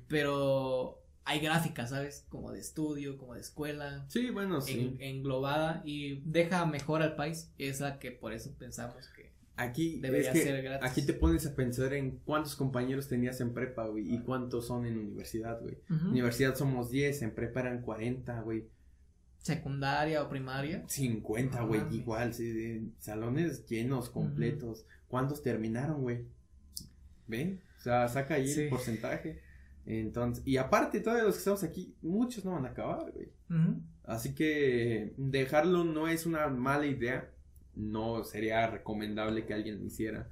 Pero 0.08 1.02
hay 1.24 1.40
gráficas, 1.40 1.90
¿sabes? 1.90 2.26
Como 2.28 2.50
de 2.52 2.60
estudio, 2.60 3.16
como 3.18 3.34
de 3.34 3.40
escuela. 3.40 4.04
Sí, 4.08 4.30
bueno, 4.30 4.60
sí. 4.60 4.96
en- 4.98 5.16
englobada 5.16 5.82
y 5.84 6.20
deja 6.24 6.66
mejor 6.66 7.02
al 7.02 7.14
país. 7.16 7.52
Es 7.58 7.80
la 7.80 7.98
que 7.98 8.10
por 8.10 8.32
eso 8.32 8.52
pensamos 8.58 9.08
que. 9.16 9.32
Aquí 9.54 10.00
Debería 10.00 10.30
es 10.32 10.38
que 10.38 10.42
ser 10.44 10.62
gratis. 10.62 10.90
aquí 10.90 11.02
te 11.06 11.12
pones 11.12 11.46
a 11.46 11.54
pensar 11.54 11.92
en 11.92 12.18
cuántos 12.24 12.56
compañeros 12.56 13.08
tenías 13.08 13.38
en 13.42 13.52
prepa, 13.52 13.86
güey, 13.86 14.12
y 14.12 14.18
cuántos 14.20 14.66
son 14.66 14.86
en 14.86 14.96
universidad, 14.98 15.60
güey. 15.60 15.76
Ujú. 15.90 16.08
Universidad 16.08 16.56
somos 16.56 16.90
10, 16.90 17.20
en 17.22 17.34
prepa 17.34 17.60
eran 17.60 17.82
40, 17.82 18.40
güey. 18.40 18.64
Secundaria 19.42 20.22
o 20.22 20.28
primaria. 20.28 20.84
50, 20.88 21.60
No 21.60 21.66
güey, 21.66 21.80
mames. 21.80 21.94
igual, 21.94 22.32
sí, 22.34 22.92
salones 22.98 23.66
llenos, 23.66 24.08
completos. 24.08 24.86
¿Cuántos 25.08 25.42
terminaron, 25.42 26.00
güey? 26.02 26.24
¿Ven? 27.26 27.60
O 27.78 27.82
sea, 27.82 28.08
saca 28.08 28.34
ahí 28.34 28.48
Sí. 28.48 28.62
el 28.62 28.70
porcentaje. 28.70 29.40
Entonces, 29.84 30.44
y 30.46 30.56
aparte, 30.58 31.00
todos 31.00 31.20
los 31.22 31.34
que 31.34 31.38
estamos 31.38 31.64
aquí, 31.64 31.94
muchos 32.02 32.44
no 32.44 32.52
van 32.52 32.66
a 32.66 32.68
acabar, 32.68 33.10
güey. 33.12 33.28
Así 34.04 34.34
que 34.34 35.12
dejarlo 35.16 35.84
no 35.84 36.06
es 36.08 36.24
una 36.24 36.46
mala 36.48 36.86
idea. 36.86 37.28
No 37.74 38.22
sería 38.24 38.66
recomendable 38.68 39.44
que 39.44 39.54
alguien 39.54 39.78
lo 39.80 39.84
hiciera. 39.86 40.30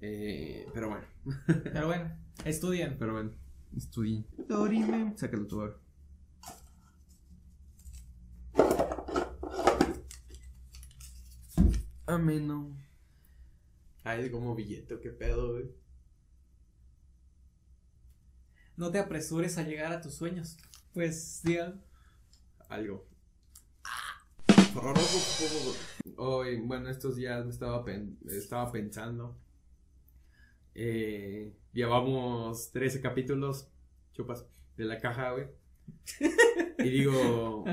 Eh, 0.00 0.66
pero 0.74 0.88
bueno, 0.90 1.04
Pero 1.72 1.86
bueno, 1.86 2.12
estudien. 2.44 2.96
pero 2.98 3.12
bueno, 3.14 3.32
estudien. 3.76 4.24
Dorime, 4.48 5.12
sácalo 5.16 5.46
tú. 5.46 5.60
a 5.62 5.64
ver. 5.66 5.76
Ameno. 12.14 12.76
Ay, 14.04 14.30
como 14.30 14.54
billete, 14.54 14.98
qué 15.00 15.10
pedo, 15.10 15.52
güey. 15.52 15.70
No 18.76 18.90
te 18.90 18.98
apresures 18.98 19.58
a 19.58 19.62
llegar 19.62 19.92
a 19.92 20.00
tus 20.00 20.14
sueños. 20.14 20.56
Pues, 20.92 21.40
diga. 21.44 21.74
Algo. 22.68 23.06
Hoy, 26.16 26.60
bueno, 26.60 26.88
estos 26.88 27.16
días 27.16 27.44
me 27.44 27.50
estaba, 27.50 27.84
pen- 27.84 28.18
estaba 28.28 28.70
pensando. 28.72 29.36
Eh, 30.74 31.52
llevamos 31.72 32.72
13 32.72 33.00
capítulos, 33.02 33.68
chupas, 34.12 34.46
de 34.76 34.84
la 34.84 34.98
caja, 34.98 35.32
güey. 35.32 35.46
Y 36.78 36.88
digo, 36.90 37.64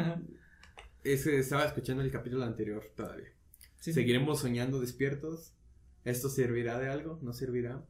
ese, 1.04 1.40
estaba 1.40 1.66
escuchando 1.66 2.04
el 2.04 2.12
capítulo 2.12 2.44
anterior 2.44 2.84
todavía. 2.96 3.30
Sí, 3.80 3.92
sí. 3.92 3.94
¿Seguiremos 3.94 4.40
soñando 4.40 4.80
despiertos? 4.80 5.54
¿Esto 6.06 6.30
servirá 6.30 6.80
de 6.80 6.90
algo? 6.90 7.20
¿No 7.22 7.34
servirá? 7.34 7.86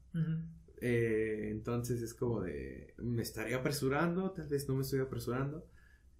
Eh, 0.82 1.50
entonces 1.52 2.02
es 2.02 2.14
como 2.14 2.42
de, 2.42 2.94
me 2.98 3.22
estaré 3.22 3.54
apresurando, 3.54 4.32
tal 4.32 4.48
vez 4.48 4.68
no 4.70 4.76
me 4.76 4.82
estoy 4.82 5.00
apresurando. 5.02 5.66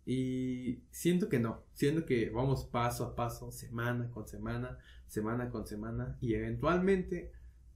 Y 0.06 0.82
siento 0.92 1.30
que 1.30 1.40
no, 1.40 1.64
siento 1.74 2.06
que 2.06 2.30
vamos 2.30 2.66
paso 2.66 3.06
a 3.06 3.16
paso, 3.16 3.52
semana 3.52 4.10
con 4.10 4.28
semana, 4.28 4.78
semana 5.08 5.50
con 5.50 5.68
semana, 5.68 6.18
y 6.20 6.34
eventualmente 6.34 7.32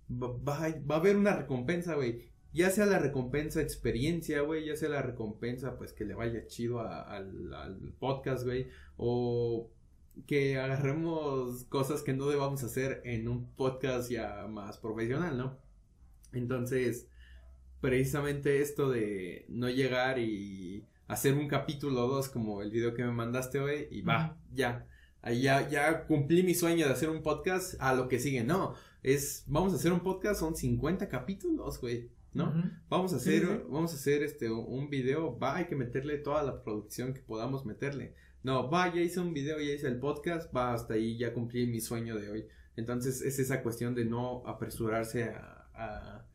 va, 0.09 0.29
va 0.37 0.65
a- 0.65 0.79
va 0.81 0.95
a 0.95 0.99
haber 0.99 1.15
una 1.15 1.35
recompensa, 1.35 1.95
güey. 1.95 2.31
Ya 2.53 2.69
sea 2.69 2.85
la 2.85 2.99
recompensa 2.99 3.61
experiencia, 3.61 4.41
güey, 4.41 4.65
ya 4.65 4.75
sea 4.75 4.89
la 4.89 5.01
recompensa, 5.01 5.77
pues 5.77 5.93
que 5.93 6.05
le 6.05 6.15
vaya 6.15 6.45
chido 6.47 6.79
a- 6.79 7.01
al, 7.03 7.53
al 7.53 7.93
podcast, 7.99 8.43
güey, 8.45 8.67
o 8.97 9.71
que 10.27 10.57
agarremos 10.57 11.65
cosas 11.65 12.03
que 12.03 12.13
no 12.13 12.27
debamos 12.27 12.63
hacer 12.63 13.01
en 13.05 13.27
un 13.27 13.47
podcast 13.55 14.09
ya 14.09 14.47
más 14.47 14.77
profesional, 14.77 15.37
¿no? 15.37 15.57
Entonces, 16.31 17.07
precisamente 17.81 18.61
esto 18.61 18.89
de 18.89 19.45
no 19.49 19.69
llegar 19.69 20.19
y 20.19 20.87
hacer 21.07 21.33
un 21.35 21.47
capítulo 21.47 22.05
o 22.05 22.07
dos 22.09 22.29
como 22.29 22.61
el 22.61 22.71
video 22.71 22.93
que 22.93 23.03
me 23.03 23.11
mandaste 23.11 23.59
hoy 23.59 23.87
y 23.91 24.01
va, 24.01 24.37
ya. 24.53 24.87
Ahí 25.21 25.41
ya, 25.43 25.69
ya 25.69 26.05
cumplí 26.05 26.43
mi 26.43 26.53
sueño 26.53 26.85
de 26.87 26.93
hacer 26.93 27.09
un 27.09 27.23
podcast 27.23 27.75
a 27.79 27.93
lo 27.93 28.07
que 28.09 28.19
sigue. 28.19 28.43
No, 28.43 28.75
es, 29.03 29.43
vamos 29.47 29.73
a 29.73 29.77
hacer 29.77 29.93
un 29.93 30.01
podcast, 30.01 30.39
son 30.39 30.55
50 30.55 31.07
capítulos, 31.09 31.79
güey, 31.79 32.11
¿no? 32.33 32.53
Vamos 32.89 33.13
a 33.13 33.19
Sí, 33.19 33.29
hacer, 33.37 33.47
sí. 33.47 33.63
vamos 33.69 33.93
a 33.93 33.95
hacer 33.95 34.23
este 34.23 34.51
un 34.51 34.89
video, 34.89 35.37
va, 35.39 35.55
hay 35.57 35.65
que 35.65 35.75
meterle 35.75 36.17
toda 36.17 36.43
la 36.43 36.61
producción 36.63 37.13
que 37.13 37.21
podamos 37.21 37.65
meterle. 37.65 38.15
No, 38.43 38.69
va, 38.69 38.93
ya 38.93 39.01
hice 39.01 39.19
un 39.19 39.33
video, 39.33 39.57
ya 39.59 39.71
hice 39.73 39.87
el 39.87 39.99
podcast, 39.99 40.53
va, 40.55 40.73
hasta 40.73 40.95
ahí 40.95 41.17
ya 41.17 41.33
cumplí 41.33 41.65
mi 41.67 41.79
sueño 41.79 42.17
de 42.19 42.29
hoy. 42.29 42.47
Entonces 42.75 43.21
es 43.21 43.39
esa 43.39 43.61
cuestión 43.63 43.95
de 43.95 44.03
no 44.05 44.43
apresurarse 44.45 45.25
a, 45.25 45.67
a, 45.73 46.25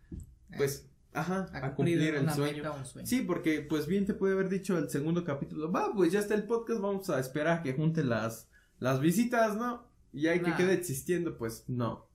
pues, 0.57 0.89
ajá, 1.13 1.49
a, 1.53 1.75
cumplir 1.75 2.15
el 2.15 2.23
una 2.23 2.35
sueño. 2.35 2.63
Sí, 3.07 3.23
porque 3.23 3.61
pues 3.61 3.87
bien 3.87 4.07
te 4.07 4.15
puede 4.15 4.35
haber 4.35 4.49
dicho 4.49 4.79
el 4.79 4.89
segundo 4.89 5.25
capítulo, 5.25 5.71
va, 5.71 5.93
pues 5.95 6.13
ya 6.13 6.21
está 6.21 6.35
el 6.35 6.45
podcast, 6.45 6.81
vamos 6.81 7.11
a 7.11 7.19
esperar 7.21 7.59
a 7.59 7.63
que 7.63 7.75
junte 7.75 8.03
las, 8.05 8.49
las 8.79 9.01
visitas, 9.01 9.57
¿no? 9.57 9.87
Y 10.13 10.29
hay 10.29 10.41
que 10.41 10.55
quede 10.57 10.73
existiendo, 10.73 11.37
pues 11.37 11.65
no, 11.69 12.09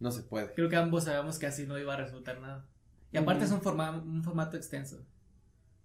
no 0.00 0.10
se 0.10 0.22
puede. 0.22 0.52
Creo 0.54 0.68
que 0.68 0.76
ambos 0.76 1.04
sabemos 1.04 1.38
que 1.38 1.46
así 1.46 1.66
no 1.66 1.78
iba 1.78 1.94
a 1.94 1.98
resultar 1.98 2.40
nada. 2.40 2.66
Y 3.12 3.18
aparte 3.18 3.44
es 3.44 3.52
un, 3.52 3.60
forma- 3.60 4.02
un 4.02 4.24
formato 4.24 4.56
extenso. 4.56 5.06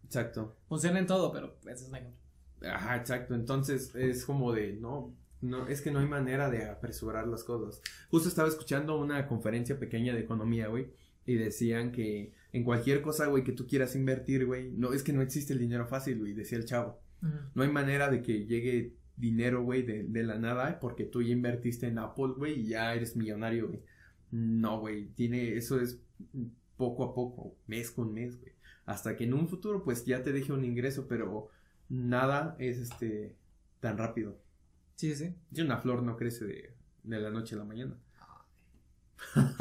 Exacto. 0.04 0.58
Funciona 0.67 0.97
en 1.00 1.06
todo, 1.08 1.32
pero 1.32 1.58
ese 1.63 1.84
es 1.84 1.89
un 1.89 1.95
ejemplo. 1.95 2.21
Ajá, 2.62 2.97
exacto. 2.97 3.34
Entonces 3.36 3.93
es 3.95 4.26
como 4.26 4.54
de, 4.54 4.74
no, 4.74 5.13
no, 5.41 5.67
es 5.67 5.82
que 5.82 5.91
no 5.91 6.00
hay 6.00 6.08
manera 6.08 6.50
de 6.50 6.65
apresurar 6.65 7.28
las 7.28 7.43
cosas. 7.43 7.82
Justo 8.10 8.30
estaba 8.30 8.47
escuchando 8.47 9.00
una 9.00 9.28
conferencia 9.28 9.80
pequeña 9.80 10.13
de 10.13 10.21
economía, 10.21 10.67
güey, 10.67 10.91
y 11.26 11.36
decían 11.36 11.91
que 11.91 12.34
en 12.54 12.63
cualquier 12.63 13.02
cosa, 13.02 13.28
güey, 13.28 13.43
que 13.43 13.54
tú 13.54 13.67
quieras 13.67 13.95
invertir, 13.95 14.45
güey, 14.45 14.71
no, 14.71 14.93
es 14.93 15.04
que 15.04 15.13
no 15.13 15.21
existe 15.21 15.54
el 15.54 15.60
dinero 15.60 15.88
fácil, 15.88 16.19
güey, 16.19 16.34
decía 16.34 16.58
el 16.58 16.65
chavo. 16.65 17.00
No 17.54 17.62
hay 17.62 17.69
manera 17.69 18.10
de 18.10 18.24
que 18.24 18.45
llegue 18.47 18.95
dinero, 19.15 19.62
güey, 19.62 19.84
de, 19.84 20.04
de 20.04 20.24
la 20.24 20.39
nada, 20.39 20.80
porque 20.80 21.04
tú 21.04 21.21
ya 21.21 21.32
invertiste 21.32 21.88
en 21.88 22.00
Apple, 22.00 22.34
güey, 22.36 22.62
y 22.62 22.67
ya 22.67 22.95
eres 22.95 23.15
millonario, 23.15 23.67
güey. 23.67 23.84
No, 24.32 24.80
güey, 24.80 25.10
tiene, 25.10 25.56
eso 25.56 25.80
es 25.80 26.00
poco 26.78 27.04
a 27.04 27.13
poco, 27.13 27.56
mes 27.67 27.91
con 27.91 28.13
mes, 28.13 28.39
güey. 28.39 28.54
Hasta 28.86 29.15
que 29.15 29.26
en 29.26 29.36
un 29.36 29.47
futuro, 29.47 29.84
pues, 29.84 30.04
ya 30.06 30.24
te 30.24 30.32
deje 30.32 30.52
un 30.52 30.65
ingreso, 30.65 31.08
pero 31.08 31.50
nada 31.92 32.56
es, 32.58 32.78
este, 32.78 33.36
tan 33.82 33.98
rápido. 33.98 34.38
Sí, 34.96 35.14
sí. 35.16 35.36
Y 35.52 35.62
una 35.62 35.78
flor 35.78 36.04
no 36.04 36.16
crece 36.16 36.46
de, 36.46 36.74
de 37.04 37.20
la 37.20 37.30
noche 37.30 37.56
a 37.56 37.60
la 37.60 37.66
mañana. 37.66 37.96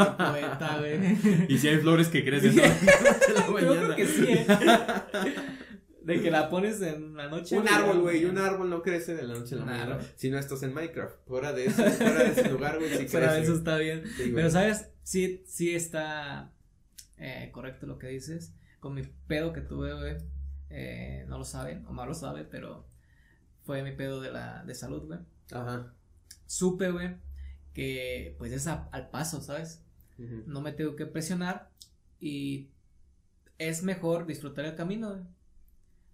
Poeta, 0.07 0.79
güey. 0.79 1.47
Y 1.49 1.59
si 1.59 1.69
hay 1.69 1.79
flores 1.79 2.09
que 2.09 2.25
crecen 2.25 2.57
de 2.57 2.63
la 2.63 2.69
noche 2.69 2.87
a 3.29 3.33
la 3.35 3.47
Yo 3.47 3.53
mañana. 3.53 3.95
creo 3.95 3.97
que 3.97 4.07
sí. 4.07 4.25
¿eh? 4.29 4.47
De 6.05 6.21
que 6.23 6.31
la 6.31 6.49
pones 6.49 6.81
en 6.81 7.15
la 7.15 7.29
noche. 7.29 7.59
Un 7.59 7.69
árbol, 7.69 8.01
güey, 8.01 8.25
un 8.25 8.39
árbol 8.39 8.71
no 8.71 8.83
crece 8.83 9.15
de 9.15 9.23
la 9.23 9.35
noche 9.35 9.55
a 9.55 9.59
la 9.59 9.65
Un 9.65 9.71
mañana. 9.71 9.95
árbol. 9.97 10.07
Si 10.17 10.31
no 10.31 10.39
estás 10.39 10.63
en 10.63 10.73
Minecraft. 10.73 11.15
Fuera 11.27 11.53
de 11.53 11.67
eso, 11.67 11.85
fuera 11.85 12.23
de 12.25 12.31
ese 12.31 12.49
lugar, 12.51 12.79
güey, 12.79 12.89
sí 12.97 13.07
Pero 13.13 13.27
crece. 13.27 13.43
eso 13.43 13.55
está 13.55 13.77
bien. 13.77 14.05
Sí. 14.17 14.33
Pero, 14.35 14.51
¿sabes? 14.51 14.89
Sí, 15.03 15.45
sí 15.47 15.75
está 15.75 16.53
eh, 17.19 17.51
correcto 17.53 17.87
lo 17.87 17.99
que 17.99 18.09
dices. 18.09 18.55
Con 18.81 18.95
mi 18.95 19.03
pedo 19.29 19.53
que 19.53 19.61
tuve, 19.61 19.93
güey. 19.93 20.17
Eh, 20.71 21.25
no 21.29 21.39
lo 21.39 21.45
saben, 21.45 21.87
Omar 21.87 22.09
lo 22.09 22.15
sabe, 22.15 22.45
pero 22.45 22.87
fue 23.65 23.83
mi 23.83 23.93
pedo 23.93 24.21
de 24.21 24.33
la 24.33 24.65
de 24.65 24.75
salud, 24.75 25.07
güey. 25.07 25.21
Ajá. 25.53 25.95
Supe, 26.47 26.91
güey, 26.91 27.17
que 27.75 28.35
pues 28.39 28.53
es 28.53 28.67
a- 28.67 28.89
al 28.93 29.11
paso, 29.11 29.41
¿sabes? 29.43 29.83
No 30.47 30.61
me 30.63 30.73
tengo 30.73 30.97
que 30.97 31.07
presionar 31.07 31.71
y 32.21 32.71
es 33.59 33.83
mejor 33.83 34.27
disfrutar 34.27 34.65
el 34.67 34.77
camino, 34.77 35.11
güey. 35.11 35.23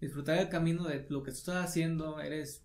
Disfrutar 0.01 0.37
el 0.39 0.49
camino 0.49 0.83
de 0.85 1.05
lo 1.09 1.23
que 1.23 1.31
tú 1.31 1.37
estás 1.37 1.65
haciendo, 1.65 2.19
eres 2.21 2.63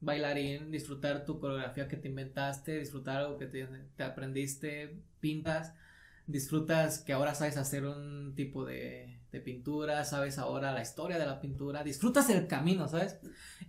bailarín, 0.00 0.70
disfrutar 0.72 1.24
tu 1.26 1.40
coreografía 1.40 1.88
que 1.88 1.96
te 1.98 2.08
inventaste, 2.08 2.78
disfrutar 2.80 3.18
algo 3.18 3.38
que 3.38 3.46
te, 3.46 3.66
te 3.96 4.04
aprendiste, 4.04 4.96
pintas, 5.20 5.74
disfrutas 6.26 7.00
que 7.00 7.14
ahora 7.14 7.34
sabes 7.36 7.58
hacer 7.58 7.86
un 7.86 8.34
tipo 8.36 8.66
de, 8.66 9.19
de 9.32 9.40
pintura, 9.40 10.04
sabes 10.04 10.38
ahora 10.38 10.72
la 10.72 10.82
historia 10.82 11.18
de 11.18 11.26
la 11.26 11.40
pintura, 11.40 11.84
disfrutas 11.84 12.28
el 12.30 12.46
camino, 12.46 12.88
¿sabes? 12.88 13.18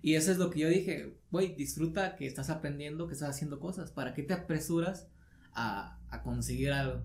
Y 0.02 0.16
eso 0.16 0.32
es 0.32 0.38
lo 0.38 0.50
que 0.50 0.60
yo 0.60 0.70
dije, 0.70 1.14
güey, 1.32 1.56
disfruta 1.56 2.16
que 2.16 2.26
estás 2.26 2.50
aprendiendo, 2.50 3.08
que 3.08 3.14
estás 3.14 3.30
haciendo 3.30 3.60
cosas, 3.60 3.92
¿para 3.92 4.14
qué 4.14 4.24
te 4.24 4.34
apresuras 4.34 5.08
a, 5.54 5.98
a 6.10 6.24
conseguir 6.24 6.72
algo. 6.72 7.02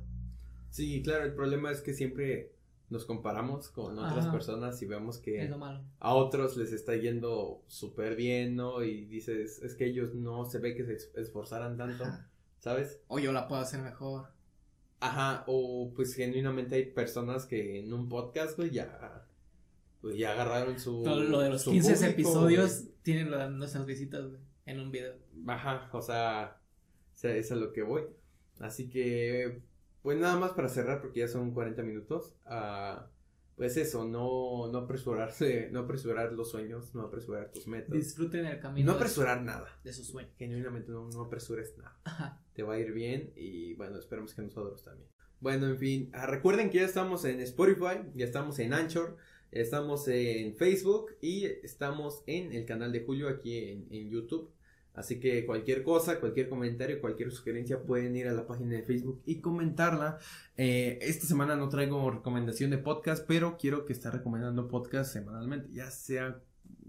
Sí, 0.70 1.02
claro, 1.02 1.24
el 1.24 1.34
problema 1.34 1.70
es 1.70 1.80
que 1.80 1.94
siempre 1.94 2.52
nos 2.90 3.04
comparamos 3.04 3.68
con 3.68 3.98
otras 3.98 4.26
Ajá. 4.26 4.32
personas 4.32 4.80
y 4.80 4.86
vemos 4.86 5.18
que 5.18 5.50
a 5.98 6.14
otros 6.14 6.56
les 6.56 6.72
está 6.72 6.94
yendo 6.94 7.62
súper 7.66 8.14
bien, 8.14 8.54
¿no? 8.54 8.84
Y 8.84 9.06
dices, 9.06 9.60
es 9.62 9.74
que 9.74 9.86
ellos 9.86 10.14
no 10.14 10.44
se 10.44 10.58
ve 10.60 10.76
que 10.76 10.84
se 10.84 10.94
es- 10.94 11.10
esforzaran 11.16 11.76
tanto, 11.76 12.04
Ajá. 12.04 12.28
¿sabes? 12.60 13.00
O 13.08 13.18
yo 13.18 13.32
la 13.32 13.48
puedo 13.48 13.60
hacer 13.60 13.80
mejor. 13.80 14.28
Ajá, 15.00 15.44
o 15.46 15.92
pues 15.94 16.14
genuinamente 16.14 16.74
hay 16.76 16.86
personas 16.92 17.46
que 17.46 17.80
en 17.80 17.92
un 17.92 18.08
podcast, 18.08 18.56
güey, 18.56 18.70
ya, 18.70 19.26
pues 20.00 20.16
ya 20.16 20.32
agarraron 20.32 20.78
su... 20.78 21.02
Todo 21.02 21.22
lo 21.22 21.40
de 21.40 21.50
los 21.50 21.62
su 21.62 21.70
15 21.70 21.92
público, 21.92 22.10
episodios 22.12 22.84
tienen 23.02 23.30
de 23.30 23.50
nuestras 23.50 23.84
visitas, 23.86 24.26
güey, 24.26 24.40
en 24.64 24.80
un 24.80 24.90
video. 24.90 25.14
Ajá, 25.46 25.88
o 25.92 26.00
sea, 26.02 26.60
o 27.14 27.16
sea, 27.18 27.34
es 27.36 27.52
a 27.52 27.56
lo 27.56 27.72
que 27.72 27.82
voy. 27.82 28.02
Así 28.58 28.88
que, 28.88 29.60
pues 30.02 30.18
nada 30.18 30.36
más 30.38 30.52
para 30.52 30.68
cerrar, 30.68 31.00
porque 31.02 31.20
ya 31.20 31.28
son 31.28 31.52
40 31.52 31.82
minutos. 31.82 32.34
ah, 32.46 33.08
pues 33.56 33.78
eso, 33.78 34.04
no, 34.04 34.70
no 34.70 34.78
apresurarse, 34.80 35.70
no 35.72 35.80
apresurar 35.80 36.30
los 36.34 36.50
sueños, 36.50 36.94
no 36.94 37.00
apresurar 37.04 37.50
tus 37.52 37.66
metas. 37.66 37.90
Disfruten 37.90 38.44
el 38.44 38.60
camino 38.60 38.84
No 38.86 38.92
de- 38.92 38.98
apresurar 38.98 39.40
nada. 39.42 39.68
de 39.82 39.94
sus 39.94 40.08
sueños. 40.08 40.30
Genuinamente 40.36 40.92
no, 40.92 41.08
no 41.08 41.22
apresures 41.22 41.74
nada. 41.78 41.98
Ajá. 42.04 42.42
Te 42.56 42.62
va 42.62 42.74
a 42.74 42.78
ir 42.80 42.92
bien 42.92 43.32
y 43.36 43.74
bueno, 43.74 43.98
esperemos 43.98 44.34
que 44.34 44.42
nosotros 44.42 44.82
también. 44.82 45.08
Bueno, 45.40 45.68
en 45.68 45.78
fin, 45.78 46.10
ah, 46.14 46.26
recuerden 46.26 46.70
que 46.70 46.78
ya 46.78 46.86
estamos 46.86 47.24
en 47.26 47.40
Spotify, 47.40 47.98
ya 48.14 48.24
estamos 48.24 48.58
en 48.58 48.72
Anchor, 48.72 49.16
estamos 49.52 50.08
en 50.08 50.56
Facebook 50.56 51.12
y 51.20 51.44
estamos 51.44 52.24
en 52.26 52.52
el 52.52 52.64
canal 52.64 52.90
de 52.90 53.04
Julio 53.04 53.28
aquí 53.28 53.58
en, 53.58 53.86
en 53.90 54.08
YouTube. 54.08 54.50
Así 54.94 55.20
que 55.20 55.44
cualquier 55.44 55.82
cosa, 55.82 56.20
cualquier 56.20 56.48
comentario, 56.48 57.02
cualquier 57.02 57.30
sugerencia 57.30 57.82
pueden 57.82 58.16
ir 58.16 58.28
a 58.28 58.32
la 58.32 58.46
página 58.46 58.76
de 58.76 58.82
Facebook 58.82 59.20
y 59.26 59.42
comentarla. 59.42 60.18
Eh, 60.56 60.98
esta 61.02 61.26
semana 61.26 61.54
no 61.54 61.68
traigo 61.68 62.10
recomendación 62.10 62.70
de 62.70 62.78
podcast, 62.78 63.26
pero 63.28 63.58
quiero 63.58 63.84
que 63.84 63.92
esté 63.92 64.10
recomendando 64.10 64.68
podcast 64.68 65.12
semanalmente, 65.12 65.68
ya 65.70 65.90
sea 65.90 66.40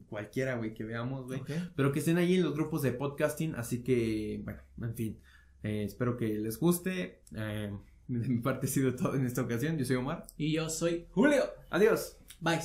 cualquiera, 0.07 0.55
güey, 0.55 0.73
que 0.73 0.85
veamos, 0.85 1.25
güey. 1.25 1.41
Pero 1.75 1.91
que 1.91 1.99
estén 1.99 2.17
ahí 2.17 2.35
en 2.35 2.43
los 2.43 2.53
grupos 2.53 2.81
de 2.81 2.93
podcasting. 2.93 3.55
Así 3.55 3.83
que, 3.83 4.39
bueno, 4.41 4.61
en 4.81 4.95
fin. 4.95 5.19
Eh, 5.67 5.83
espero 5.83 6.17
que 6.17 6.27
les 6.27 6.59
guste. 6.59 7.21
Eh, 7.35 7.71
de 8.07 8.27
mi 8.27 8.37
parte 8.39 8.67
ha 8.67 8.69
sido 8.69 8.95
todo 8.95 9.15
en 9.15 9.25
esta 9.25 9.41
ocasión. 9.41 9.77
Yo 9.77 9.85
soy 9.85 9.97
Omar. 9.97 10.25
Y 10.37 10.53
yo 10.53 10.69
soy 10.69 11.05
Julio. 11.11 11.43
Adiós. 11.69 12.17
Bye. 12.39 12.59